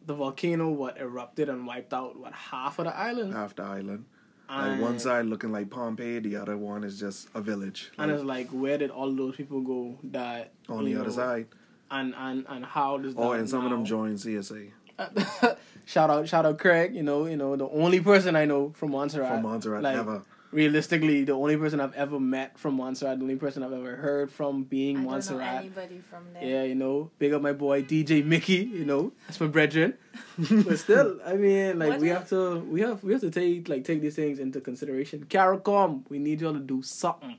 the 0.06 0.14
volcano 0.14 0.70
what 0.70 0.98
erupted 0.98 1.48
and 1.48 1.66
wiped 1.66 1.92
out 1.92 2.18
what 2.18 2.32
half 2.32 2.78
of 2.78 2.86
the 2.86 2.96
island. 2.96 3.32
Half 3.34 3.56
the 3.56 3.62
island. 3.62 4.06
Like 4.48 4.80
one 4.80 4.98
side 4.98 5.26
looking 5.26 5.52
like 5.52 5.70
Pompeii, 5.70 6.18
the 6.18 6.34
other 6.34 6.56
one 6.56 6.82
is 6.82 6.98
just 6.98 7.28
a 7.34 7.40
village. 7.40 7.92
and 7.98 8.10
it's 8.10 8.24
like 8.24 8.48
where 8.48 8.78
did 8.78 8.90
all 8.90 9.14
those 9.14 9.36
people 9.36 9.60
go 9.60 9.96
that 10.04 10.52
on 10.68 10.84
the 10.84 10.96
other 10.96 11.12
side. 11.12 11.46
and 11.90 12.14
and 12.16 12.46
and 12.48 12.64
how 12.64 12.98
does 12.98 13.14
oh, 13.16 13.20
that 13.20 13.26
Oh, 13.28 13.32
and 13.32 13.48
some 13.48 13.64
of 13.64 13.70
them 13.70 13.84
joined 13.84 14.18
CSA 14.18 14.72
shout 15.84 16.10
out 16.10 16.28
shout 16.28 16.44
out 16.44 16.58
Craig 16.58 16.94
you 16.94 17.02
know 17.04 17.26
you 17.26 17.36
know 17.36 17.54
the 17.54 17.68
only 17.68 18.00
person 18.00 18.34
I 18.34 18.44
know 18.44 18.72
from 18.74 18.90
Montserrat 18.90 19.30
from 19.30 19.42
Montserrat 19.42 19.82
like, 19.82 19.96
ever. 19.96 20.22
Realistically 20.52 21.24
the 21.24 21.32
only 21.32 21.56
person 21.56 21.80
I've 21.80 21.94
ever 21.94 22.18
met 22.18 22.58
from 22.58 22.74
Montserrat 22.74 23.18
the 23.18 23.22
only 23.24 23.36
person 23.36 23.62
I've 23.62 23.72
ever 23.72 23.96
heard 23.96 24.30
from 24.32 24.64
being 24.64 24.96
I 24.96 25.00
don't 25.00 25.04
know 25.04 25.10
Montserrat. 25.12 25.56
anybody 25.58 25.98
from 25.98 26.24
there. 26.34 26.44
yeah 26.44 26.62
you 26.64 26.74
know 26.74 27.10
big 27.18 27.32
up 27.32 27.40
my 27.42 27.52
boy 27.52 27.82
DJ 27.82 28.24
Mickey 28.24 28.54
you 28.56 28.84
know 28.84 29.12
that's 29.26 29.40
my 29.40 29.46
brethren. 29.46 29.94
But 30.66 30.78
still 30.78 31.18
I 31.24 31.34
mean 31.34 31.78
like 31.78 31.90
What 31.90 32.00
we 32.00 32.10
is- 32.10 32.16
have 32.18 32.28
to 32.30 32.58
we 32.60 32.80
have 32.80 33.02
we 33.04 33.12
have 33.12 33.20
to 33.22 33.30
take 33.30 33.68
like 33.68 33.84
take 33.84 34.00
these 34.00 34.16
things 34.16 34.38
into 34.38 34.60
consideration. 34.60 35.24
CARICOM 35.28 36.04
we 36.08 36.18
need 36.18 36.40
y'all 36.40 36.52
to 36.54 36.58
do 36.58 36.82
something. 36.82 37.36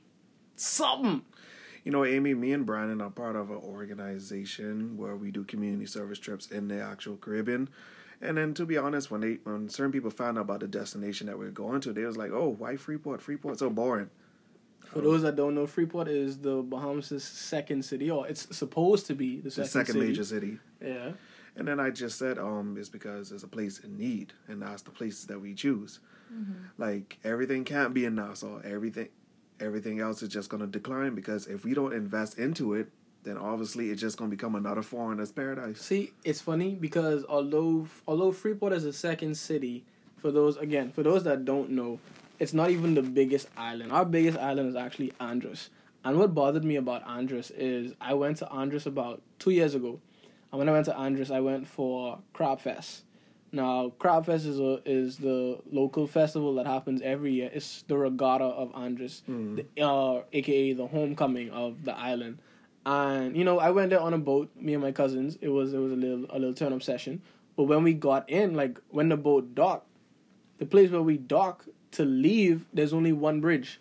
Something. 0.56 1.22
You 1.84 1.92
know, 1.92 2.06
Amy, 2.06 2.36
me 2.36 2.54
and 2.54 2.64
Brandon 2.64 3.02
are 3.02 3.10
part 3.10 3.36
of 3.36 3.50
an 3.50 3.58
organization 3.58 4.98
where 4.98 5.16
we 5.16 5.32
do 5.32 5.44
community 5.44 5.88
service 5.88 6.20
trips 6.20 6.46
in 6.48 6.68
the 6.68 6.80
actual 6.80 7.18
Caribbean. 7.18 7.70
And 8.22 8.38
then, 8.38 8.54
to 8.56 8.66
be 8.66 8.78
honest, 8.78 9.10
when 9.10 9.22
they 9.22 9.40
when 9.44 9.68
certain 9.70 9.92
people 9.92 10.12
found 10.12 10.38
out 10.38 10.42
about 10.42 10.60
the 10.60 10.68
destination 10.68 11.28
that 11.28 11.40
we 11.40 11.46
are 11.48 11.52
going 11.52 11.82
to, 11.82 11.92
they 11.94 12.04
was 12.04 12.18
like, 12.18 12.32
"Oh, 12.32 12.50
why 12.58 12.76
Freeport? 12.78 13.22
Freeport 13.22 13.58
so 13.60 13.70
boring." 13.70 14.10
For 14.86 15.00
those 15.02 15.22
that 15.22 15.36
don't 15.38 15.56
know, 15.56 15.66
Freeport 15.68 16.08
is 16.10 16.40
the 16.40 16.62
Bahamas' 16.62 17.24
second 17.24 17.84
city, 17.86 18.12
or 18.12 18.28
it's 18.28 18.56
supposed 18.56 19.08
to 19.08 19.16
be 19.16 19.38
the 19.38 19.44
The 19.44 19.52
second, 19.52 19.70
second 19.70 19.94
city. 19.94 20.08
major 20.08 20.24
city. 20.24 20.60
Yeah. 20.84 21.12
And 21.56 21.68
then 21.68 21.80
I 21.80 21.90
just 21.92 22.18
said, 22.18 22.38
um, 22.38 22.76
it's 22.78 22.90
because 22.90 23.32
it's 23.32 23.44
a 23.44 23.48
place 23.48 23.80
in 23.80 23.98
need, 23.98 24.34
and 24.48 24.62
that's 24.62 24.82
the 24.84 24.92
places 24.92 25.26
that 25.28 25.40
we 25.42 25.54
choose. 25.54 26.00
Like 26.78 27.18
everything 27.24 27.64
can't 27.66 27.94
be 27.94 28.06
in 28.06 28.16
Nassau. 28.16 28.60
Everything, 28.64 29.10
everything 29.60 30.00
else 30.00 30.22
is 30.24 30.30
just 30.30 30.50
gonna 30.50 30.68
decline 30.68 31.14
because 31.16 31.48
if 31.48 31.64
we 31.66 31.74
don't 31.74 31.94
invest 31.94 32.38
into 32.38 32.74
it, 32.74 32.90
then 33.24 33.38
obviously 33.38 33.90
it's 33.90 34.02
just 34.02 34.18
gonna 34.18 34.30
become 34.30 34.56
another 34.56 34.82
foreigner's 34.82 35.32
paradise. 35.32 35.82
See, 35.82 36.14
it's 36.24 36.42
funny 36.42 36.76
because 36.76 37.24
although 37.26 37.88
although 38.08 38.32
Freeport 38.32 38.74
is 38.74 38.84
the 38.84 38.94
second 38.94 39.36
city, 39.36 39.84
for 40.18 40.32
those 40.32 40.58
again 40.58 40.92
for 40.92 41.04
those 41.04 41.24
that 41.24 41.46
don't 41.46 41.72
know, 41.72 42.00
it's 42.40 42.54
not 42.54 42.72
even 42.72 42.96
the 42.96 43.04
biggest 43.04 43.48
island. 43.56 43.92
Our 43.92 44.06
biggest 44.06 44.38
island 44.38 44.70
is 44.70 44.76
actually 44.76 45.14
Andros. 45.20 45.70
And 46.04 46.18
what 46.18 46.34
bothered 46.34 46.64
me 46.64 46.78
about 46.78 47.08
Andros 47.08 47.52
is 47.52 47.94
I 48.02 48.16
went 48.16 48.38
to 48.38 48.50
Andros 48.52 48.88
about 48.88 49.22
two 49.38 49.52
years 49.52 49.76
ago. 49.76 50.00
And 50.52 50.60
when 50.60 50.68
I 50.68 50.72
went 50.72 50.86
to 50.86 50.98
Andros, 50.98 51.30
I 51.32 51.40
went 51.40 51.68
for 51.68 52.20
Crab 52.34 52.60
Fest. 52.60 53.04
Now, 53.54 53.90
Crab 54.00 54.26
Fest 54.26 54.46
is 54.46 54.60
a, 54.60 54.82
is 54.86 55.18
the 55.18 55.60
local 55.72 56.08
festival 56.08 56.56
that 56.56 56.66
happens 56.66 57.02
every 57.02 57.34
year. 57.34 57.52
It's 57.54 57.84
the 57.84 57.98
regatta 57.98 58.46
of 58.46 58.72
Andros, 58.74 59.24
the, 59.28 59.66
uh, 59.86 60.22
aka 60.34 60.74
the 60.74 60.88
homecoming 60.88 61.52
of 61.52 61.84
the 61.84 61.96
island. 61.96 62.40
And 62.86 63.38
you 63.38 63.44
know, 63.44 63.60
I 63.60 63.72
went 63.72 63.92
there 63.92 64.00
on 64.00 64.14
a 64.14 64.18
boat, 64.18 64.52
me 64.56 64.74
and 64.74 64.82
my 64.82 64.92
cousins. 64.92 65.38
It 65.42 65.50
was 65.50 65.74
it 65.74 65.78
was 65.78 65.92
a 65.92 65.96
little 65.96 66.26
a 66.30 66.40
little 66.40 66.54
turn 66.54 66.74
up 66.74 66.82
session. 66.82 67.22
But 67.56 67.64
when 67.64 67.84
we 67.84 67.94
got 67.94 68.30
in, 68.30 68.56
like 68.56 68.80
when 68.90 69.10
the 69.10 69.18
boat 69.18 69.54
docked, 69.54 69.88
the 70.58 70.66
place 70.66 70.90
where 70.90 71.02
we 71.02 71.18
dock 71.18 71.66
to 71.92 72.06
leave, 72.06 72.66
there's 72.74 72.94
only 72.94 73.12
one 73.12 73.42
bridge, 73.42 73.80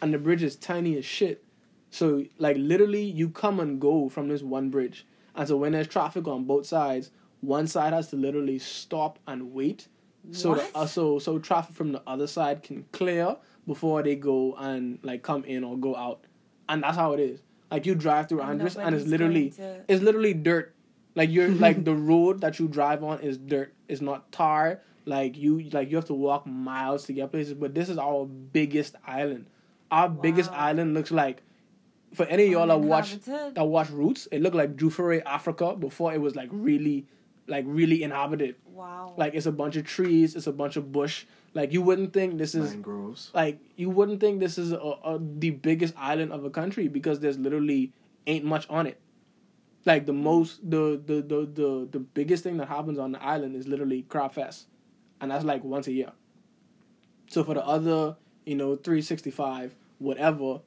and 0.00 0.14
the 0.14 0.18
bridge 0.18 0.42
is 0.42 0.56
tiny 0.56 0.96
as 0.96 1.04
shit. 1.04 1.44
So 1.90 2.24
like 2.38 2.56
literally, 2.58 3.02
you 3.02 3.28
come 3.28 3.60
and 3.60 3.80
go 3.80 4.08
from 4.08 4.28
this 4.28 4.42
one 4.42 4.70
bridge, 4.70 5.06
and 5.34 5.46
so 5.46 5.56
when 5.56 5.72
there's 5.72 5.88
traffic 5.88 6.26
on 6.26 6.44
both 6.44 6.66
sides, 6.66 7.10
one 7.40 7.66
side 7.66 7.92
has 7.92 8.08
to 8.08 8.16
literally 8.16 8.58
stop 8.58 9.18
and 9.26 9.52
wait, 9.52 9.88
so 10.32 10.54
the, 10.54 10.66
uh, 10.74 10.86
so 10.86 11.18
so 11.18 11.38
traffic 11.38 11.74
from 11.74 11.92
the 11.92 12.02
other 12.06 12.26
side 12.26 12.62
can 12.62 12.84
clear 12.92 13.36
before 13.66 14.02
they 14.02 14.14
go 14.14 14.54
and 14.56 14.98
like 15.02 15.22
come 15.22 15.44
in 15.44 15.64
or 15.64 15.76
go 15.76 15.96
out, 15.96 16.24
and 16.68 16.82
that's 16.82 16.96
how 16.96 17.12
it 17.12 17.20
is. 17.20 17.40
Like 17.70 17.86
you 17.86 17.94
drive 17.94 18.28
through 18.28 18.40
And 18.40 18.50
Andros, 18.50 18.76
and 18.76 18.94
it's 18.94 19.06
literally 19.06 19.50
to- 19.50 19.84
it's 19.88 20.02
literally 20.02 20.34
dirt. 20.34 20.74
Like 21.14 21.30
you're 21.30 21.48
like 21.48 21.84
the 21.84 21.94
road 22.10 22.40
that 22.40 22.58
you 22.58 22.68
drive 22.68 23.02
on 23.04 23.20
is 23.20 23.36
dirt. 23.38 23.74
It's 23.88 24.00
not 24.00 24.30
tar. 24.32 24.80
Like 25.06 25.36
you 25.36 25.60
like 25.70 25.90
you 25.90 25.96
have 25.96 26.06
to 26.06 26.14
walk 26.14 26.46
miles 26.46 27.04
to 27.06 27.12
get 27.12 27.30
places. 27.30 27.54
But 27.54 27.74
this 27.74 27.88
is 27.88 27.98
our 27.98 28.26
biggest 28.26 28.96
island. 29.06 29.46
Our 29.90 30.08
biggest 30.08 30.50
island 30.52 30.94
looks 30.94 31.10
like 31.10 31.42
for 32.14 32.26
any 32.26 32.44
of 32.44 32.50
y'all 32.50 32.66
that 32.68 32.78
watch 32.80 33.18
that 33.24 33.64
watch 33.64 33.90
Roots, 33.90 34.28
it 34.30 34.40
looked 34.42 34.56
like 34.56 34.76
Juffure, 34.76 35.22
Africa 35.24 35.74
before 35.76 36.12
it 36.12 36.20
was 36.20 36.34
like 36.36 36.48
really 36.52 37.06
like 37.46 37.64
really 37.66 38.02
inhabited. 38.02 38.54
Wow. 38.66 39.14
Like 39.16 39.34
it's 39.34 39.46
a 39.46 39.52
bunch 39.52 39.76
of 39.76 39.84
trees, 39.84 40.36
it's 40.36 40.46
a 40.46 40.52
bunch 40.52 40.76
of 40.76 40.92
bush. 40.92 41.24
Like 41.52 41.72
you 41.72 41.82
wouldn't 41.82 42.12
think 42.12 42.38
this 42.38 42.54
is 42.54 42.70
Mangroves. 42.70 43.30
like 43.34 43.58
you 43.76 43.90
wouldn't 43.90 44.20
think 44.20 44.38
this 44.38 44.56
is 44.56 44.72
a, 44.72 44.76
a, 44.76 45.18
the 45.20 45.50
biggest 45.50 45.94
island 45.96 46.32
of 46.32 46.44
a 46.44 46.50
country 46.50 46.86
because 46.88 47.20
there's 47.20 47.38
literally 47.38 47.92
ain't 48.26 48.44
much 48.44 48.68
on 48.70 48.86
it. 48.86 49.00
Like 49.84 50.06
the 50.06 50.12
most 50.12 50.68
the 50.68 51.00
the 51.04 51.16
the 51.22 51.46
the, 51.52 51.88
the 51.90 51.98
biggest 51.98 52.44
thing 52.44 52.58
that 52.58 52.68
happens 52.68 52.98
on 52.98 53.12
the 53.12 53.22
island 53.22 53.56
is 53.56 53.66
literally 53.66 54.02
crab 54.02 54.32
fest, 54.32 54.68
and 55.20 55.30
that's 55.30 55.44
like 55.44 55.64
once 55.64 55.86
a 55.88 55.92
year. 55.92 56.12
So 57.28 57.42
for 57.44 57.54
the 57.54 57.64
other, 57.66 58.16
you 58.46 58.54
know, 58.54 58.76
three 58.76 59.02
sixty 59.02 59.30
five, 59.30 59.74
whatever, 59.98 60.60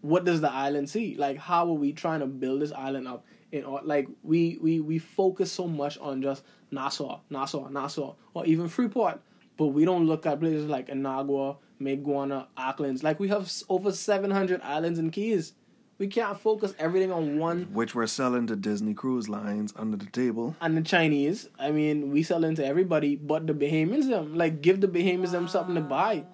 what 0.00 0.24
does 0.24 0.40
the 0.40 0.50
island 0.50 0.90
see? 0.90 1.14
Like 1.16 1.36
how 1.38 1.68
are 1.68 1.74
we 1.74 1.92
trying 1.92 2.20
to 2.20 2.26
build 2.26 2.62
this 2.62 2.72
island 2.72 3.06
up? 3.06 3.24
In 3.52 3.64
or 3.64 3.80
like 3.84 4.08
we 4.24 4.58
we 4.60 4.80
we 4.80 4.98
focus 4.98 5.52
so 5.52 5.68
much 5.68 5.98
on 5.98 6.20
just 6.20 6.42
Nassau, 6.72 7.20
Nassau, 7.30 7.68
Nassau, 7.68 8.14
or 8.32 8.44
even 8.46 8.66
Freeport, 8.68 9.20
but 9.56 9.68
we 9.68 9.84
don't 9.84 10.06
look 10.06 10.26
at 10.26 10.40
places 10.40 10.66
like 10.66 10.88
Inagua, 10.88 11.56
Mayaguana, 11.80 12.46
Acklins. 12.56 13.02
Like 13.02 13.20
we 13.20 13.28
have 13.28 13.50
over 13.68 13.92
seven 13.92 14.30
hundred 14.30 14.60
islands 14.62 14.98
and 14.98 15.12
keys. 15.12 15.54
We 15.96 16.08
can't 16.08 16.38
focus 16.38 16.74
everything 16.76 17.12
on 17.12 17.38
one 17.38 17.68
Which 17.72 17.94
we're 17.94 18.08
selling 18.08 18.48
to 18.48 18.56
Disney 18.56 18.94
Cruise 18.94 19.28
Lines 19.28 19.72
under 19.76 19.96
the 19.96 20.06
table. 20.06 20.56
and 20.60 20.76
the 20.76 20.82
Chinese. 20.82 21.48
I 21.56 21.70
mean, 21.70 22.10
we 22.10 22.24
sell 22.24 22.42
into 22.44 22.66
everybody, 22.66 23.14
but 23.14 23.46
the 23.46 23.54
Bahamians 23.54 24.08
them. 24.08 24.34
Like, 24.34 24.60
give 24.60 24.80
the 24.80 24.88
Bahamians 24.88 25.30
them 25.30 25.46
something 25.46 25.76
to 25.76 25.82
ah. 25.82 25.84
buy, 25.84 26.24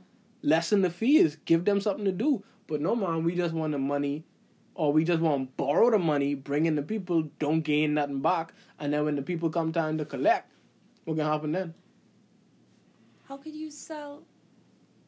lessen 0.41 0.81
the 0.81 0.89
fees, 0.89 1.37
give 1.45 1.67
them 1.67 1.79
something 1.81 2.07
to 2.07 2.13
do. 2.13 2.43
But 2.69 2.81
no, 2.81 2.97
man, 2.97 3.23
we 3.23 3.35
just 3.35 3.53
want 3.53 3.73
the 3.73 3.79
money, 3.79 4.25
or 4.75 4.95
we 4.95 5.05
just 5.05 5.21
want 5.21 5.51
to 5.51 5.63
borrow 5.63 5.91
the 5.91 5.99
money, 5.99 6.35
bring 6.35 6.65
in 6.65 6.77
the 6.77 6.83
people, 6.83 7.25
don't 7.39 7.61
gain 7.61 7.95
nothing 7.95 8.23
back, 8.23 8.55
and 8.79 8.95
then 8.95 9.05
when 9.05 9.17
the 9.17 9.23
people 9.23 9.51
come 9.51 9.73
time 9.73 9.99
to 9.99 10.07
collect, 10.07 10.51
what 11.05 11.19
can 11.19 11.27
happen 11.27 11.53
then? 11.53 11.75
How 13.31 13.37
could 13.37 13.55
you 13.55 13.71
sell 13.71 14.25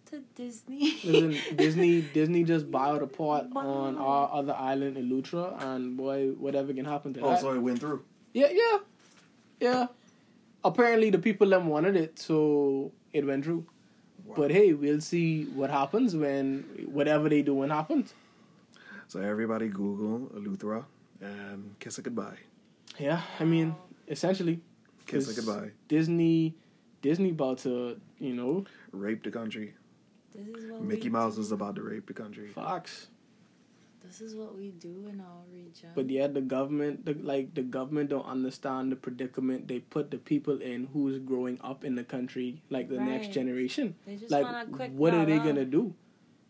to 0.06 0.20
Disney? 0.36 0.96
Listen, 1.02 1.36
Disney, 1.56 2.02
Disney 2.02 2.44
just 2.44 2.70
buy 2.70 2.90
out 2.90 3.02
a 3.02 3.06
part 3.08 3.46
Wow. 3.50 3.66
on 3.66 3.98
our 3.98 4.30
other 4.32 4.54
island, 4.56 4.96
Eleuthera, 4.96 5.60
and 5.60 5.96
boy, 5.96 6.28
whatever 6.38 6.72
can 6.72 6.84
happen 6.84 7.12
to 7.14 7.20
Oh, 7.20 7.30
that. 7.30 7.40
so 7.40 7.50
it 7.52 7.58
went 7.58 7.80
through. 7.80 8.04
Yeah, 8.32 8.50
yeah, 8.52 8.78
yeah. 9.58 9.86
Apparently, 10.62 11.10
the 11.10 11.18
people 11.18 11.48
them 11.50 11.66
wanted 11.66 11.96
it, 11.96 12.16
so 12.20 12.92
it 13.12 13.26
went 13.26 13.44
through. 13.44 13.66
Wow. 14.24 14.34
But 14.36 14.52
hey, 14.52 14.72
we'll 14.72 15.00
see 15.00 15.46
what 15.46 15.70
happens 15.70 16.14
when 16.14 16.62
whatever 16.86 17.28
they 17.28 17.42
do 17.42 17.54
when 17.54 17.70
happens. 17.70 18.14
So 19.08 19.18
everybody 19.20 19.66
Google 19.66 20.30
Eleuthera 20.38 20.84
and 21.20 21.74
kiss 21.80 21.98
it 21.98 22.04
goodbye. 22.04 22.38
Yeah, 23.00 23.20
I 23.40 23.44
mean, 23.44 23.74
essentially, 24.06 24.60
Kiss 25.06 25.28
it 25.28 25.34
goodbye. 25.44 25.72
Disney, 25.88 26.54
Disney 27.02 27.30
about 27.30 27.58
to, 27.58 28.00
you 28.18 28.32
know, 28.34 28.64
Rape 28.92 29.22
the 29.22 29.30
country. 29.30 29.74
This 30.34 30.48
is 30.48 30.70
what 30.70 30.82
Mickey 30.82 31.04
we 31.04 31.10
Mouse 31.10 31.34
do. 31.34 31.42
is 31.42 31.52
about 31.52 31.76
to 31.76 31.82
rape 31.82 32.06
the 32.06 32.14
country. 32.14 32.48
Fox. 32.48 33.08
This 34.04 34.20
is 34.20 34.34
what 34.34 34.56
we 34.56 34.70
do 34.70 35.06
in 35.08 35.20
our 35.20 35.42
region. 35.52 35.90
But 35.94 36.10
yeah, 36.10 36.26
the 36.26 36.40
government, 36.40 37.04
the, 37.04 37.14
like 37.14 37.54
the 37.54 37.62
government, 37.62 38.10
don't 38.10 38.26
understand 38.26 38.90
the 38.90 38.96
predicament 38.96 39.68
they 39.68 39.78
put 39.78 40.10
the 40.10 40.18
people 40.18 40.60
in 40.60 40.88
who's 40.92 41.18
growing 41.18 41.58
up 41.62 41.84
in 41.84 41.94
the 41.94 42.02
country, 42.02 42.60
like 42.68 42.88
the 42.88 42.98
next 42.98 43.32
generation. 43.32 43.94
they 44.06 44.16
just 44.16 44.30
like 44.30 44.44
want 44.44 44.68
a 44.68 44.72
quick 44.72 44.90
what 44.92 45.14
are 45.14 45.24
they 45.24 45.36
dollar. 45.36 45.52
gonna 45.52 45.64
do 45.64 45.94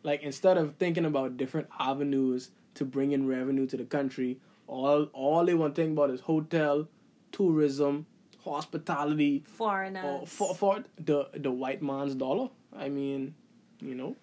like 0.02 0.22
instead 0.22 0.56
of 0.56 0.76
thinking 0.76 1.04
about 1.04 1.36
different 1.36 1.68
avenues 1.78 2.50
to 2.74 2.84
bring 2.84 3.12
in 3.12 3.26
revenue 3.26 3.66
to 3.66 3.76
the 3.76 3.84
country 3.84 4.38
all 4.66 5.04
all 5.12 5.44
they 5.44 5.54
want 5.54 5.74
to 5.74 5.82
think 5.82 5.92
about 5.92 6.10
is 6.10 6.20
hotel 6.22 6.88
tourism 7.30 8.06
hospitality 8.44 9.44
Foreigners. 9.46 10.04
or 10.04 10.26
for, 10.26 10.54
for 10.54 10.84
the 10.98 11.28
the 11.34 11.50
white 11.50 11.82
man's 11.82 12.14
dollar 12.14 12.48
i 12.76 12.88
mean 12.88 13.34
you 13.80 13.94
know 13.94 14.16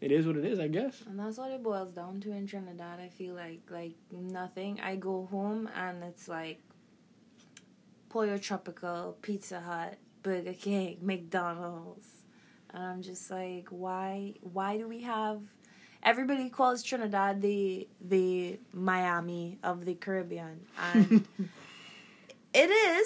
it 0.00 0.10
is 0.10 0.26
what 0.26 0.36
it 0.36 0.44
is 0.44 0.58
i 0.58 0.68
guess 0.68 1.02
And 1.08 1.18
that's 1.18 1.38
what 1.38 1.50
it 1.50 1.62
boils 1.62 1.92
down 2.00 2.20
to 2.22 2.32
in 2.32 2.46
Trinidad. 2.46 2.98
I 3.00 3.08
feel 3.08 3.34
like 3.34 3.60
like 3.70 3.94
nothing. 4.10 4.80
I 4.80 4.96
go 4.96 5.14
home 5.30 5.68
and 5.84 6.02
it's 6.10 6.26
like 6.28 6.60
Pollo 8.10 8.36
Tropical, 8.38 9.16
Pizza 9.22 9.60
Hut, 9.60 9.96
Burger 10.22 10.52
King, 10.66 10.98
McDonald's, 11.10 12.08
and 12.72 12.82
I'm 12.82 13.02
just 13.02 13.30
like, 13.30 13.68
why? 13.70 14.34
Why 14.58 14.70
do 14.76 14.86
we 14.88 15.00
have? 15.02 15.40
Everybody 16.02 16.50
calls 16.50 16.82
Trinidad 16.82 17.40
the 17.48 17.88
the 18.14 18.58
Miami 18.72 19.58
of 19.62 19.84
the 19.84 19.94
Caribbean, 19.94 20.56
and 20.92 21.24
it 22.62 22.70
is. 22.70 23.01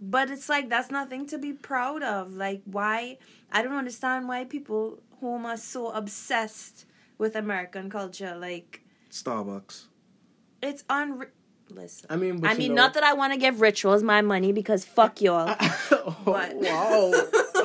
But 0.00 0.30
it's 0.30 0.48
like 0.48 0.68
that's 0.68 0.90
nothing 0.90 1.26
to 1.26 1.38
be 1.38 1.52
proud 1.52 2.02
of. 2.02 2.34
Like 2.34 2.62
why? 2.64 3.18
I 3.50 3.62
don't 3.62 3.74
understand 3.76 4.28
why 4.28 4.44
people 4.44 5.00
home 5.20 5.46
are 5.46 5.56
so 5.56 5.90
obsessed 5.90 6.84
with 7.18 7.34
American 7.36 7.88
culture. 7.90 8.36
Like 8.38 8.82
Starbucks. 9.10 9.84
it's 10.62 10.82
unre 10.84 11.28
Listen. 11.68 12.06
i 12.10 12.16
mean 12.16 12.38
but 12.38 12.50
I 12.50 12.54
mean, 12.54 12.68
know- 12.76 12.82
not 12.82 12.94
that 12.94 13.02
I 13.02 13.14
want 13.14 13.32
to 13.32 13.38
give 13.40 13.60
rituals 13.60 14.00
my 14.04 14.22
money 14.22 14.52
because 14.52 14.84
fuck 14.84 15.20
y'all. 15.20 15.52
oh, 15.90 16.16
But- 16.24 16.54
wow 16.66 17.12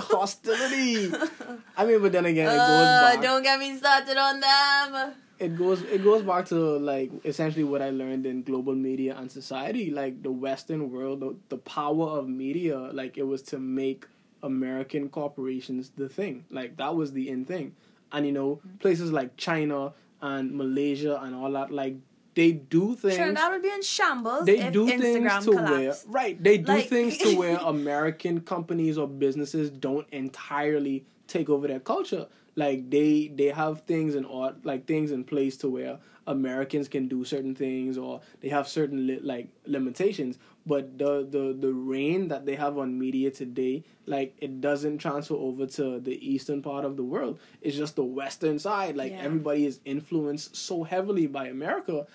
hostility 0.09 1.11
i 1.77 1.85
mean 1.85 2.01
but 2.01 2.11
then 2.11 2.25
again 2.25 2.47
it 2.47 2.51
goes 2.57 2.59
Uh, 2.59 3.11
back 3.13 3.21
don't 3.21 3.43
get 3.43 3.59
me 3.59 3.77
started 3.77 4.17
on 4.17 4.39
them. 4.39 5.13
It 5.41 5.57
goes 5.57 5.81
it 5.81 6.03
goes 6.03 6.21
back 6.21 6.45
to 6.45 6.55
like 6.55 7.11
essentially 7.25 7.63
what 7.63 7.81
I 7.81 7.89
learned 7.89 8.27
in 8.27 8.43
global 8.43 8.75
media 8.75 9.15
and 9.17 9.29
society. 9.31 9.89
Like 9.89 10.21
the 10.21 10.31
Western 10.31 10.91
world, 10.91 11.21
the, 11.21 11.35
the 11.49 11.57
power 11.57 12.09
of 12.19 12.29
media, 12.29 12.77
like 12.77 13.17
it 13.17 13.23
was 13.23 13.41
to 13.43 13.57
make 13.57 14.05
American 14.43 15.09
corporations 15.09 15.91
the 15.97 16.07
thing. 16.07 16.45
Like 16.51 16.77
that 16.77 16.95
was 16.95 17.11
the 17.13 17.27
in 17.29 17.45
thing. 17.45 17.75
And 18.11 18.25
you 18.25 18.31
know, 18.31 18.57
mm-hmm. 18.57 18.77
places 18.77 19.11
like 19.11 19.35
China 19.35 19.93
and 20.21 20.55
Malaysia 20.55 21.19
and 21.21 21.33
all 21.33 21.51
that. 21.53 21.71
Like 21.71 21.95
they 22.35 22.51
do 22.51 22.95
things. 22.95 23.15
Trinidad 23.15 23.51
would 23.51 23.63
be 23.63 23.69
in 23.69 23.81
shambles. 23.81 24.45
they 24.45 24.69
do 24.69 24.85
Instagram 24.85 24.99
things 25.01 25.45
to 25.45 25.51
where 25.51 25.95
right 26.07 26.43
they 26.43 26.57
do 26.59 26.71
Like- 26.71 26.87
things 26.87 27.17
to 27.17 27.35
where 27.41 27.57
american 27.57 28.39
companies 28.39 28.97
or 28.97 29.05
businesses 29.07 29.69
don't 29.69 30.07
entirely 30.11 31.05
take 31.27 31.49
over 31.49 31.67
their 31.67 31.81
culture 31.81 32.27
like 32.63 32.79
they 32.95 33.09
they 33.39 33.49
have 33.63 33.75
things 33.91 34.15
in 34.19 34.25
or 34.37 34.45
like 34.71 34.81
things 34.93 35.11
in 35.17 35.23
place 35.33 35.55
to 35.63 35.67
where 35.75 35.93
americans 36.35 36.87
can 36.95 37.07
do 37.13 37.19
certain 37.33 37.55
things 37.61 37.97
or 37.97 38.21
they 38.41 38.49
have 38.57 38.67
certain 38.79 38.99
li- 39.07 39.19
like 39.33 39.47
limitations. 39.75 40.37
But 40.71 40.83
the 41.01 41.13
the 41.35 41.43
the 41.65 41.73
reign 41.93 42.27
that 42.31 42.45
they 42.47 42.55
have 42.63 42.77
on 42.83 42.89
media 43.05 43.29
today 43.31 43.75
like 44.05 44.35
it 44.47 44.61
doesn't 44.67 44.99
transfer 45.05 45.33
over 45.47 45.65
to 45.77 45.85
the 45.99 46.15
eastern 46.33 46.61
part 46.61 46.85
of 46.89 46.93
the 46.99 47.03
world. 47.13 47.39
It's 47.61 47.75
just 47.83 47.95
the 47.95 48.03
western 48.21 48.59
side. 48.67 48.93
Like 49.01 49.11
Yeah. 49.13 49.23
everybody 49.29 49.65
is 49.71 49.79
influenced 49.95 50.55
so 50.67 50.83
heavily 50.93 51.25
by 51.39 51.47
america 51.57 52.05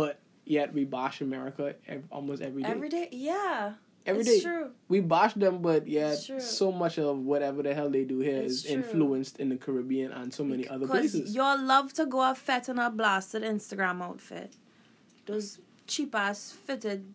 but 0.00 0.14
yet 0.56 0.74
we 0.76 0.82
bash 0.84 1.22
america 1.28 1.64
ev- 1.88 2.04
almost 2.10 2.42
every 2.42 2.62
day. 2.62 2.68
Every 2.76 2.90
day, 2.98 3.08
yeah. 3.30 3.74
Every 4.06 4.20
it's 4.20 4.30
day. 4.30 4.40
true. 4.42 4.70
we 4.88 5.00
bash 5.00 5.32
them, 5.34 5.62
but 5.62 5.86
true. 5.86 6.38
so 6.40 6.70
much 6.70 6.98
of 6.98 7.18
whatever 7.18 7.62
the 7.62 7.74
hell 7.74 7.88
they 7.88 8.04
do 8.04 8.18
here 8.18 8.42
It's 8.42 8.56
is 8.56 8.62
true. 8.64 8.72
influenced 8.74 9.38
in 9.40 9.48
the 9.48 9.56
Caribbean 9.56 10.12
and 10.12 10.32
so 10.32 10.44
many 10.44 10.68
other 10.68 10.86
places. 10.86 11.34
y'all 11.34 11.58
love 11.60 11.92
to 11.94 12.04
go 12.04 12.20
out 12.20 12.36
fat 12.36 12.68
in 12.68 12.78
a 12.78 12.90
blasted 12.90 13.42
Instagram 13.42 14.02
outfit. 14.02 14.56
Those 15.26 15.58
cheap 15.86 16.14
ass 16.14 16.52
fitted 16.52 17.06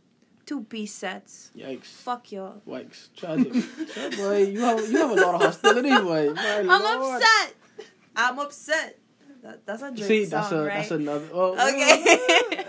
two 0.48 0.64
piece 0.64 0.94
sets. 0.96 1.52
Yikes! 1.56 1.86
Fuck 1.86 2.32
y'all. 2.32 2.62
Yikes! 2.68 3.10
Tragic. 3.16 3.54
Yeah, 3.54 4.10
boy, 4.18 4.44
you 4.46 4.62
have 4.62 4.80
you 4.92 4.98
have 4.98 5.12
a 5.12 5.16
lot 5.16 5.36
of 5.36 5.42
hostility, 5.42 5.90
boy. 5.90 6.34
My 6.34 6.58
I'm 6.58 6.68
Lord. 7.02 7.22
upset. 7.22 7.54
I'm 8.16 8.40
upset. 8.40 8.98
That, 9.44 9.66
that's 9.66 9.82
a 9.84 9.92
Drake 9.92 10.04
See, 10.06 10.26
song, 10.26 10.40
that's 10.42 10.52
a 10.52 10.64
right? 10.64 10.74
that's 10.74 10.92
another. 10.92 11.28
Oh, 11.32 11.54
Okay. 11.54 12.04
Oh, 12.06 12.18
oh, 12.30 12.46
oh. 12.52 12.69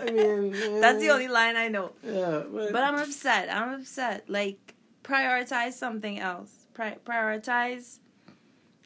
That's 0.81 0.99
the 0.99 1.09
only 1.09 1.27
line 1.27 1.55
I 1.55 1.67
know. 1.67 1.93
Yeah, 2.03 2.43
but, 2.51 2.71
But 2.71 2.83
I'm 2.83 2.95
upset. 2.95 3.49
I'm 3.51 3.81
upset. 3.81 4.29
Like, 4.29 4.75
prioritize 5.03 5.73
something 5.73 6.19
else. 6.19 6.67
Pri- 6.73 6.97
prioritize 7.05 7.99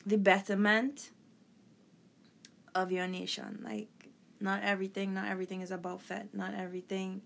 the 0.06 0.18
betterment 0.18 1.12
of 2.74 2.92
your 2.92 3.08
nation. 3.08 3.62
Like, 3.64 3.90
not 4.40 4.64
everything, 4.64 5.14
not 5.14 5.28
everything 5.28 5.62
is 5.62 5.72
about 5.72 6.02
fete. 6.02 6.34
Not 6.34 6.54
everything. 6.54 7.22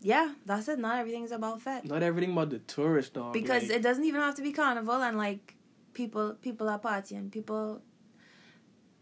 Yeah, 0.00 0.34
that's 0.46 0.68
it. 0.68 0.78
Not 0.78 0.98
everything 0.98 1.24
is 1.24 1.32
about 1.32 1.60
fete. 1.62 1.84
not 1.84 2.02
everything 2.02 2.32
about 2.32 2.50
the 2.50 2.58
tourist 2.60 3.14
dog. 3.14 3.32
Because 3.32 3.64
like, 3.64 3.78
it 3.78 3.82
doesn't 3.82 4.04
even 4.04 4.20
have 4.20 4.34
to 4.36 4.42
be 4.42 4.52
carnival 4.52 5.02
and 5.02 5.16
like 5.18 5.56
people 5.92 6.36
people 6.40 6.68
are 6.68 6.78
partying. 6.78 7.30
People 7.30 7.82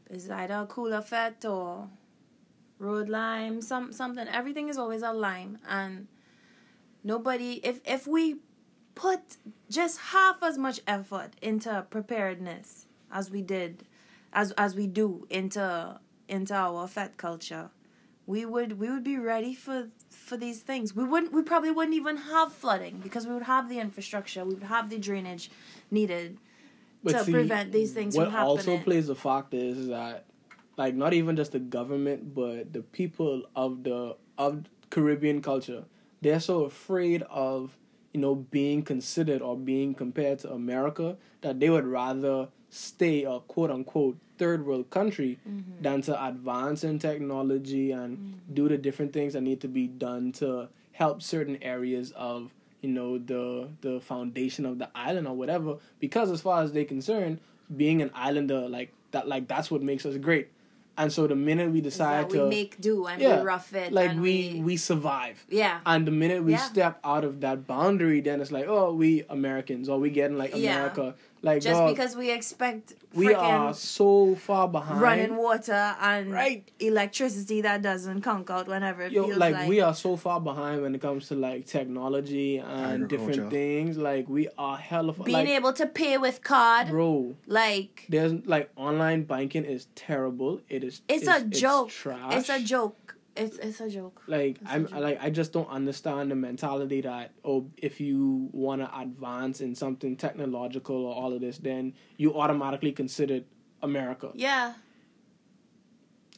is 0.08 0.30
either 0.30 0.54
a 0.54 0.66
cooler 0.66 1.02
fete 1.02 1.44
or 1.44 1.88
road 2.78 3.08
lime, 3.08 3.60
some 3.60 3.92
something. 3.92 4.26
Everything 4.28 4.68
is 4.68 4.78
always 4.78 5.02
a 5.02 5.12
lime 5.12 5.58
and 5.68 6.08
nobody 7.04 7.60
if 7.62 7.80
if 7.86 8.06
we 8.06 8.36
put 8.94 9.20
just 9.70 9.98
half 9.98 10.42
as 10.42 10.58
much 10.58 10.80
effort 10.86 11.30
into 11.40 11.86
preparedness 11.88 12.86
as 13.12 13.30
we 13.30 13.40
did 13.40 13.84
as 14.32 14.52
as 14.52 14.74
we 14.74 14.86
do 14.86 15.26
into 15.30 15.98
into 16.28 16.54
our 16.54 16.88
fete 16.88 17.16
culture 17.16 17.70
we 18.26 18.44
would 18.44 18.80
we 18.80 18.90
would 18.90 19.04
be 19.04 19.16
ready 19.16 19.54
for 19.54 19.88
for 20.10 20.36
these 20.36 20.60
things 20.60 20.96
we 20.96 21.04
wouldn't 21.04 21.32
we 21.32 21.42
probably 21.42 21.70
wouldn't 21.70 21.94
even 21.94 22.16
have 22.16 22.52
flooding 22.52 22.98
because 22.98 23.26
we 23.26 23.32
would 23.32 23.44
have 23.44 23.68
the 23.68 23.78
infrastructure 23.78 24.44
we 24.44 24.54
would 24.54 24.64
have 24.64 24.90
the 24.90 24.98
drainage 24.98 25.48
needed 25.90 26.38
But 27.04 27.12
to 27.12 27.24
see, 27.24 27.32
prevent 27.32 27.70
these 27.70 27.92
things 27.92 28.16
what 28.16 28.24
from 28.24 28.32
happening 28.32 28.48
also 28.50 28.78
plays 28.78 29.08
a 29.08 29.14
factor 29.14 29.56
is 29.56 29.86
that 29.88 30.24
like 30.76 30.94
not 30.94 31.12
even 31.12 31.36
just 31.36 31.52
the 31.52 31.58
government 31.58 32.34
but 32.34 32.72
the 32.72 32.82
people 32.82 33.44
of 33.54 33.82
the 33.84 34.16
of 34.38 34.64
caribbean 34.90 35.42
culture. 35.42 35.84
They're 36.22 36.40
so 36.40 36.64
afraid 36.64 37.22
of 37.30 37.76
you 38.12 38.20
know 38.20 38.34
being 38.34 38.82
considered 38.82 39.42
or 39.42 39.56
being 39.56 39.92
compared 39.94 40.38
to 40.40 40.50
america 40.52 41.16
that 41.42 41.60
they 41.60 41.68
would 41.68 41.84
rather 41.86 42.48
stay 42.70 43.24
a 43.24 43.40
quote 43.40 43.70
unquote 43.70 44.16
third 44.38 44.64
world 44.66 44.88
country 44.90 45.38
Mm-hmm. 45.48 45.82
than 45.82 46.00
to 46.02 46.24
advance 46.26 46.82
in 46.84 46.98
technology 46.98 47.92
and 47.92 48.40
do 48.52 48.68
the 48.68 48.78
different 48.78 49.12
things 49.12 49.32
that 49.34 49.42
need 49.42 49.60
to 49.60 49.68
be 49.68 49.86
done 49.86 50.32
to 50.32 50.68
help 50.92 51.20
certain 51.22 51.58
areas 51.62 52.12
of 52.16 52.50
you 52.80 52.88
know 52.90 53.18
the 53.18 53.68
the 53.82 54.00
foundation 54.00 54.64
of 54.66 54.78
the 54.78 54.88
island 54.94 55.26
or 55.28 55.34
whatever. 55.36 55.76
Because 56.00 56.30
as 56.30 56.40
far 56.40 56.62
as 56.62 56.72
they're 56.72 56.84
concerned 56.84 57.40
being 57.76 58.00
an 58.02 58.10
islander 58.14 58.68
like 58.68 58.92
that 59.10 59.26
like 59.28 59.46
that's 59.48 59.70
what 59.70 59.82
makes 59.82 60.06
us 60.06 60.16
great 60.16 60.48
and 60.98 61.12
so 61.12 61.26
the 61.26 61.36
minute 61.36 61.70
we 61.70 61.80
decide 61.80 62.30
to 62.30 62.44
we 62.44 62.48
make 62.48 62.80
do 62.80 63.06
and 63.06 63.20
yeah, 63.20 63.40
we 63.40 63.46
rough 63.46 63.74
it 63.74 63.92
like 63.92 64.10
and 64.10 64.20
we 64.22 64.60
we 64.64 64.76
survive 64.76 65.44
yeah 65.48 65.80
and 65.86 66.06
the 66.06 66.10
minute 66.10 66.42
we 66.42 66.52
Yeah. 66.52 66.58
step 66.58 66.98
out 67.04 67.24
of 67.24 67.40
that 67.40 67.66
boundary 67.66 68.20
then 68.20 68.40
it's 68.40 68.52
like 68.52 68.66
oh 68.68 68.92
we 68.92 69.24
americans 69.28 69.88
or 69.88 69.98
we 69.98 70.10
getting 70.10 70.36
like 70.38 70.52
Yeah. 70.54 70.72
america 70.72 71.14
like 71.42 71.62
just 71.62 71.78
dog, 71.78 71.90
because 71.94 72.16
we 72.16 72.30
expect 72.30 72.94
we 73.14 73.32
are 73.34 73.70
freaking 73.70 73.74
so 73.74 74.34
far 74.34 74.68
behind 74.68 75.00
running 75.00 75.36
water 75.36 75.94
and 76.00 76.32
Right. 76.32 76.70
electricity 76.80 77.60
that 77.62 77.82
doesn't 77.82 78.22
conk 78.22 78.50
out 78.50 78.66
whenever 78.68 79.02
it 79.02 79.12
Yo, 79.12 79.24
feels 79.26 79.38
like, 79.38 79.54
like, 79.54 79.68
we 79.68 79.80
are 79.80 79.94
so 79.94 80.16
far 80.16 80.40
behind 80.40 80.82
when 80.82 80.94
it 80.94 81.00
comes 81.00 81.28
to 81.28 81.34
like 81.34 81.66
technology 81.66 82.58
and 82.58 83.08
different 83.08 83.50
things. 83.50 83.96
Like 83.96 84.28
we 84.28 84.48
are 84.58 84.76
hella 84.76 85.12
far. 85.12 85.24
being 85.26 85.38
like, 85.38 85.48
able 85.48 85.72
to 85.74 85.86
pay 85.86 86.18
with 86.18 86.42
card 86.42 86.88
bro. 86.88 87.34
like 87.46 88.06
There's 88.08 88.32
like 88.46 88.70
online 88.76 89.24
banking 89.24 89.64
is 89.64 89.86
terrible. 89.94 90.60
It 90.68 90.84
is. 90.84 91.02
it's, 91.08 91.26
a 91.28 91.44
joke 91.44 91.90
trash. 91.90 92.34
it's 92.34 92.48
a 92.48 92.60
joke 92.60 93.15
it's 93.36 93.58
it's 93.58 93.80
a 93.80 93.88
joke 93.90 94.22
Like 94.26 94.56
It's 94.60 94.70
I'm 94.70 94.86
joke. 94.86 95.00
like 95.00 95.18
I 95.22 95.30
just 95.30 95.52
don't 95.52 95.68
understand 95.68 96.30
the 96.30 96.34
mentality 96.34 97.00
that 97.02 97.32
oh 97.44 97.70
if 97.76 98.00
you 98.00 98.48
want 98.52 98.82
to 98.82 98.98
advance 98.98 99.60
in 99.60 99.74
something 99.74 100.16
technological 100.16 100.96
or 101.06 101.14
all 101.14 101.32
of 101.32 101.40
this 101.40 101.58
then 101.58 101.94
you 102.16 102.34
automatically 102.38 102.92
considered 102.92 103.44
America 103.82 104.30
yeah 104.34 104.74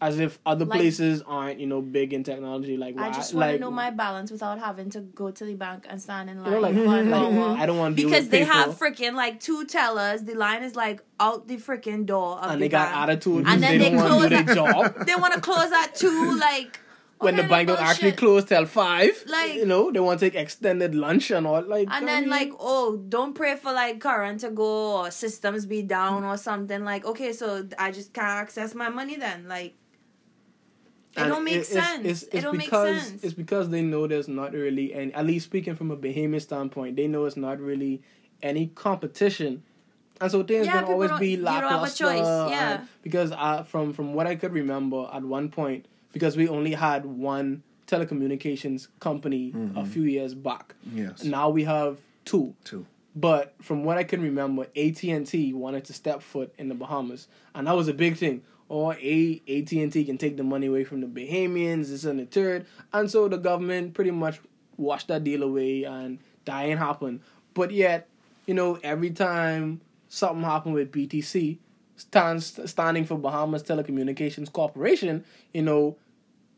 as 0.01 0.21
if 0.21 0.39
other 0.47 0.65
Like- 0.65 0.79
places 0.79 1.23
aren't 1.27 1.59
you 1.59 1.67
know 1.67 1.83
big 1.83 2.13
in 2.13 2.23
technology 2.23 2.77
like 2.77 2.97
I 2.97 3.11
just 3.11 3.35
want 3.35 3.47
to 3.49 3.53
like, 3.55 3.61
know 3.61 3.71
my 3.73 3.91
balance 3.91 4.31
without 4.31 4.61
having 4.61 4.91
to 4.91 5.01
go 5.01 5.33
to 5.33 5.45
the 5.45 5.55
bank 5.55 5.87
and 5.89 6.01
stand 6.01 6.31
in 6.31 6.37
you 6.37 6.43
line 6.45 6.53
know 6.53 6.61
like, 6.61 6.75
like. 6.77 7.59
I 7.61 7.67
don't 7.67 7.79
want 7.79 7.97
to 7.97 8.05
because 8.05 8.29
they 8.29 8.45
have 8.45 8.79
freaking 8.79 9.15
like 9.15 9.41
two 9.41 9.65
tellers. 9.65 10.23
The 10.23 10.35
line 10.35 10.63
is 10.63 10.77
like 10.77 11.03
out 11.19 11.49
the 11.49 11.57
freaking 11.57 12.07
door 12.07 12.39
of 12.39 12.53
and 12.53 12.61
the 12.63 12.67
they 12.67 12.69
got 12.69 12.93
bank. 12.93 13.09
attitude 13.11 13.45
And 13.49 13.61
then 13.61 13.79
they 13.79 13.91
they 13.91 13.97
don't 13.97 14.09
want 14.09 14.31
to 14.31 14.37
do 14.39 14.45
close 14.45 14.55
job. 14.57 14.95
They 15.07 15.17
want 15.17 15.35
to 15.35 15.41
close 15.41 15.73
at 15.73 15.97
two, 15.97 16.39
like 16.39 16.79
when 17.21 17.37
the 17.37 17.43
bank 17.43 17.69
don't 17.69 17.77
bullshit. 17.79 17.91
actually 17.91 18.13
close 18.13 18.45
till 18.45 18.67
five. 18.67 19.23
Like- 19.27 19.55
you 19.55 19.67
know, 19.67 19.91
they 19.91 20.01
want 20.01 20.21
to 20.21 20.27
take 20.31 20.35
extended 20.41 20.95
lunch 20.95 21.31
and 21.31 21.47
all. 21.47 21.63
Like, 21.63 21.89
And 21.91 22.05
I 22.05 22.13
then 22.13 22.23
mean, 22.23 22.31
like, 22.31 22.53
oh, 22.61 22.97
don't 23.09 23.35
pray 23.35 23.57
for 23.57 23.73
like 23.73 24.01
current 24.01 24.41
to 24.41 24.51
go 24.51 24.99
or 24.99 25.11
systems 25.11 25.67
be 25.67 25.83
down 25.83 26.25
or 26.25 26.37
something. 26.37 26.85
Like, 26.85 27.05
okay, 27.05 27.33
so 27.33 27.69
I 27.79 27.91
just 27.91 28.13
can't 28.13 28.29
access 28.29 28.75
my 28.75 28.89
money 28.89 29.17
then. 29.17 29.49
Like, 29.49 29.75
it 31.17 31.23
and 31.23 31.31
don't 31.31 31.45
make 31.45 31.55
it's- 31.57 31.69
sense. 31.69 32.07
It's, 32.07 32.23
it 32.25 32.35
it's 32.35 32.45
don't 32.45 32.57
because 32.59 32.95
make 32.95 33.03
sense. 33.05 33.25
it's 33.25 33.35
because 33.35 33.69
they 33.71 33.83
know 33.83 34.07
there's 34.07 34.29
not 34.29 34.53
really, 34.53 34.93
and 34.93 35.15
at 35.15 35.27
least 35.27 35.47
speaking 35.47 35.75
from 35.75 35.91
a 35.91 35.97
Bahamian 35.97 36.41
standpoint, 36.41 36.97
they 36.97 37.09
know 37.09 37.25
it's 37.25 37.37
not 37.37 37.59
really 37.61 38.03
any 38.43 38.67
competition. 38.69 39.63
And 40.21 40.31
so 40.31 40.43
things 40.43 40.67
Yeah, 40.67 40.75
gonna 40.83 40.93
always 40.93 41.11
don't- 41.11 41.21
be 41.21 41.31
you 41.31 41.37
don't 41.39 41.47
have 41.47 41.63
a 41.63 41.67
lackluster. 41.67 42.05
choice, 42.05 42.51
yeah. 42.51 42.85
because 43.03 43.33
uh, 43.33 43.63
from 43.65 43.93
from 43.93 44.15
what 44.15 44.27
I 44.27 44.35
could 44.37 44.53
remember 44.53 45.09
at 45.13 45.23
one 45.23 45.49
point, 45.49 45.87
because 46.13 46.37
we 46.37 46.49
only 46.49 46.73
had 46.73 47.05
one 47.05 47.63
telecommunications 47.87 48.89
company 49.01 49.51
a 49.51 49.57
mm-hmm. 49.57 49.85
few 49.85 50.03
years 50.03 50.35
back. 50.35 50.75
Yes. 50.93 51.25
Now 51.25 51.49
we 51.49 51.65
have 51.65 51.99
two. 52.25 52.55
Two. 52.65 52.87
But 53.17 53.55
from 53.61 53.85
what 53.85 53.99
I 53.99 54.05
can 54.05 54.23
remember, 54.23 54.67
AT 54.77 55.03
and 55.05 55.27
T 55.27 55.53
wanted 55.53 55.85
to 55.87 55.93
step 55.93 56.23
foot 56.23 56.55
in 56.59 56.69
the 56.69 56.75
Bahamas, 56.75 57.27
and 57.55 57.67
that 57.67 57.75
was 57.75 57.89
a 57.89 57.95
big 57.95 58.17
thing. 58.17 58.43
Or 58.69 58.95
a 59.01 59.43
AT 59.49 59.73
and 59.73 59.91
T 59.91 60.05
can 60.05 60.19
take 60.19 60.37
the 60.37 60.45
money 60.45 60.67
away 60.67 60.85
from 60.85 61.01
the 61.01 61.07
Bahamians, 61.07 61.89
this 61.89 62.05
and 62.05 62.21
the 62.21 62.27
third, 62.27 62.67
and 62.93 63.11
so 63.11 63.27
the 63.27 63.39
government 63.39 63.95
pretty 63.95 64.11
much 64.11 64.41
washed 64.77 65.09
that 65.09 65.25
deal 65.25 65.43
away, 65.43 65.85
and 65.85 66.19
that 66.45 66.65
ain't 66.65 66.79
happen. 66.79 67.23
But 67.55 67.71
yet, 67.71 68.09
you 68.47 68.55
know, 68.55 68.79
every 68.83 69.11
time 69.11 69.81
something 70.09 70.45
happened 70.45 70.75
with 70.75 70.93
BTC, 70.93 71.59
stands 71.99 72.59
standing 72.71 73.05
for 73.05 73.19
Bahamas 73.19 73.63
Telecommunications 73.63 74.51
Corporation, 74.53 75.25
you 75.53 75.63
know, 75.63 75.97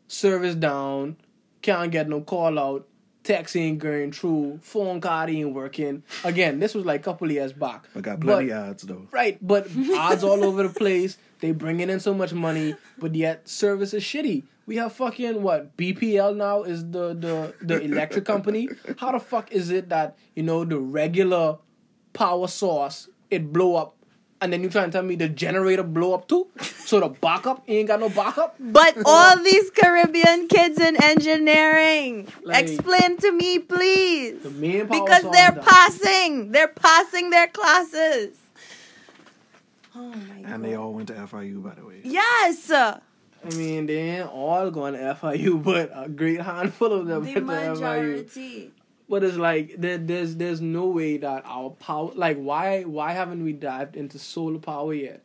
service 0.07 0.55
down, 0.55 1.17
can't 1.61 1.91
get 1.91 2.07
no 2.07 2.21
call 2.21 2.57
out, 2.57 2.87
text 3.23 3.55
ain't 3.55 3.79
going 3.79 4.11
through, 4.11 4.59
phone 4.61 5.01
card 5.01 5.29
ain't 5.29 5.53
working. 5.53 6.03
Again, 6.23 6.59
this 6.59 6.73
was 6.73 6.85
like 6.85 7.01
a 7.01 7.03
couple 7.03 7.27
of 7.27 7.33
years 7.33 7.53
back. 7.53 7.87
But 7.93 8.03
got 8.03 8.19
plenty 8.19 8.51
of 8.51 8.69
ads 8.69 8.83
though. 8.83 9.07
Right, 9.11 9.37
but 9.45 9.67
odds 9.95 10.23
all 10.23 10.43
over 10.43 10.63
the 10.63 10.73
place. 10.73 11.17
They 11.39 11.51
bringing 11.51 11.89
in 11.89 11.99
so 11.99 12.13
much 12.13 12.33
money, 12.33 12.75
but 12.99 13.15
yet 13.15 13.49
service 13.49 13.93
is 13.93 14.03
shitty. 14.03 14.43
We 14.67 14.75
have 14.77 14.93
fucking 14.93 15.41
what 15.41 15.75
BPL 15.75 16.35
now 16.35 16.63
is 16.63 16.83
the 16.91 17.13
the 17.13 17.53
the 17.61 17.81
electric 17.81 18.25
company. 18.25 18.69
How 18.97 19.11
the 19.11 19.19
fuck 19.19 19.51
is 19.51 19.71
it 19.71 19.89
that 19.89 20.17
you 20.35 20.43
know 20.43 20.63
the 20.63 20.79
regular 20.79 21.57
power 22.13 22.47
source 22.47 23.09
it 23.31 23.51
blow 23.51 23.75
up 23.75 23.95
And 24.41 24.51
then 24.51 24.63
you 24.63 24.69
trying 24.69 24.85
to 24.87 24.91
tell 24.91 25.03
me 25.03 25.15
the 25.15 25.29
generator 25.29 25.83
blow 25.83 26.15
up 26.15 26.27
too? 26.27 26.47
So 26.61 26.99
the 26.99 27.09
backup 27.09 27.63
ain't 27.67 27.87
got 27.87 27.99
no 27.99 28.09
backup? 28.09 28.55
But 28.59 28.97
all 29.05 29.37
these 29.37 29.69
Caribbean 29.69 30.47
kids 30.47 30.79
in 30.79 31.01
engineering, 31.01 32.27
Like- 32.43 32.65
explain 32.67 33.17
to 33.17 33.31
me, 33.31 33.59
please. 33.59 34.41
The 34.41 34.49
main 34.49 34.87
power 34.87 34.99
Because 34.99 35.23
they're 35.31 35.51
down. 35.51 35.63
passing. 35.63 36.51
They're 36.51 36.67
passing 36.69 37.29
their 37.29 37.47
classes. 37.47 38.37
Oh 39.95 40.07
my 40.07 40.41
god. 40.41 40.51
And 40.51 40.65
they 40.65 40.73
all 40.75 40.91
went 40.93 41.09
to 41.09 41.13
FIU, 41.13 41.61
by 41.63 41.75
the 41.75 41.85
way. 41.85 42.01
Yes. 42.03 42.71
I 42.71 42.99
mean, 43.55 43.85
they 43.85 43.97
ain't 43.97 44.29
all 44.29 44.71
going 44.71 44.93
to 44.93 45.17
FIU, 45.21 45.63
but 45.63 45.91
a 45.93 46.09
great 46.09 46.41
handful 46.41 46.93
of 46.93 47.05
them 47.05 47.25
The 47.25 47.33
went 47.41 47.75
to 47.77 47.81
FIU. 47.83 48.71
Majority. 49.11 49.27
But 49.27 49.29
it's 49.29 49.37
like 49.37 49.75
there, 49.81 49.97
there's 49.97 50.35
there's 50.35 50.61
no 50.61 50.87
way 50.87 51.17
that 51.17 51.43
our 51.45 51.71
power 51.71 52.11
like 52.15 52.37
why 52.37 52.83
why 52.83 53.11
haven't 53.13 53.43
we 53.43 53.53
dived 53.53 53.95
into 53.95 54.17
solar 54.19 54.59
power 54.59 54.93
yet? 54.93 55.23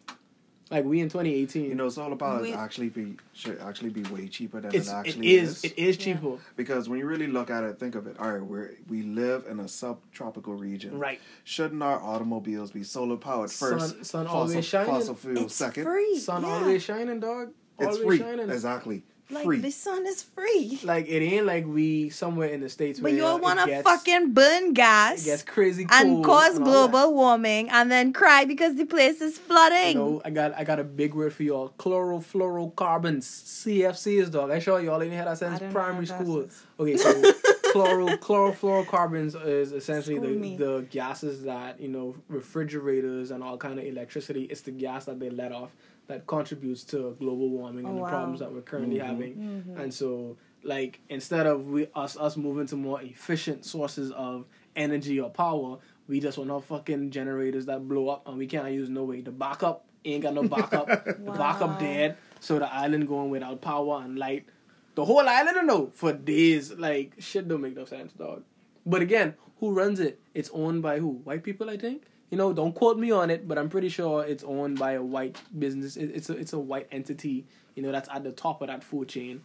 Like 0.68 0.84
we 0.84 0.99
in 1.01 1.09
2018. 1.09 1.64
You 1.64 1.74
know, 1.76 1.89
solar 1.89 2.16
power 2.16 2.43
We- 2.43 2.53
actually 2.53 2.89
be 2.89 3.16
should 3.32 3.61
actually 3.61 3.91
be 3.91 4.03
way 4.12 4.26
cheaper 4.26 4.61
than 4.61 4.74
it 4.74 4.78
it 4.78 4.89
actually 4.89 5.34
is 5.34 5.62
it 5.62 5.78
is 5.78 5.97
Yeah. 5.97 6.14
cheaper. 6.14 6.39
Because 6.57 6.89
when 6.89 6.99
you 6.99 7.07
really 7.07 7.28
look 7.28 7.51
at 7.51 7.62
it, 7.62 7.78
think 7.78 7.95
of 7.95 8.09
it. 8.09 8.16
All 8.18 8.32
right, 8.32 8.45
we 8.45 8.59
we 8.89 9.03
live 9.03 9.47
in 9.49 9.61
a 9.61 9.68
subtropical 9.68 10.55
region. 10.55 10.99
Right. 10.99 11.20
Shouldn't 11.45 11.82
our 11.84 12.03
automobiles 12.03 12.72
be 12.72 12.82
solar 12.82 13.16
powered 13.16 13.53
first? 13.53 13.91
Sun- 13.91 14.05
sun 14.05 14.26
fossil, 14.26 14.39
always 14.41 14.64
shining. 14.64 14.91
Fossil 14.93 15.14
fuel 15.14 15.39
It's 15.45 15.55
second. 15.55 15.84
free. 15.84 16.18
Sun 16.18 16.43
yeah. 16.43 16.49
always 16.49 16.82
shining, 16.82 17.20
dog. 17.20 17.53
It's 17.78 17.99
free. 17.99 18.18
shining. 18.18 18.51
Exactly. 18.51 19.05
Like 19.29 19.45
free. 19.45 19.59
the 19.59 19.72
sun 19.72 20.07
is 20.07 20.22
free. 20.22 20.79
Like 20.85 21.09
it 21.09 21.20
ain't 21.20 21.47
like 21.47 21.66
we 21.66 22.11
somewhere 22.11 22.49
in 22.49 22.61
the 22.61 22.68
states 22.68 23.01
But 23.01 23.12
you 23.12 23.24
all 23.24 23.41
want 23.41 23.59
to 23.59 23.83
fucking 23.83 24.33
burn 24.33 24.72
gas 24.72 25.24
gets 25.24 25.43
crazy 25.43 25.85
and 25.91 26.24
cause 26.24 26.57
and 26.57 26.64
global 26.64 27.12
warming 27.12 27.68
and 27.70 27.91
then 27.91 28.12
cry 28.12 28.45
because 28.45 28.77
the 28.77 28.85
place 28.85 29.20
is 29.20 29.37
flooding. 29.37 29.97
No, 29.99 30.22
I 30.24 30.31
got 30.31 30.55
I 30.55 30.62
got 30.62 30.79
a 30.79 30.85
big 30.85 31.14
word 31.14 31.33
for 31.33 31.43
y'all. 31.43 31.74
Chlorofluorocarbons, 31.77 33.24
CFCs, 33.24 34.31
dog. 34.31 34.53
I 34.53 34.61
sure 34.61 34.81
y'all 34.81 35.03
ain't 35.03 35.12
had 35.12 35.27
that 35.27 35.39
since 35.39 35.61
primary 35.72 36.07
school. 36.07 36.49
Okay, 36.79 36.97
so 36.97 37.12
chloro 37.72 38.16
chlorofluorocarbons 38.18 39.47
is 39.47 39.72
essentially 39.72 40.16
School 40.16 40.29
the, 40.29 40.37
me. 40.37 40.57
the 40.57 40.87
gases 40.91 41.43
that 41.43 41.81
you 41.81 41.89
know 41.89 42.14
refrigerators 42.29 43.33
and 43.33 43.43
all 43.43 43.57
kind 43.57 43.79
of 43.79 43.85
electricity. 43.85 44.45
It's 44.45 44.61
the 44.61 44.70
gas 44.70 45.07
that 45.07 45.18
they 45.18 45.31
let 45.31 45.51
off 45.51 45.72
that 46.09 46.26
contributes 46.26 46.84
to 46.84 47.16
global 47.18 47.48
warming 47.50 47.84
Oh, 47.84 47.88
and 47.88 47.98
the 47.98 48.02
wow. 48.02 48.09
problems 48.09 48.40
that 48.40 48.52
we're 48.52 48.61
currently 48.62 48.98
Mhm. 48.98 49.04
having. 49.07 49.34
Mm-hmm. 49.36 49.76
And 49.80 49.92
so, 49.94 50.36
like 50.62 51.00
instead 51.09 51.46
of 51.46 51.66
we 51.68 51.88
us 51.94 52.16
us 52.16 52.36
moving 52.36 52.66
to 52.68 52.76
more 52.76 53.00
efficient 53.02 53.64
sources 53.64 54.12
of 54.12 54.46
energy 54.76 55.18
or 55.20 55.30
power, 55.30 55.78
we 56.09 56.20
just 56.20 56.38
want 56.38 56.50
our 56.50 56.61
fucking 56.62 57.11
generators 57.11 57.66
that 57.66 57.86
blow 57.88 58.09
up 58.09 58.26
and 58.28 58.38
we 58.38 58.46
can't 58.46 58.72
use 58.72 58.88
no 58.88 59.04
way. 59.04 59.20
The 59.20 59.32
backup 59.32 59.84
ain't 60.04 60.22
got 60.22 60.34
no 60.34 60.44
backup. 60.44 60.86
The 61.04 61.22
Wow. 61.32 61.36
backup 61.36 61.78
dead. 61.80 62.16
So 62.40 62.59
the 62.59 62.72
island 62.72 63.09
going 63.09 63.30
without 63.30 63.61
power 63.61 64.02
and 64.04 64.18
light. 64.18 64.46
The 64.94 65.04
whole 65.04 65.28
island 65.28 65.57
don't 65.57 65.66
know 65.66 65.90
for 65.92 66.12
days. 66.12 66.72
Like 66.72 67.14
shit 67.18 67.48
don't 67.48 67.61
make 67.61 67.74
no 67.76 67.84
sense, 67.84 68.12
dog. 68.12 68.44
But 68.84 69.02
again, 69.02 69.34
who 69.59 69.72
runs 69.72 69.98
it? 69.98 70.20
It's 70.34 70.50
owned 70.52 70.82
by 70.82 71.00
who? 71.00 71.09
White 71.24 71.42
people, 71.42 71.68
I 71.68 71.76
think. 71.76 72.02
You 72.31 72.39
know, 72.39 72.53
don't 72.53 72.74
quote 72.74 72.99
me 72.99 73.11
on 73.12 73.31
it, 73.31 73.47
but 73.47 73.57
I'm 73.57 73.68
pretty 73.68 73.89
sure 73.89 74.24
it's 74.24 74.43
owned 74.43 74.79
by 74.79 74.93
a 74.93 75.03
white 75.03 75.41
business. 75.57 75.97
It, 75.97 76.11
it's 76.14 76.29
a 76.31 76.37
it's 76.37 76.53
a 76.53 76.59
white 76.59 76.89
entity. 76.91 77.47
You 77.74 77.83
know, 77.83 77.93
that's 77.93 78.09
at 78.09 78.24
the 78.24 78.33
top 78.33 78.62
of 78.62 78.68
that 78.68 78.83
food 78.83 79.09
chain. 79.09 79.43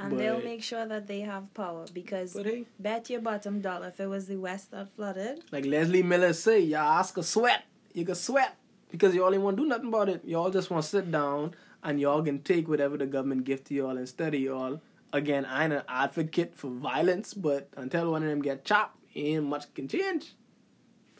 And 0.00 0.10
But- 0.10 0.18
they'll 0.18 0.42
make 0.42 0.62
sure 0.62 0.86
that 0.86 1.06
they 1.06 1.20
have 1.20 1.52
power 1.54 1.84
because 1.92 2.32
hey, 2.34 2.64
bet 2.80 3.10
your 3.10 3.20
bottom 3.20 3.60
dollar 3.60 3.88
if 3.88 4.00
it 4.00 4.06
was 4.06 4.26
the 4.26 4.36
West 4.36 4.70
that 4.72 4.90
flooded. 4.96 5.44
like 5.52 5.66
Leslie 5.66 6.02
Miller 6.02 6.32
say, 6.32 6.60
y'all 6.60 6.80
ask 6.98 7.16
a 7.16 7.22
sweat. 7.22 7.64
You 7.92 8.04
can 8.04 8.14
sweat 8.16 8.56
because 8.90 9.14
y'all 9.14 9.32
ain't 9.32 9.42
want 9.42 9.56
to 9.56 9.62
do 9.62 9.68
nothing 9.68 9.88
about 9.88 10.08
it. 10.08 10.24
Y'all 10.24 10.50
just 10.50 10.70
want 10.70 10.82
to 10.82 10.88
sit 10.88 11.10
down 11.10 11.54
and 11.82 12.00
y'all 12.00 12.22
can 12.22 12.40
take 12.40 12.66
whatever 12.66 12.96
the 12.96 13.06
government 13.06 13.44
give 13.44 13.62
to 13.64 13.74
y'all 13.74 13.96
and 13.96 14.08
study 14.08 14.38
y'all. 14.38 14.80
Again, 15.12 15.44
I 15.44 15.64
ain't 15.64 15.72
an 15.72 15.82
advocate 15.88 16.56
for 16.56 16.68
violence, 16.70 17.34
but 17.34 17.68
until 17.76 18.10
one 18.10 18.24
of 18.24 18.28
them 18.30 18.42
get 18.42 18.64
chopped, 18.64 18.96
ain't 19.14 19.44
much 19.44 19.72
can 19.74 19.86
change. 19.86 20.32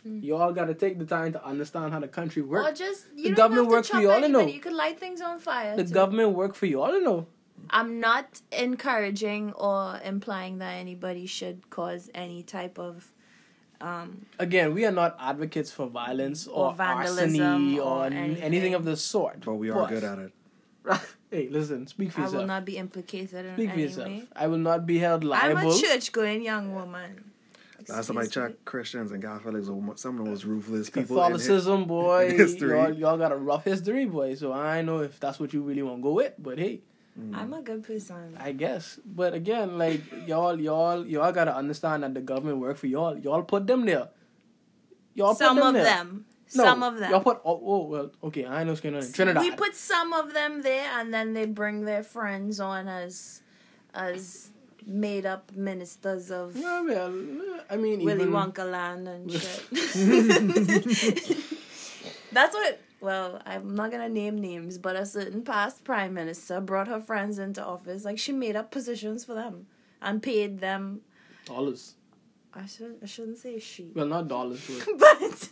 Y'all 0.05 0.53
got 0.53 0.67
to 0.67 0.75
take 0.75 0.99
the 0.99 1.07
time 1.07 1.33
to 1.33 1.45
understand 1.45 1.93
how 1.93 1.99
the 2.01 2.09
country 2.09 2.43
Or 2.43 2.47
works. 2.47 2.79
just 2.79 3.07
you 3.17 3.25
The 3.25 3.29
don't 3.31 3.37
government 3.37 3.65
have 3.65 3.71
to 3.71 3.77
work 3.77 3.87
for 3.87 4.01
you 4.01 4.11
all 4.11 4.21
to 4.21 4.29
know. 4.29 4.47
You 4.47 4.61
could 4.61 4.73
light 4.75 5.01
things 5.01 5.21
on 5.23 5.39
fire. 5.39 5.77
The 5.77 5.85
too. 5.85 5.95
government 5.95 6.31
work 6.33 6.55
for 6.55 6.67
y'all 6.67 6.91
to 6.93 7.01
know. 7.01 7.27
I'm 7.71 8.01
not 8.01 8.43
encouraging 8.53 9.53
or 9.55 9.99
implying 10.05 10.59
that 10.59 10.75
anybody 10.75 11.25
should 11.27 11.71
cause 11.71 12.11
any 12.15 12.43
type 12.43 12.79
of 12.79 13.11
um 13.81 14.27
Again, 14.39 14.75
we 14.75 14.85
are 14.85 14.93
not 14.93 15.17
advocates 15.19 15.71
for 15.71 15.87
violence 15.87 16.47
or, 16.47 16.67
Or 16.69 16.75
vandalism 16.75 17.79
or, 17.79 17.83
or 17.83 18.07
anything. 18.07 18.43
anything. 18.43 18.75
of 18.75 18.85
the 18.85 18.97
sort. 18.97 19.41
but 19.45 19.55
we 19.55 19.71
are 19.71 19.89
good 19.89 20.05
at 20.05 20.19
it. 20.19 20.33
hey, 21.31 21.49
listen, 21.49 21.87
speak 21.87 22.13
for 22.13 22.21
I 22.21 22.25
yourself. 22.25 22.35
I 22.35 22.39
will 22.43 22.47
not 22.47 22.65
be 22.67 22.77
implicated 22.77 23.47
in 23.47 23.55
Speak 23.55 23.69
for 23.71 23.73
any 23.73 23.83
yourself. 23.85 24.09
way. 24.09 24.23
I 24.37 24.47
will 24.49 24.59
not 24.59 24.87
be 24.87 24.99
held 24.99 25.25
liable. 25.25 25.59
I'm 25.59 25.67
a 25.69 25.79
church 25.81 26.13
going 26.13 26.43
young 26.43 26.75
woman. 26.75 27.31
Last 27.89 28.07
time 28.07 28.18
I 28.18 28.22
Excuse 28.22 28.45
me. 28.45 28.49
checked, 28.49 28.64
Christians 28.64 29.12
and 29.12 29.22
Catholics 29.22 29.68
are 29.68 29.97
some 29.97 30.18
of 30.18 30.24
the 30.24 30.30
most 30.30 30.45
ruthless 30.45 30.89
people. 30.89 31.01
in 31.03 31.07
Catholicism, 31.07 31.85
boy, 31.87 32.28
in 32.28 32.37
history. 32.37 32.76
y'all, 32.76 32.93
y'all 32.93 33.18
got 33.18 33.32
a 33.32 33.37
rough 33.37 33.64
history, 33.64 34.07
boy. 34.07 34.35
So 34.35 34.53
I 34.53 34.82
know 34.82 35.01
if 35.01 35.20
that's 35.20 35.39
what 35.39 35.53
you 35.53 35.62
really 35.62 35.82
want 35.82 35.99
to 35.99 36.03
go 36.03 36.12
with, 36.12 36.35
but 36.39 36.59
hey, 36.59 36.80
mm. 37.18 37.37
I'm 37.37 37.53
a 37.53 37.62
good 37.62 37.85
person. 37.85 38.37
I 38.41 38.53
guess. 38.53 38.99
But 39.05 39.35
again, 39.35 39.78
like 39.78 40.01
y'all, 40.26 40.59
y'all, 40.59 41.05
y'all 41.07 41.32
gotta 41.32 41.55
understand 41.55 42.03
that 42.03 42.14
the 42.14 42.20
government 42.20 42.59
work 42.59 42.76
for 42.76 42.87
y'all. 42.87 43.18
Y'all 43.18 43.43
put 43.43 43.66
them 43.66 43.85
there. 43.85 44.09
Y'all 45.14 45.35
Some 45.35 45.57
put 45.57 45.61
them 45.62 45.68
of 45.68 45.74
there. 45.74 45.85
them. 45.85 46.24
No, 46.57 46.64
some 46.64 46.82
of 46.82 46.99
them. 46.99 47.11
Y'all 47.11 47.20
put. 47.20 47.41
Oh, 47.45 47.61
oh, 47.64 47.85
well, 47.85 48.11
okay. 48.24 48.47
I 48.47 48.64
know 48.64 48.72
what's 48.72 48.80
going 48.80 48.95
on 48.95 49.03
in 49.03 49.12
Trinidad. 49.12 49.43
We 49.43 49.51
put 49.53 49.74
some 49.74 50.12
of 50.12 50.32
them 50.32 50.62
there, 50.62 50.89
and 50.99 51.12
then 51.12 51.32
they 51.32 51.47
bring 51.47 51.85
their 51.85 52.03
friends 52.03 52.61
on 52.61 52.89
as 52.89 53.43
as 53.93 54.51
made 54.87 55.26
up 55.26 55.53
ministers 55.55 56.30
of 56.30 56.57
Yeah, 56.57 56.80
well, 56.82 57.12
I 57.70 57.76
mean, 57.76 58.05
Willy 58.05 58.22
even, 58.22 58.32
Wonka 58.35 58.70
land 58.70 59.09
and 59.09 59.30
shit. 59.32 59.62
That's 62.32 62.55
what. 62.55 62.80
Well, 63.01 63.41
I'm 63.45 63.74
not 63.74 63.91
gonna 63.91 64.09
name 64.09 64.41
names, 64.41 64.78
but 64.78 64.97
a 64.97 65.05
certain 65.05 65.43
past 65.43 65.85
prime 65.85 66.14
minister 66.14 66.61
brought 66.61 66.89
her 66.89 67.01
friends 67.01 67.39
into 67.39 67.62
office. 67.64 68.05
Like 68.05 68.18
she 68.18 68.32
made 68.32 68.57
up 68.57 68.70
positions 68.70 69.24
for 69.26 69.35
them 69.35 69.66
and 70.01 70.22
paid 70.22 70.61
them. 70.61 71.03
dollars. 71.45 71.95
I 72.55 72.66
should 72.66 72.97
I 73.03 73.07
shouldn't 73.07 73.39
say 73.39 73.59
she, 73.59 73.91
Well, 73.95 74.07
not 74.07 74.28
dollars. 74.28 74.61
But 74.68 74.99
but 74.99 75.51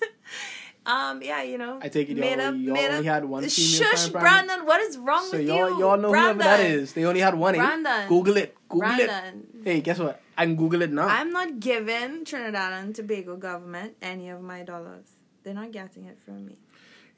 um, 0.87 1.23
yeah, 1.23 1.43
you 1.43 1.59
know. 1.59 1.79
I 1.81 1.89
take 1.89 2.11
it 2.11 2.17
made 2.17 2.39
y'all, 2.39 2.49
up, 2.49 2.55
y'all 2.57 2.79
only 2.79 2.99
up. 2.99 3.05
had 3.05 3.25
one 3.25 3.43
female 3.49 3.51
Shush, 3.91 4.11
prime 4.11 4.23
prime- 4.23 4.47
Brandon. 4.47 4.67
What 4.67 4.81
is 4.81 4.99
wrong 4.99 5.25
So 5.31 5.39
with 5.39 5.47
y'all, 5.47 5.71
you? 5.71 5.79
y'all 5.81 5.97
know 5.97 6.11
Brandon. 6.11 6.45
whoever 6.47 6.63
that 6.63 6.71
is. 6.71 6.93
They 6.93 7.05
only 7.05 7.21
had 7.21 7.35
one. 7.35 7.55
eh? 7.55 7.59
Brandon. 7.59 8.09
Google 8.09 8.37
it. 8.37 8.57
Google 8.69 8.91
it. 8.99 9.07
Brandon. 9.07 9.47
Hey, 9.65 9.81
guess 9.81 9.99
what? 9.99 10.21
I 10.37 10.45
can 10.47 10.57
Google 10.57 10.83
it 10.83 10.93
now. 10.93 11.07
I'm 11.07 11.31
not 11.31 11.61
giving 11.61 12.25
Trinidad 12.25 12.73
and 12.73 12.95
Tobago 12.95 13.37
government 13.37 13.97
any 14.03 14.29
of 14.31 14.41
my 14.43 14.63
dollars. 14.63 15.07
They're 15.45 15.55
not 15.55 15.71
getting 15.73 16.05
it 16.07 16.19
from 16.25 16.47
me. 16.47 16.57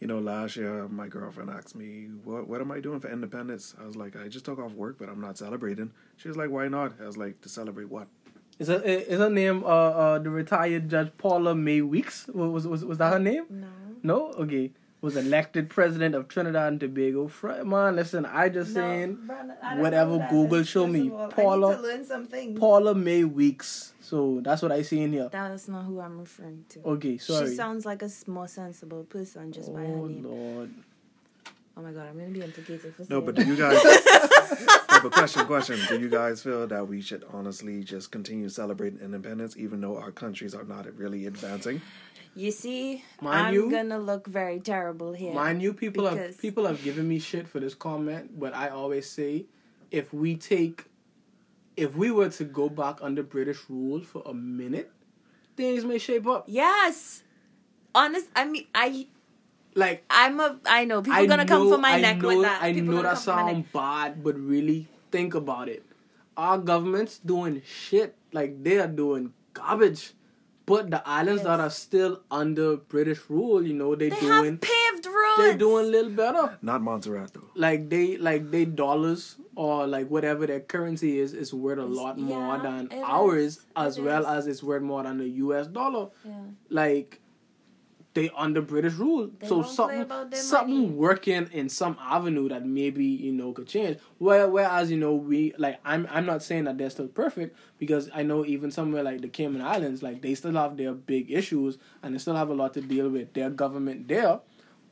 You 0.01 0.09
know, 0.09 0.19
last 0.19 0.57
year 0.57 0.87
my 0.89 1.09
girlfriend 1.09 1.49
asked 1.51 1.75
me, 1.77 2.09
"What 2.25 2.49
what 2.49 2.61
am 2.61 2.71
I 2.73 2.81
doing 2.81 3.01
for 3.01 3.09
Independence?" 3.11 3.75
I 3.81 3.87
was 3.87 3.97
like, 3.97 4.17
"I 4.17 4.29
just 4.29 4.45
took 4.45 4.59
off 4.59 4.73
work, 4.73 4.99
but 4.99 5.09
I'm 5.09 5.21
not 5.21 5.39
celebrating." 5.39 5.93
She 6.17 6.29
was 6.29 6.37
like, 6.37 6.51
"Why 6.51 6.69
not?" 6.69 6.95
I 7.01 7.07
was 7.07 7.17
like, 7.17 7.41
"To 7.43 7.49
celebrate 7.49 7.89
what?" 7.89 8.09
Is 8.59 8.69
her, 8.69 8.81
is 8.85 9.19
her 9.19 9.31
name 9.31 9.65
uh, 9.65 9.67
uh 9.67 10.19
the 10.19 10.31
retired 10.31 10.89
Judge 10.89 11.11
Paula-Mae 11.19 11.81
Weekes? 11.83 12.27
Was 12.29 12.51
was 12.53 12.67
was, 12.67 12.85
was 12.85 12.99
that 12.99 13.13
her 13.13 13.19
name? 13.19 13.45
No. 13.51 13.69
No. 14.03 14.33
Okay. 14.35 14.71
Was 15.01 15.17
elected 15.17 15.69
president 15.69 16.15
of 16.15 16.29
Trinidad 16.29 16.69
and 16.69 16.81
Tobago. 16.81 17.29
Fr- 17.29 17.63
Man, 17.63 17.95
listen, 17.97 18.25
I 18.25 18.49
just 18.49 18.73
saying 18.73 19.19
Brandon, 19.27 19.55
I 19.63 19.77
whatever 19.79 20.17
that 20.17 20.31
Google 20.31 20.61
is, 20.61 20.69
show 20.69 20.85
first 20.87 20.93
me. 20.95 21.09
of 21.09 21.13
all. 21.13 21.27
I 21.27 21.29
Paula- 21.31 21.71
need 21.77 21.77
to 21.77 21.83
learn 21.89 22.05
something. 22.07 22.55
Paula 22.57 22.95
May 22.95 23.25
Weeks. 23.25 23.93
So 24.01 24.41
that's 24.43 24.63
what 24.63 24.73
I 24.73 24.81
see 24.83 25.03
in 25.03 25.13
here. 25.13 25.29
That's 25.31 25.69
not 25.69 25.85
who 25.85 26.01
I'm 26.01 26.19
referring 26.21 26.65
to. 26.71 26.81
Okay, 26.85 27.19
sorry. 27.19 27.51
She 27.51 27.55
sounds 27.57 27.85
like 27.85 28.03
a 28.03 28.09
more 28.27 28.49
sensible 28.49 29.05
person 29.05 29.53
just 29.53 29.75
by 29.75 29.81
her 29.81 29.87
oh 29.87 30.07
name. 30.07 30.25
Lord. 30.25 30.71
Oh 31.77 31.83
my 31.83 31.91
god, 31.91 32.07
I'm 32.09 32.17
gonna 32.19 32.31
be 32.31 32.41
implicated 32.41 32.95
for 32.95 33.05
some. 33.05 33.17
No, 33.17 33.21
but 33.21 33.35
do 33.35 33.45
you 33.45 33.57
guys? 33.57 33.83
no, 33.83 35.01
but 35.03 35.11
question, 35.13 35.45
question. 35.47 35.79
Do 35.89 35.99
you 35.99 36.09
guys 36.09 36.43
feel 36.43 36.67
that 36.69 36.87
we 36.87 37.01
should 37.01 37.25
honestly 37.33 37.83
just 37.83 38.13
continue 38.13 38.49
celebrating 38.49 39.01
independence, 39.01 39.57
even 39.57 39.81
though 39.81 39.97
our 39.99 40.13
countries 40.13 40.55
are 40.55 40.63
not 40.65 40.87
really 40.97 41.27
advancing? 41.27 41.81
You 42.37 42.51
see, 42.53 43.03
Mind 43.21 43.47
I'm 43.49 43.55
you- 43.55 43.71
gonna 43.71 43.99
look 43.99 44.27
very 44.29 44.61
terrible 44.61 45.13
here. 45.13 45.35
Mind 45.35 45.63
you, 45.63 45.73
people 45.75 46.07
have 46.07 46.39
people 46.39 46.67
have 46.67 46.83
given 46.83 47.09
me 47.09 47.19
shit 47.19 47.49
for 47.49 47.59
this 47.59 47.75
comment, 47.75 48.39
but 48.39 48.55
I 48.55 48.69
always 48.69 49.11
say, 49.11 49.47
if 49.91 50.13
we 50.15 50.37
take, 50.37 50.85
if 51.77 51.97
we 51.97 52.13
were 52.13 52.29
to 52.31 52.45
go 52.45 52.69
back 52.69 52.99
under 53.03 53.23
British 53.25 53.59
rule 53.69 54.01
for 54.01 54.23
a 54.27 54.35
minute, 54.35 54.93
things 55.57 55.85
may 55.85 55.99
shape 55.99 56.27
up. 56.29 56.45
Yes. 56.47 57.23
Honest, 57.97 58.29
I 58.35 58.45
mean, 58.45 58.67
I, 58.75 59.07
Like 59.75 60.05
I'm 60.09 60.39
a, 60.41 60.59
I 60.67 60.85
know 60.85 61.03
people 61.03 61.19
I 61.19 61.25
are 61.25 61.27
gonna 61.27 61.47
come 61.47 61.69
for 61.69 61.79
my 61.79 61.95
I 61.95 62.01
neck 62.01 62.19
know, 62.19 62.29
with 62.29 62.43
that. 62.43 62.63
I 62.63 62.73
People 62.73 62.95
know 62.95 63.03
gonna 63.03 63.09
that 63.15 63.25
come 63.25 63.47
for 63.47 63.51
sound 63.51 63.73
bad, 63.73 64.23
but 64.25 64.39
really 64.39 64.87
think 65.11 65.35
about 65.35 65.69
it. 65.69 65.85
Our 66.37 66.59
government's 66.59 67.19
doing 67.19 67.63
shit 67.67 68.17
like 68.33 68.63
they 68.63 68.79
are 68.79 68.87
doing 68.89 69.33
garbage, 69.53 70.13
but 70.67 70.91
the 70.91 71.03
islands 71.07 71.43
that 71.45 71.61
are 71.61 71.71
still 71.71 72.21
under 72.31 72.77
British 72.77 73.21
rule, 73.29 73.65
you 73.67 73.73
know, 73.75 73.95
they, 73.95 74.09
They 74.11 74.21
doing 74.21 74.45
have 74.45 74.61
paved 74.61 75.07
roads. 75.07 75.39
They're 75.39 75.57
doing 75.59 75.87
a 75.87 75.89
little 75.89 76.11
better. 76.11 76.59
Not 76.63 76.83
Montserrat 76.83 77.33
though. 77.35 77.51
Like 77.55 77.89
they 77.91 78.17
like 78.17 78.51
they 78.51 78.65
dollars 78.65 79.37
or 79.57 79.87
like 79.87 80.09
whatever 80.09 80.47
their 80.47 80.61
currency 80.61 81.19
is 81.19 81.33
is 81.35 81.53
worth 81.55 81.79
a 81.79 81.83
It's- 81.83 81.97
lot 81.97 82.19
more 82.19 82.57
yeah, 82.57 82.63
than 82.63 83.03
ours, 83.05 83.43
is. 83.59 83.67
as 83.77 83.99
It 83.99 84.03
well 84.05 84.23
is. 84.23 84.27
as 84.29 84.47
it's 84.47 84.63
worth 84.63 84.83
more 84.83 85.03
than 85.03 85.19
the 85.19 85.29
U.S. 85.47 85.67
dollar. 85.69 86.09
Yeah. 86.25 86.33
Like 86.71 87.21
they 88.15 88.31
under 88.37 88.63
British 88.63 88.95
rule, 88.95 89.29
They 89.41 89.47
so 89.49 89.63
something 89.63 90.09
something 90.33 90.83
money. 90.83 90.87
working 90.91 91.49
in 91.53 91.69
some 91.69 91.97
avenue 92.01 92.49
that 92.49 92.65
maybe 92.65 93.05
you 93.05 93.33
know 93.33 93.53
could 93.53 93.67
change. 93.69 93.99
Where 94.19 94.49
whereas 94.49 94.91
you 94.91 94.97
know 94.97 95.15
we 95.15 95.53
like 95.59 95.81
I'm 95.85 96.07
I'm 96.11 96.25
not 96.25 96.43
saying 96.43 96.65
that 96.65 96.79
they're 96.79 96.91
still 96.91 97.09
perfect 97.09 97.57
because 97.79 98.09
I 98.15 98.23
know 98.23 98.45
even 98.45 98.71
somewhere 98.71 99.03
like 99.03 99.21
the 99.21 99.29
Cayman 99.29 99.63
Islands 99.63 100.03
like 100.03 100.23
they 100.23 100.35
still 100.35 100.53
have 100.55 100.77
their 100.77 100.93
big 100.95 101.31
issues 101.31 101.77
and 102.03 102.15
they 102.15 102.19
still 102.19 102.37
have 102.37 102.51
a 102.51 102.55
lot 102.55 102.75
to 102.75 102.81
deal 102.81 103.09
with 103.09 103.33
their 103.35 103.51
government 103.51 104.07
there, 104.09 104.41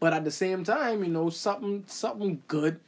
but 0.00 0.12
at 0.12 0.24
the 0.24 0.30
same 0.32 0.64
time 0.64 1.04
you 1.04 1.10
know 1.10 1.30
something 1.30 1.84
something 1.86 2.42
good 2.48 2.80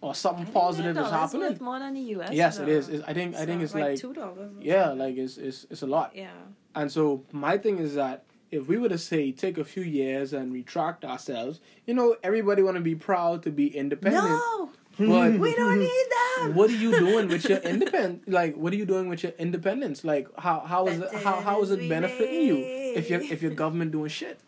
or 0.00 0.14
something 0.14 0.46
positive 0.46 0.96
is 0.96 1.10
happening. 1.10 1.56
more 1.60 1.78
than 1.78 1.94
the 1.94 2.00
U.S. 2.16 2.30
Yes, 2.32 2.58
it 2.58 2.68
is. 2.68 2.88
It's, 2.88 3.02
I 3.06 3.12
think 3.14 3.34
I 3.34 3.44
think 3.46 3.60
So, 3.60 3.64
it's 3.64 3.74
like 3.74 3.96
two 3.98 4.12
dollars. 4.14 4.52
yeah, 4.60 4.90
like 4.92 5.16
it's 5.16 5.36
it's 5.38 5.66
it's 5.70 5.82
a 5.82 5.86
lot. 5.86 6.12
Yeah. 6.14 6.30
And 6.74 6.92
so 6.92 7.24
my 7.32 7.56
thing 7.58 7.78
is 7.78 7.94
that 7.94 8.24
if 8.50 8.68
we 8.68 8.76
were 8.78 8.88
to 8.88 8.98
say 8.98 9.32
take 9.32 9.58
a 9.58 9.64
few 9.64 9.82
years 9.82 10.32
and 10.32 10.52
retract 10.52 11.04
ourselves, 11.04 11.60
you 11.86 11.94
know, 11.94 12.16
everybody 12.22 12.62
want 12.62 12.76
to 12.76 12.82
be 12.82 12.94
proud 12.94 13.42
to 13.44 13.50
be 13.50 13.66
independent. 13.76 14.24
No, 14.24 14.70
But 14.98 15.38
we 15.38 15.54
don't 15.54 15.78
need 15.78 16.06
them. 16.38 16.54
what 16.54 16.70
are 16.70 16.74
you 16.76 16.92
doing 16.98 17.28
with 17.28 17.48
your 17.48 17.58
independent? 17.58 18.28
Like, 18.28 18.56
what 18.56 18.72
are 18.72 18.76
you 18.76 18.86
doing 18.86 19.08
with 19.08 19.22
your 19.22 19.32
independence? 19.38 20.04
Like, 20.04 20.28
how 20.38 20.60
how 20.60 20.86
is 20.86 21.00
it 21.00 21.12
how 21.24 21.40
how 21.40 21.62
is 21.62 21.70
it 21.70 21.88
benefiting 21.88 22.42
you 22.42 22.56
if 22.96 23.10
your 23.10 23.20
if 23.20 23.42
your 23.42 23.52
government 23.54 23.92
doing 23.92 24.08
shit? 24.08 24.40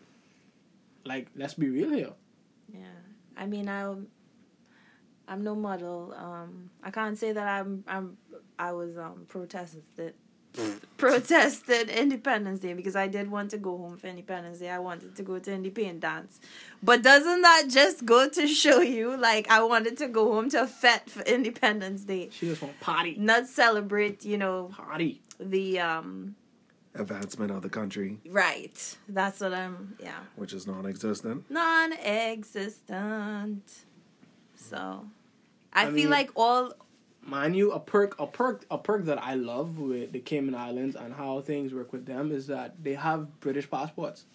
Like, 1.05 1.27
let's 1.35 1.53
be 1.53 1.69
real 1.69 1.91
here. 1.91 2.13
Yeah, 2.73 2.97
I 3.37 3.45
mean, 3.47 3.67
I'm, 3.69 4.07
I'm 5.27 5.43
no 5.43 5.55
model. 5.55 6.13
Um, 6.15 6.69
I 6.83 6.91
can't 6.91 7.17
say 7.17 7.31
that 7.31 7.47
I'm, 7.47 7.83
I'm, 7.87 8.17
I 8.59 8.71
was 8.73 8.97
um 8.97 9.25
protested, 9.27 10.13
protested 10.97 11.89
Independence 11.89 12.59
Day 12.59 12.73
because 12.73 12.95
I 12.95 13.07
did 13.07 13.29
want 13.31 13.49
to 13.51 13.57
go 13.57 13.77
home 13.77 13.97
for 13.97 14.07
Independence 14.07 14.59
Day. 14.59 14.69
I 14.69 14.79
wanted 14.79 15.15
to 15.15 15.23
go 15.23 15.39
to 15.39 15.53
Independence, 15.53 16.01
Dance. 16.01 16.39
but 16.83 17.01
doesn't 17.01 17.41
that 17.41 17.65
just 17.69 18.05
go 18.05 18.27
to 18.27 18.47
show 18.47 18.81
you, 18.81 19.15
like, 19.15 19.49
I 19.49 19.63
wanted 19.63 19.97
to 19.99 20.07
go 20.07 20.33
home 20.33 20.49
to 20.51 20.63
a 20.63 20.67
fete 20.67 21.09
for 21.09 21.21
Independence 21.23 22.03
Day, 22.03 22.27
She 22.31 22.47
just 22.47 22.61
want 22.61 22.77
party, 22.81 23.15
not 23.17 23.47
celebrate, 23.47 24.25
you 24.25 24.37
know, 24.37 24.71
party. 24.75 25.21
the 25.39 25.79
um. 25.79 26.35
Advancement 26.95 27.51
of 27.51 27.61
the 27.61 27.69
country, 27.69 28.17
Right, 28.29 28.97
that's 29.07 29.39
what 29.41 29.53
I'm. 29.53 29.95
Yeah. 30.01 30.17
which 30.35 30.51
is 30.53 30.65
non-existent. 30.67 31.45
non-existent. 31.49 33.63
So, 34.55 35.05
I, 35.71 35.83
I 35.83 35.85
feel 35.85 35.93
mean- 35.93 36.09
like 36.09 36.31
all 36.35 36.73
Mind 37.29 37.55
you, 37.55 37.71
a 37.71 37.79
perk, 37.79 38.19
a 38.19 38.25
perk, 38.25 38.65
a 38.71 38.77
perk 38.77 39.05
that 39.05 39.23
I 39.23 39.35
love 39.35 39.77
with 39.77 40.11
the 40.11 40.19
Cayman 40.19 40.55
Islands 40.55 40.95
and 40.95 41.13
how 41.13 41.41
things 41.41 41.73
work 41.73 41.93
with 41.93 42.05
them 42.05 42.31
is 42.31 42.47
that 42.47 42.73
they 42.83 42.93
have 42.95 43.39
British 43.39 43.69
passports. 43.69 44.25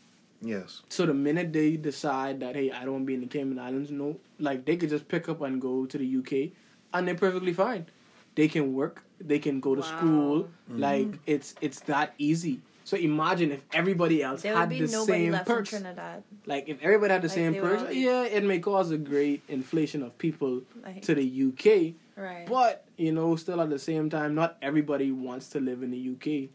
Yes. 0.41 0.83
So 0.89 1.07
the 1.07 1.15
minute 1.15 1.53
they 1.53 1.77
decide 1.77 2.41
that 2.41 2.55
hey, 2.55 2.71
I 2.71 2.85
don't 2.85 2.93
want 2.93 3.03
to 3.03 3.07
be 3.07 3.15
in 3.15 3.21
the 3.23 3.27
Cayman 3.27 3.59
Islands, 3.59 3.91
no, 3.91 4.17
like 4.39 4.65
they 4.65 4.77
could 4.77 4.91
just 4.91 5.09
pick 5.09 5.29
up 5.29 5.41
and 5.41 5.61
go 5.61 5.87
to 5.87 5.99
the 5.99 6.17
UK, 6.19 6.53
and 6.93 7.09
they're 7.09 7.15
perfectly 7.15 7.53
fine. 7.53 7.87
They 8.35 8.49
can 8.49 8.75
work, 8.75 9.03
they 9.21 9.39
can 9.39 9.61
go 9.61 9.75
to 9.75 9.81
Wow. 9.81 9.87
school, 9.99 10.43
mm-hmm. 10.43 10.79
like 10.81 11.09
it's 11.27 11.55
it's 11.61 11.81
that 11.81 12.15
easy. 12.19 12.61
So 12.87 12.99
imagine 12.99 13.51
if 13.53 13.61
everybody 13.73 14.23
else 14.23 14.43
there 14.43 14.55
had 14.55 14.69
would 14.69 14.79
be 14.79 14.85
the 14.85 14.93
nobody 14.93 15.13
same 15.25 15.33
left 15.33 15.47
perks. 15.49 15.73
in 15.73 15.81
Trinidad. 15.83 16.23
Like 16.45 16.69
if 16.69 16.83
everybody 16.83 17.13
had 17.15 17.23
the 17.23 17.29
Like, 17.29 17.35
same 17.35 17.53
they 17.55 17.61
perks, 17.61 17.83
all 17.85 17.93
yeah, 17.93 18.25
it 18.25 18.45
may 18.45 18.59
cause 18.59 18.91
a 18.91 18.99
great 18.99 19.43
inflation 19.49 20.03
of 20.03 20.19
people 20.19 20.61
Like, 20.85 21.01
to 21.03 21.15
the 21.15 21.25
UK. 21.25 21.95
right. 22.23 22.47
But 22.47 22.84
you 22.97 23.13
know, 23.13 23.37
still 23.37 23.61
at 23.61 23.71
the 23.71 23.79
same 23.79 24.11
time, 24.11 24.35
not 24.35 24.57
everybody 24.63 25.13
wants 25.13 25.49
to 25.51 25.61
live 25.61 25.83
in 25.83 25.91
the 25.91 26.15
UK. 26.15 26.51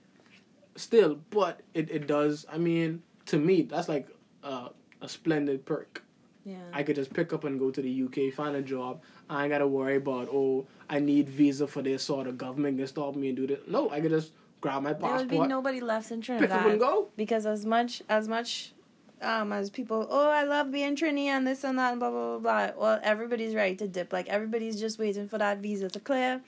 Still, 0.76 1.20
but 1.30 1.62
it, 1.74 1.90
it 1.92 2.08
does. 2.08 2.46
I 2.52 2.58
mean, 2.58 3.04
to 3.28 3.38
me, 3.38 3.64
that's 3.64 3.90
like 3.90 4.08
uh, 4.44 4.70
a 5.02 5.10
splendid 5.10 5.66
perk. 5.66 6.04
yeah. 6.46 6.58
I 6.72 6.84
could 6.84 6.96
just 6.96 7.14
pick 7.14 7.34
up 7.34 7.44
and 7.44 7.60
go 7.60 7.72
to 7.72 7.82
the 7.82 8.04
UK, 8.04 8.34
find 8.34 8.56
a 8.56 8.62
job. 8.62 9.02
I 9.30 9.44
ain't 9.44 9.52
gotta 9.52 9.68
worry 9.68 9.98
about 9.98 10.30
oh, 10.32 10.66
I 10.90 11.00
need 11.00 11.30
visa 11.30 11.68
for 11.68 11.82
this 11.82 12.10
or 12.10 12.24
the 12.24 12.32
government 12.32 12.78
can 12.78 12.88
stop 12.88 13.16
me 13.16 13.28
and 13.30 13.38
do 13.38 13.46
this. 13.48 13.60
No, 13.68 13.90
I 13.90 14.00
could 14.02 14.12
just 14.12 14.32
grab 14.62 14.84
my 14.84 14.94
passport. 14.94 15.12
there 15.30 15.40
would 15.40 15.44
be 15.44 15.48
nobody 15.48 15.82
left 15.82 16.12
in 16.12 16.20
pick 16.20 16.26
Trinidad 16.28 16.60
up 16.60 16.66
and 16.66 16.80
go. 16.80 17.10
because 17.16 17.46
as 17.46 17.66
much 17.66 18.02
as 18.10 18.28
much 18.28 18.74
um 19.22 19.52
as 19.52 19.70
people 19.70 20.08
oh 20.10 20.30
I 20.30 20.44
love 20.44 20.72
being 20.72 20.96
Trini 20.96 21.26
and 21.26 21.46
this 21.46 21.64
and 21.64 21.78
that 21.80 21.92
and 21.92 22.00
blah 22.00 22.10
blah 22.10 22.38
blah 22.38 22.72
blah. 22.72 22.82
Well, 22.82 23.00
everybody's 23.04 23.56
ready 23.56 23.76
to 23.78 23.88
dip. 23.88 24.14
Like 24.14 24.28
everybody's 24.30 24.80
just 24.80 25.00
waiting 25.00 25.28
for 25.28 25.38
that 25.38 25.60
visa 25.60 25.90
to 25.90 26.00
clear, 26.00 26.42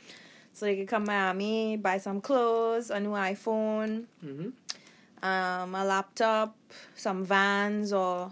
so 0.54 0.66
they 0.66 0.76
can 0.76 0.88
come 0.88 1.06
Miami, 1.06 1.78
buy 1.78 1.98
some 1.98 2.22
clothes, 2.22 2.90
a 2.90 3.00
new 3.00 3.12
iPhone, 3.12 4.06
hmm 4.22 4.50
um, 5.24 5.76
a 5.76 5.86
laptop, 5.86 6.56
some 6.96 7.24
vans, 7.24 7.94
or 7.94 8.32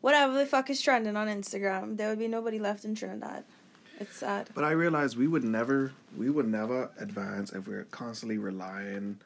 whatever 0.00 0.34
the 0.34 0.46
fuck 0.46 0.70
is 0.70 0.80
trending 0.80 1.16
on 1.16 1.28
Instagram. 1.28 1.96
There 1.96 2.08
would 2.08 2.18
be 2.18 2.28
nobody 2.28 2.58
left 2.58 2.84
in 2.84 2.94
Trinidad. 2.94 3.44
It's 4.00 4.16
sad. 4.16 4.48
But 4.54 4.64
I 4.64 4.70
realized 4.70 5.16
we 5.16 5.28
would 5.28 5.44
never, 5.44 5.92
we 6.16 6.30
would 6.30 6.48
never 6.48 6.90
advance 6.98 7.52
if 7.52 7.68
we're 7.68 7.84
constantly 7.84 8.38
relying, 8.38 9.20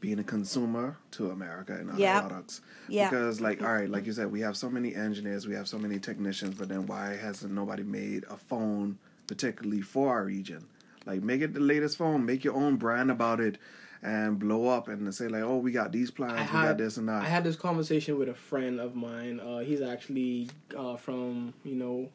being 0.00 0.18
a 0.18 0.24
consumer 0.24 0.96
to 1.12 1.30
America 1.30 1.74
and 1.74 1.90
other 1.90 1.98
Yeah. 2.00 2.20
products. 2.20 2.62
Yeah. 2.88 3.10
Because, 3.10 3.40
like, 3.40 3.62
all 3.62 3.72
right, 3.72 3.88
like 3.88 4.06
you 4.06 4.12
said, 4.12 4.32
we 4.32 4.40
have 4.40 4.56
so 4.56 4.70
many 4.70 4.94
engineers, 4.94 5.46
we 5.46 5.54
have 5.54 5.68
so 5.68 5.78
many 5.78 5.98
technicians, 5.98 6.54
but 6.54 6.68
then 6.68 6.86
why 6.86 7.16
hasn't 7.16 7.52
nobody 7.52 7.82
made 7.82 8.24
a 8.30 8.36
phone 8.36 8.98
particularly 9.26 9.82
for 9.82 10.08
our 10.08 10.24
region? 10.24 10.66
Like, 11.06 11.22
make 11.22 11.42
it 11.42 11.52
the 11.54 11.60
latest 11.60 11.98
phone, 11.98 12.24
make 12.24 12.44
your 12.44 12.54
own 12.54 12.76
brand 12.76 13.10
about 13.10 13.40
it, 13.40 13.58
and 14.02 14.38
blow 14.38 14.66
up 14.68 14.88
and 14.88 15.14
say 15.14 15.28
like, 15.28 15.42
oh, 15.42 15.58
we 15.58 15.70
got 15.72 15.92
these 15.92 16.10
plans, 16.10 16.32
I 16.32 16.42
we 16.46 16.52
got 16.52 16.64
had- 16.68 16.78
this 16.78 16.96
and 16.96 17.06
that. 17.10 17.22
I 17.22 17.28
had 17.28 17.44
this 17.44 17.56
conversation 17.56 18.18
with 18.18 18.30
a 18.30 18.34
friend 18.34 18.80
of 18.80 18.94
mine. 18.94 19.38
Uh, 19.40 19.58
he's 19.58 19.82
actually 19.82 20.48
uh, 20.74 20.96
from 20.96 21.52
you 21.64 21.74
know 21.74 22.08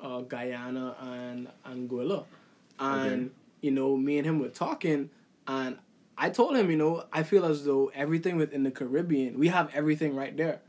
uh, 0.00 0.22
Guyana 0.22 0.96
and 1.00 1.46
Anguilla, 1.64 2.24
and 2.80 3.26
Okay. 3.26 3.30
you 3.60 3.70
know 3.70 3.96
me 3.96 4.18
and 4.18 4.26
him 4.26 4.40
were 4.40 4.48
talking, 4.48 5.10
and 5.46 5.78
I 6.16 6.30
told 6.30 6.56
him, 6.56 6.70
you 6.70 6.76
know, 6.76 7.04
I 7.12 7.22
feel 7.22 7.44
as 7.44 7.64
though 7.64 7.90
everything 7.94 8.36
within 8.36 8.62
the 8.62 8.70
Caribbean, 8.70 9.38
we 9.38 9.48
have 9.48 9.70
everything 9.74 10.14
right 10.14 10.36
there. 10.36 10.60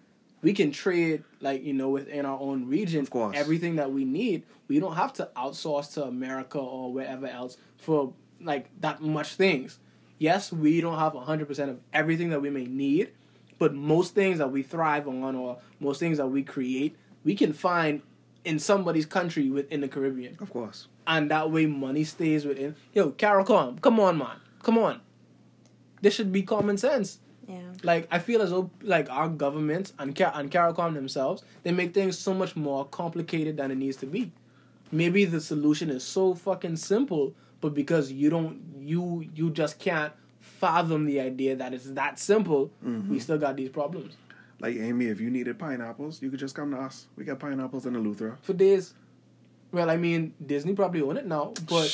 We 0.41 0.53
can 0.53 0.71
trade 0.71 1.23
like 1.39 1.63
you 1.63 1.73
know 1.73 1.89
within 1.89 2.25
our 2.25 2.39
own 2.39 2.67
region, 2.67 3.01
Of 3.01 3.09
course. 3.09 3.35
everything 3.37 3.77
that 3.77 3.91
we 3.91 4.03
need. 4.05 4.43
We 4.67 4.79
don't 4.79 4.95
have 4.95 5.13
to 5.13 5.29
outsource 5.37 5.93
to 5.93 6.03
America 6.05 6.57
or 6.59 6.91
wherever 6.91 7.27
else 7.27 7.57
for 7.77 8.13
like 8.41 8.69
that 8.81 9.01
much 9.01 9.35
things. 9.35 9.79
Yes, 10.19 10.51
we 10.51 10.81
don't 10.81 10.99
have 10.99 11.13
100% 11.13 11.69
of 11.69 11.79
everything 11.93 12.29
that 12.29 12.41
we 12.41 12.49
may 12.49 12.65
need, 12.65 13.11
but 13.57 13.73
most 13.73 14.15
things 14.15 14.37
that 14.39 14.51
we 14.51 14.63
thrive 14.63 15.07
on 15.07 15.35
or 15.35 15.59
most 15.79 15.99
things 15.99 16.17
that 16.17 16.27
we 16.27 16.43
create, 16.43 16.95
we 17.23 17.35
can 17.35 17.53
find 17.53 18.01
in 18.45 18.59
somebody's 18.59 19.05
country 19.05 19.49
within 19.49 19.81
the 19.81 19.87
Caribbean. 19.87 20.35
of 20.41 20.49
course. 20.49 20.87
And 21.07 21.31
that 21.31 21.51
way 21.51 21.65
money 21.65 22.03
stays 22.03 22.45
within. 22.45 22.75
Yo, 22.93 23.11
CARICOM, 23.11 23.81
come 23.81 23.99
on, 23.99 24.17
man. 24.17 24.37
Come 24.61 24.77
on. 24.77 25.01
This 26.03 26.13
should 26.13 26.33
be 26.33 26.43
common 26.43 26.77
sense. 26.77 27.19
Yeah. 27.47 27.61
Like 27.81 28.09
I 28.11 28.19
feel 28.19 28.41
as 28.41 28.49
though 28.51 28.69
like 28.81 29.09
our 29.09 29.29
governments 29.29 29.93
and 29.97 30.13
Car- 30.13 30.33
and 30.35 30.51
CARICOM 30.51 30.93
themselves, 30.93 31.43
they 31.63 31.71
make 31.71 31.93
things 31.93 32.19
so 32.19 32.33
much 32.33 32.57
more 32.57 32.85
complicated 32.85 33.55
than 33.55 33.71
it 33.71 33.77
needs 33.77 33.95
to 33.97 34.05
be. 34.05 34.33
Maybe 34.91 35.23
the 35.23 35.39
solution 35.39 35.89
is 35.89 36.03
so 36.03 36.35
fucking 36.35 36.75
simple, 36.75 37.33
but 37.61 37.73
because 37.73 38.11
you 38.11 38.29
don't 38.29 38.61
you 38.81 39.25
you 39.33 39.49
just 39.49 39.79
can't 39.79 40.11
fathom 40.41 41.05
the 41.05 41.21
idea 41.21 41.55
that 41.55 41.73
it's 41.73 41.89
that 41.91 42.19
simple, 42.19 42.69
mm-hmm. 42.85 43.09
we 43.09 43.19
still 43.19 43.37
got 43.37 43.55
these 43.55 43.69
problems. 43.69 44.17
Like 44.59 44.75
Amy, 44.75 45.05
if 45.05 45.21
you 45.21 45.29
needed 45.29 45.57
pineapples, 45.57 46.21
you 46.21 46.29
could 46.29 46.39
just 46.39 46.53
come 46.53 46.71
to 46.71 46.77
us. 46.77 47.07
We 47.15 47.23
got 47.23 47.39
pineapples 47.39 47.85
in 47.85 47.93
Eleuthera. 47.93 48.37
For 48.41 48.53
days. 48.53 48.93
Well, 49.71 49.89
I 49.89 49.95
mean, 49.95 50.33
Disney 50.45 50.73
probably 50.73 51.01
own 51.01 51.17
it 51.17 51.25
now, 51.25 51.53
but 51.67 51.89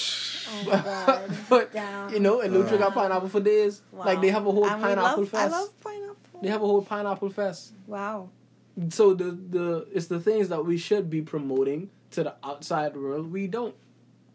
Oh 0.51 0.63
my 0.65 0.71
god. 0.81 1.31
but 1.49 1.73
Down. 1.73 2.11
you 2.13 2.19
know, 2.19 2.39
Eleuthera 2.39 2.79
got 2.79 2.93
pineapple 2.93 3.29
for 3.29 3.39
days. 3.39 3.81
Like 3.93 4.21
they 4.21 4.29
have 4.29 4.45
a 4.47 4.51
whole 4.51 4.65
And 4.67 4.81
pineapple 4.81 5.23
love, 5.23 5.33
I 5.35 5.37
fest. 5.37 5.51
love 5.51 5.79
pineapple. 5.81 6.39
They 6.41 6.47
have 6.49 6.61
a 6.61 6.65
whole 6.65 6.81
pineapple 6.81 7.29
fest. 7.29 7.73
Wow. 7.87 8.29
so 8.89 9.13
the 9.13 9.31
the 9.31 9.87
it's 9.93 10.07
the 10.07 10.19
things 10.19 10.47
that 10.49 10.65
we 10.65 10.77
should 10.77 11.09
be 11.09 11.21
promoting 11.21 11.89
to 12.11 12.23
the 12.23 12.33
outside 12.43 12.95
world 12.95 13.31
we 13.31 13.45
don't 13.47 13.75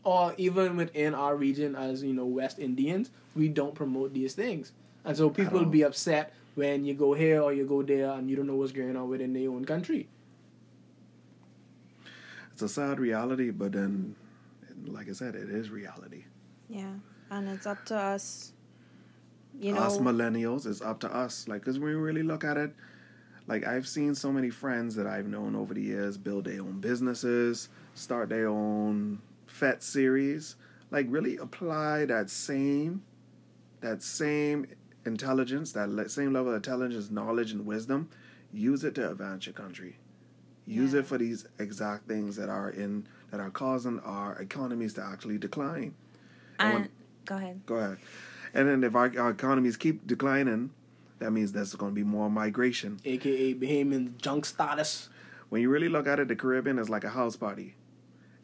or 0.04 0.34
even 0.36 0.76
within 0.76 1.14
our 1.14 1.34
region 1.34 1.74
as 1.74 2.02
you 2.02 2.12
know 2.12 2.26
west 2.26 2.58
indians 2.58 3.10
we 3.34 3.48
don't 3.48 3.74
promote 3.74 4.12
these 4.12 4.34
things 4.34 4.72
and 5.04 5.16
so 5.16 5.30
people 5.30 5.60
all. 5.60 5.64
be 5.64 5.82
upset 5.82 6.34
when 6.56 6.84
you 6.84 6.92
go 6.94 7.14
here 7.14 7.40
or 7.40 7.52
you 7.54 7.64
go 7.64 7.80
there 7.82 8.10
and 8.10 8.28
you 8.28 8.36
don't 8.36 8.46
know 8.46 8.54
what's 8.54 8.70
going 8.72 8.94
on 8.96 9.08
within 9.08 9.32
their 9.32 9.48
own 9.50 9.64
country 9.64 10.06
It's 12.52 12.62
a 12.62 12.68
sad 12.68 13.00
reality, 13.00 13.50
but 13.50 13.72
then, 13.72 14.14
like 14.86 15.08
I 15.08 15.12
said, 15.12 15.34
it 15.34 15.50
is 15.50 15.70
reality. 15.70 16.24
Yeah. 16.68 16.94
And 17.30 17.48
it's 17.48 17.66
up 17.66 17.84
to 17.86 17.96
us. 17.96 18.52
You 19.58 19.72
know. 19.72 19.80
us 19.80 19.98
millennials, 19.98 20.66
it's 20.66 20.82
up 20.82 21.00
to 21.00 21.14
us. 21.14 21.46
Like, 21.46 21.60
because 21.60 21.78
we 21.78 21.92
really 21.94 22.22
look 22.24 22.42
at 22.44 22.56
it, 22.56 22.74
Like 23.46 23.66
I've 23.66 23.86
seen 23.86 24.14
so 24.14 24.32
many 24.32 24.50
friends 24.50 24.94
that 24.96 25.06
I've 25.06 25.28
known 25.28 25.54
over 25.54 25.74
the 25.74 25.82
years 25.82 26.16
build 26.16 26.46
their 26.46 26.60
own 26.62 26.80
businesses, 26.80 27.68
start 27.94 28.30
their 28.30 28.48
own 28.48 29.20
fete 29.46 29.82
series, 29.82 30.56
like 30.90 31.06
really 31.10 31.36
apply 31.36 32.06
that 32.06 32.30
same 32.30 33.02
that 33.80 34.02
same 34.02 34.66
intelligence, 35.04 35.72
that 35.72 36.10
same 36.10 36.32
level 36.32 36.50
of 36.52 36.56
intelligence, 36.56 37.10
knowledge 37.10 37.52
and 37.52 37.66
wisdom, 37.66 38.08
use 38.52 38.82
it 38.82 38.94
to 38.94 39.10
advance 39.10 39.44
your 39.46 39.52
country. 39.52 39.98
Use 40.66 40.94
Yeah. 40.94 41.00
it 41.00 41.06
for 41.06 41.18
these 41.18 41.46
exact 41.58 42.08
things 42.08 42.36
that 42.36 42.48
are 42.48 42.70
in 42.70 43.06
that 43.34 43.40
are 43.42 43.50
causing 43.50 43.98
our 44.00 44.36
economies 44.38 44.94
to 44.94 45.02
actually 45.02 45.38
decline. 45.38 45.92
And 46.60 46.68
And 46.68 46.74
when- 46.74 46.88
go 47.24 47.36
ahead. 47.36 47.66
Go 47.66 47.74
ahead. 47.76 47.96
And 48.54 48.68
then 48.68 48.84
if 48.84 48.94
our, 48.94 49.12
our 49.18 49.30
economies 49.30 49.76
keep 49.76 50.06
declining, 50.06 50.70
that 51.18 51.32
means 51.32 51.50
there's 51.50 51.74
going 51.74 51.90
to 51.90 51.94
be 51.96 52.04
more 52.04 52.30
migration. 52.30 53.00
AKA 53.04 53.54
Bahamian 53.54 54.16
junk 54.18 54.46
status. 54.46 55.08
When 55.48 55.60
you 55.62 55.68
really 55.68 55.88
look 55.88 56.06
at 56.06 56.20
it, 56.20 56.28
the 56.28 56.36
Caribbean 56.36 56.78
is 56.78 56.88
like 56.88 57.02
a 57.02 57.08
house 57.08 57.34
party. 57.34 57.74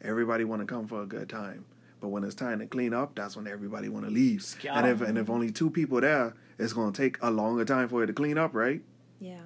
Everybody 0.01 0.43
want 0.43 0.61
to 0.61 0.65
come 0.65 0.87
for 0.89 1.01
a 1.03 1.05
good 1.05 1.29
time, 1.29 1.63
but 2.01 2.09
when 2.09 2.25
it's 2.25 2.35
time 2.35 2.59
to 2.59 2.65
clean 2.65 2.93
up, 2.93 3.15
that's 3.15 3.37
when 3.37 3.47
everybody 3.47 3.87
want 3.87 4.03
to 4.05 4.11
leave. 4.11 4.43
Scout. 4.43 4.75
And 4.75 4.87
if 4.87 4.99
and 5.07 5.17
if 5.17 5.29
only 5.29 5.51
two 5.51 5.69
people 5.69 6.01
there, 6.01 6.33
it's 6.59 6.73
going 6.73 6.91
to 6.91 7.01
take 7.01 7.17
a 7.21 7.31
longer 7.31 7.63
time 7.63 7.87
for 7.87 8.03
it 8.03 8.07
to 8.07 8.13
clean 8.13 8.37
up, 8.37 8.53
right? 8.53 8.81
Yeah. 9.19 9.43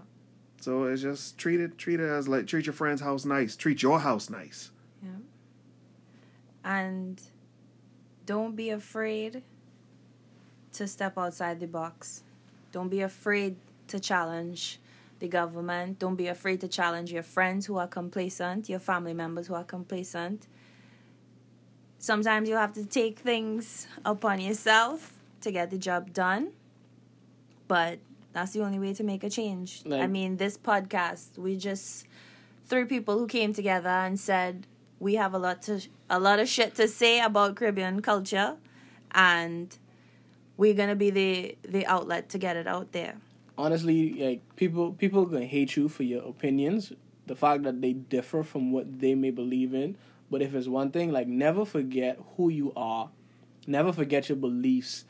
So 0.61 0.85
it's 0.85 1.01
just 1.03 1.37
treat 1.37 1.59
it 1.59 1.77
treat 1.77 1.99
it 1.99 2.09
as 2.09 2.27
like 2.27 2.47
treat 2.47 2.65
your 2.65 2.73
friend's 2.73 3.01
house 3.01 3.25
nice. 3.25 3.55
Treat 3.55 3.83
your 3.83 3.99
house 3.99 4.29
nice. 4.29 4.71
Yeah. 5.03 5.09
And 6.65 7.21
don't 8.25 8.55
be 8.55 8.71
afraid 8.71 9.43
to 10.73 10.87
step 10.87 11.17
outside 11.17 11.59
the 11.59 11.67
box. 11.67 12.23
Don't 12.71 12.89
be 12.89 13.01
afraid 13.01 13.55
to 13.87 13.99
challenge 13.99 14.79
the 15.19 15.27
government. 15.27 15.99
Don't 15.99 16.15
be 16.15 16.27
afraid 16.27 16.59
to 16.61 16.67
challenge 16.67 17.13
your 17.13 17.23
friends 17.23 17.67
who 17.67 17.77
are 17.77 17.87
complacent, 17.87 18.67
your 18.67 18.79
family 18.79 19.13
members 19.13 19.47
who 19.47 19.53
are 19.53 19.63
complacent. 19.63 20.47
Sometimes 21.99 22.49
you 22.49 22.55
have 22.55 22.73
to 22.73 22.85
take 22.85 23.19
things 23.19 23.87
upon 24.03 24.41
yourself 24.41 25.13
to 25.41 25.51
get 25.51 25.69
the 25.69 25.77
job 25.77 26.13
done. 26.13 26.51
But 27.67 27.99
that's 28.33 28.51
the 28.51 28.61
only 28.61 28.79
way 28.79 28.93
to 28.95 29.03
make 29.03 29.23
a 29.23 29.29
change. 29.29 29.83
I 29.89 30.07
mean, 30.07 30.37
this 30.37 30.57
podcast, 30.57 31.37
we 31.37 31.57
just 31.57 32.05
three 32.65 32.85
people 32.85 33.17
who 33.17 33.27
came 33.27 33.53
together 33.53 33.89
and 33.89 34.19
said 34.19 34.67
we 34.99 35.15
have 35.15 35.33
a 35.33 35.37
lot 35.39 35.61
to 35.63 35.81
a 36.09 36.19
lot 36.19 36.39
of 36.39 36.47
shit 36.47 36.75
to 36.75 36.87
say 36.87 37.21
about 37.21 37.55
Caribbean 37.55 38.01
culture, 38.01 38.55
and 39.11 39.77
we're 40.57 40.73
gonna 40.73 40.95
be 40.95 41.09
the 41.09 41.57
the 41.63 41.85
outlet 41.85 42.29
to 42.29 42.37
get 42.37 42.57
it 42.57 42.67
out 42.67 42.91
there. 42.91 43.15
honestly, 43.57 44.13
like 44.13 44.55
people 44.55 44.93
people 44.93 45.25
gonna 45.25 45.45
hate 45.45 45.75
you 45.75 45.87
for 45.89 46.03
your 46.03 46.23
opinions, 46.23 46.91
the 47.27 47.35
fact 47.35 47.63
that 47.63 47.81
they 47.81 47.93
differ 47.93 48.43
from 48.43 48.71
what 48.71 48.99
they 48.99 49.15
may 49.15 49.31
believe 49.31 49.73
in. 49.73 49.97
But 50.29 50.41
if 50.41 50.55
it's 50.55 50.67
one 50.67 50.91
thing, 50.91 51.11
like 51.11 51.27
never 51.27 51.65
forget 51.65 52.19
who 52.35 52.49
you 52.49 52.73
are, 52.75 53.09
never 53.67 53.93
forget 53.93 54.27
your 54.29 54.37
beliefs 54.37 55.05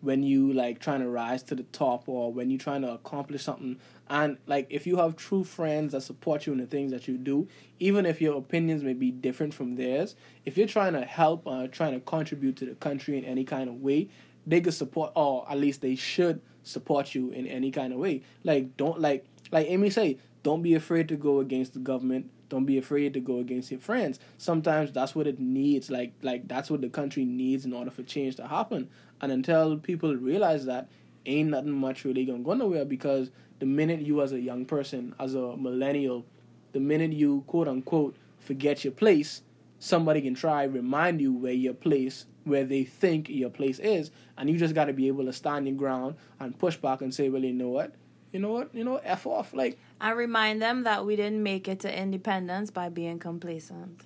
when 0.00 0.22
you 0.22 0.52
like 0.52 0.78
trying 0.78 1.00
to 1.00 1.08
rise 1.08 1.42
to 1.42 1.54
the 1.54 1.64
top 1.64 2.08
or 2.08 2.32
when 2.32 2.50
you're 2.50 2.58
trying 2.58 2.82
to 2.82 2.92
accomplish 2.92 3.42
something. 3.42 3.78
And 4.08 4.38
like 4.46 4.66
if 4.70 4.86
you 4.86 4.96
have 4.96 5.16
true 5.16 5.44
friends 5.44 5.92
that 5.92 6.02
support 6.02 6.46
you 6.46 6.52
in 6.52 6.58
the 6.58 6.66
things 6.66 6.92
that 6.92 7.08
you 7.08 7.18
do, 7.18 7.48
even 7.78 8.06
if 8.06 8.20
your 8.20 8.36
opinions 8.38 8.82
may 8.82 8.94
be 8.94 9.10
different 9.10 9.54
from 9.54 9.76
theirs, 9.76 10.14
if 10.44 10.56
you're 10.56 10.68
trying 10.68 10.94
to 10.94 11.04
help 11.04 11.46
or 11.46 11.68
trying 11.68 11.94
to 11.94 12.00
contribute 12.00 12.56
to 12.56 12.66
the 12.66 12.74
country 12.74 13.18
in 13.18 13.24
any 13.24 13.44
kind 13.44 13.68
of 13.68 13.76
way, 13.76 14.08
they 14.46 14.60
could 14.60 14.74
support 14.74 15.12
or 15.14 15.50
at 15.50 15.58
least 15.58 15.82
they 15.82 15.94
should 15.94 16.40
support 16.62 17.14
you 17.14 17.30
in 17.30 17.46
any 17.46 17.70
kind 17.70 17.92
of 17.92 17.98
way. 17.98 18.22
Like 18.44 18.76
don't 18.76 19.00
like 19.00 19.26
like 19.50 19.66
Amy 19.68 19.90
say, 19.90 20.18
don't 20.42 20.62
be 20.62 20.74
afraid 20.74 21.08
to 21.08 21.16
go 21.16 21.40
against 21.40 21.74
the 21.74 21.80
government. 21.80 22.30
Don't 22.48 22.64
be 22.64 22.78
afraid 22.78 23.12
to 23.14 23.20
go 23.20 23.40
against 23.40 23.70
your 23.70 23.80
friends. 23.80 24.18
Sometimes 24.38 24.92
that's 24.92 25.14
what 25.14 25.26
it 25.26 25.38
needs. 25.38 25.90
Like 25.90 26.14
like 26.22 26.48
that's 26.48 26.70
what 26.70 26.80
the 26.80 26.88
country 26.88 27.24
needs 27.24 27.64
in 27.64 27.72
order 27.72 27.90
for 27.90 28.02
change 28.02 28.36
to 28.36 28.46
happen. 28.46 28.88
And 29.20 29.32
until 29.32 29.78
people 29.78 30.14
realize 30.16 30.64
that, 30.66 30.88
ain't 31.26 31.50
nothing 31.50 31.72
much 31.72 32.04
really 32.04 32.24
gonna 32.24 32.38
go 32.40 32.54
nowhere 32.54 32.84
because 32.84 33.30
the 33.58 33.66
minute 33.66 34.00
you 34.00 34.22
as 34.22 34.32
a 34.32 34.40
young 34.40 34.64
person, 34.64 35.14
as 35.18 35.34
a 35.34 35.56
millennial, 35.56 36.24
the 36.72 36.80
minute 36.80 37.12
you 37.12 37.44
quote 37.46 37.68
unquote 37.68 38.16
forget 38.38 38.84
your 38.84 38.92
place, 38.92 39.42
somebody 39.78 40.20
can 40.20 40.34
try 40.34 40.64
remind 40.64 41.20
you 41.20 41.32
where 41.32 41.52
your 41.52 41.74
place 41.74 42.26
where 42.44 42.64
they 42.64 42.82
think 42.82 43.28
your 43.28 43.50
place 43.50 43.78
is 43.78 44.10
and 44.36 44.48
you 44.48 44.56
just 44.56 44.74
got 44.74 44.86
to 44.86 44.92
be 44.92 45.06
able 45.06 45.24
to 45.24 45.32
stand 45.32 45.66
your 45.66 45.76
ground 45.76 46.16
and 46.40 46.58
push 46.58 46.76
back 46.76 47.00
and 47.00 47.14
say 47.14 47.28
well 47.28 47.44
you 47.44 47.52
know 47.52 47.68
what 47.68 47.94
you 48.32 48.40
know 48.40 48.50
what 48.50 48.74
you 48.74 48.82
know 48.82 48.96
f 49.04 49.26
off 49.26 49.52
like 49.52 49.78
I 50.00 50.12
remind 50.12 50.62
them 50.62 50.84
that 50.84 51.04
we 51.04 51.14
didn't 51.14 51.42
make 51.42 51.68
it 51.68 51.80
to 51.80 52.02
independence 52.02 52.70
by 52.70 52.88
being 52.88 53.18
complacent. 53.18 54.02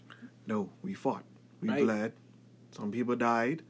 No, 0.47 0.71
we 0.83 0.95
fought. 0.95 1.25
We 1.61 1.69
Right. 1.69 1.85
bled. 1.85 2.13
Some 2.71 2.91
people 2.91 3.15
died. 3.15 3.63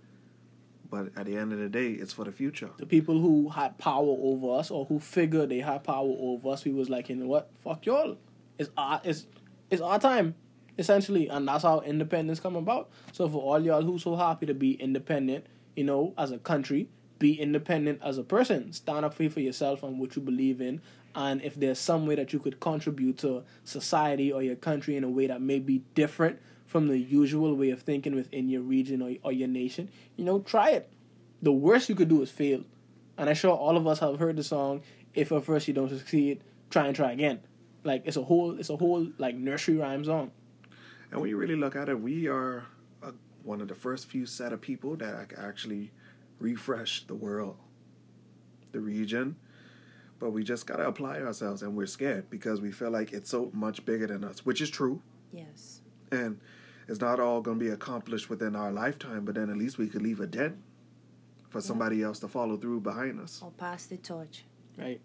But 0.93 1.09
at 1.17 1.25
the 1.25 1.39
end 1.39 1.55
of 1.55 1.59
the 1.59 1.71
day, 1.71 1.93
it's 1.93 2.13
for 2.13 2.27
the 2.27 2.33
future. 2.33 2.69
the 2.77 2.85
people 2.85 3.19
who 3.19 3.49
had 3.49 3.79
power 3.79 4.15
over 4.21 4.59
us 4.59 4.71
or 4.71 4.85
who 4.85 5.01
figured 5.01 5.49
they 5.49 5.61
had 5.61 5.83
power 5.85 6.15
over 6.19 6.51
us 6.51 6.67
we 6.67 6.73
was 6.73 6.91
like 6.91 7.09
you 7.09 7.17
know 7.17 7.27
what? 7.27 7.49
Fuck 7.65 7.87
y'all. 7.87 8.19
It's 8.59 8.69
our 8.77 9.01
it's 9.03 9.27
it's 9.71 9.81
our 9.81 9.99
time 9.99 10.35
essentially. 10.77 11.29
And 11.29 11.49
that's 11.49 11.63
how 11.63 11.81
independence 11.81 12.41
come 12.41 12.57
about. 12.57 12.91
So 13.13 13.27
for 13.27 13.41
all 13.41 13.59
y'all 13.59 13.81
who 13.81 13.99
so 13.99 14.17
happy 14.17 14.45
to 14.45 14.53
be 14.53 14.75
independent 14.75 15.47
you 15.77 15.85
know 15.85 16.13
as 16.19 16.31
a 16.31 16.39
country 16.39 16.91
be 17.19 17.41
independent 17.41 18.01
as 18.05 18.19
a 18.19 18.25
person. 18.25 18.71
Stand 18.75 19.07
up 19.07 19.15
for 19.15 19.31
for 19.31 19.41
yourself 19.41 19.83
and 19.83 19.99
what 19.99 20.15
you 20.15 20.21
believe 20.21 20.61
in. 20.61 20.83
And 21.15 21.41
if 21.41 21.55
there's 21.55 21.79
some 21.79 22.05
way 22.05 22.17
that 22.17 22.35
you 22.35 22.39
could 22.39 22.61
contribute 22.61 23.17
to 23.19 23.45
society 23.65 24.31
or 24.31 24.43
your 24.43 24.57
country 24.57 24.97
in 24.97 25.05
a 25.05 25.09
way 25.09 25.27
that 25.29 25.41
may 25.41 25.59
be 25.59 25.85
different 25.95 26.39
from 26.73 26.89
the 26.89 26.99
usual 26.99 27.55
way 27.55 27.71
of 27.71 27.81
thinking 27.83 28.15
within 28.15 28.49
your 28.49 28.63
region 28.63 29.03
or, 29.03 29.13
or 29.23 29.33
your 29.33 29.49
nation 29.49 29.89
you 30.17 30.25
know 30.25 30.41
try 30.41 30.71
it 30.71 30.93
the 31.43 31.53
worst 31.53 31.89
you 31.89 31.95
could 31.95 32.09
do 32.09 32.23
is 32.23 32.31
fail. 32.31 32.63
And 33.19 33.29
I'm 33.29 33.35
sure 33.35 33.55
all 33.55 33.77
of 33.77 33.87
us 33.87 33.99
have 33.99 34.19
heard 34.19 34.37
the 34.37 34.45
song, 34.45 34.83
if 35.13 35.33
at 35.33 35.45
first 35.45 35.69
you 35.69 35.75
don't 35.75 35.91
succeed, 35.91 36.43
try 36.71 36.87
and 36.87 36.97
try 36.97 37.13
again. 37.13 37.41
Like 37.85 38.03
it's 38.07 38.17
a 38.17 38.23
whole 38.23 38.59
it's 38.59 38.71
a 38.71 38.77
whole 38.77 39.09
like 39.19 39.35
nursery 39.35 39.77
rhyme 39.77 40.05
song. 40.05 40.31
And 41.11 41.21
when 41.21 41.29
you 41.29 41.37
really 41.37 41.57
look 41.57 41.77
at 41.77 41.89
it, 41.89 42.01
we 42.01 42.29
are 42.29 42.65
uh 43.03 43.11
one 43.43 43.61
of 43.61 43.69
the 43.69 43.75
first 43.75 44.07
few 44.07 44.25
set 44.25 44.53
of 44.53 44.61
people 44.61 44.97
that 44.97 45.33
actually 45.37 45.91
refresh 46.39 47.05
the 47.07 47.15
world, 47.15 47.57
the 48.71 48.81
region. 48.81 49.37
But 50.21 50.31
we 50.31 50.45
just 50.45 50.69
got 50.69 50.77
to 50.77 50.87
apply 50.87 51.21
ourselves, 51.21 51.63
and 51.65 51.77
we're 51.77 51.87
scared 51.87 52.31
because 52.31 52.61
we 52.61 52.71
feel 52.71 52.93
like 52.93 53.13
it's 53.13 53.29
so 53.29 53.51
much 53.53 53.85
bigger 53.85 54.07
than 54.07 54.23
us, 54.23 54.47
which 54.47 54.61
is 54.61 54.71
true. 54.71 55.03
Yes. 55.33 55.81
And 56.13 56.39
it's 56.89 57.01
not 57.01 57.21
all 57.21 57.41
going 57.41 57.59
to 57.59 57.65
be 57.65 57.71
accomplished 57.71 58.29
within 58.29 58.57
our 58.57 58.73
lifetime, 58.73 59.25
but 59.25 59.35
then 59.35 59.51
at 59.51 59.57
least 59.57 59.79
we 59.79 59.89
could 59.89 60.03
leave 60.03 60.21
a 60.21 60.27
dent 60.27 60.57
for 61.49 61.61
somebody 61.61 62.03
else 62.03 62.19
to 62.21 62.29
follow 62.29 62.57
through 62.57 62.81
behind 62.81 63.21
us. 63.21 63.41
Or 63.43 63.51
pass 63.51 63.87
the 63.87 63.99
torch. 63.99 64.45
Right. 64.79 65.01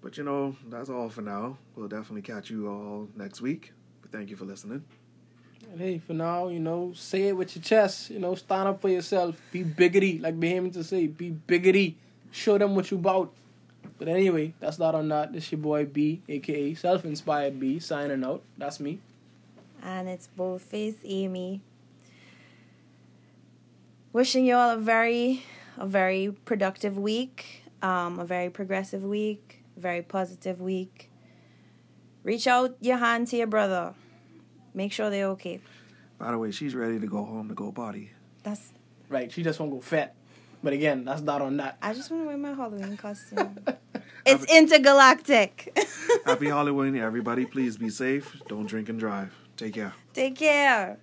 But 0.00 0.16
you 0.16 0.24
know, 0.24 0.56
that's 0.68 0.88
all 0.88 1.08
for 1.08 1.22
now. 1.22 1.58
We'll 1.76 1.88
definitely 1.88 2.22
catch 2.22 2.50
you 2.50 2.68
all 2.68 3.08
next 3.16 3.40
week. 3.40 3.72
But 4.00 4.12
thank 4.12 4.30
you 4.30 4.36
for 4.36 4.44
listening. 4.44 4.84
And 5.70 5.80
hey, 5.80 5.98
for 5.98 6.12
now, 6.12 6.48
you 6.48 6.58
know, 6.58 6.92
say 6.94 7.28
it 7.28 7.36
with 7.36 7.54
your 7.56 7.62
chest. 7.62 8.10
You 8.10 8.18
know, 8.18 8.34
stand 8.34 8.68
up 8.68 8.80
for 8.80 8.88
yourself. 8.88 9.40
Be 9.52 9.62
biggity, 9.62 10.20
like 10.20 10.38
Bahamian 10.38 10.72
to 10.74 10.84
say. 10.84 11.06
Be 11.06 11.30
biggity. 11.30 11.94
Show 12.30 12.58
them 12.58 12.74
what 12.74 12.90
you 12.90 12.98
about. 12.98 13.32
But 13.98 14.08
anyway, 14.08 14.54
that's 14.58 14.78
that 14.78 14.94
on 14.94 15.08
that. 15.08 15.32
This 15.32 15.44
is 15.44 15.52
your 15.52 15.60
boy 15.60 15.84
B, 15.84 16.22
aka 16.28 16.74
Self 16.74 17.04
Inspired 17.04 17.60
B, 17.60 17.78
signing 17.78 18.24
out. 18.24 18.42
That's 18.58 18.80
me. 18.80 19.00
And 19.82 20.08
it's 20.08 20.28
Boldface 20.28 20.96
Amy. 21.04 21.60
Wishing 24.12 24.46
you 24.46 24.54
all 24.54 24.70
a 24.70 24.76
very, 24.76 25.42
a 25.76 25.86
very 25.86 26.34
productive 26.44 26.96
week, 26.96 27.64
um, 27.82 28.18
a 28.18 28.24
very 28.24 28.50
progressive 28.50 29.02
week, 29.02 29.62
a 29.76 29.80
very 29.80 30.02
positive 30.02 30.60
week. 30.60 31.10
Reach 32.22 32.46
out 32.46 32.76
your 32.80 32.98
hand 32.98 33.26
to 33.28 33.36
your 33.36 33.46
brother. 33.48 33.94
Make 34.74 34.92
sure 34.92 35.10
they're 35.10 35.28
okay. 35.28 35.60
By 36.18 36.30
the 36.30 36.38
way, 36.38 36.52
she's 36.52 36.74
ready 36.74 37.00
to 37.00 37.06
go 37.06 37.24
home 37.24 37.48
to 37.48 37.54
go 37.54 37.72
party. 37.72 38.10
That's. 38.44 38.72
Right, 39.08 39.30
she 39.32 39.42
just 39.42 39.58
won't 39.58 39.72
go 39.72 39.80
fete. 39.80 40.10
But 40.62 40.72
again, 40.72 41.04
that's 41.04 41.22
not 41.22 41.42
on 41.42 41.56
that. 41.56 41.78
I 41.82 41.92
just 41.92 42.10
want 42.10 42.22
to 42.22 42.26
wear 42.28 42.36
my 42.36 42.54
Halloween 42.54 42.96
costume. 42.96 43.58
it's 44.26 44.44
intergalactic. 44.44 45.76
Happy 46.24 46.46
Halloween, 46.46 46.96
everybody. 46.96 47.44
Please 47.44 47.76
be 47.76 47.90
safe. 47.90 48.40
Don't 48.46 48.66
drink 48.66 48.88
and 48.88 49.00
drive. 49.00 49.34
Take 49.62 49.74
care. 49.74 49.92
Take 50.12 50.34
care. 50.38 50.98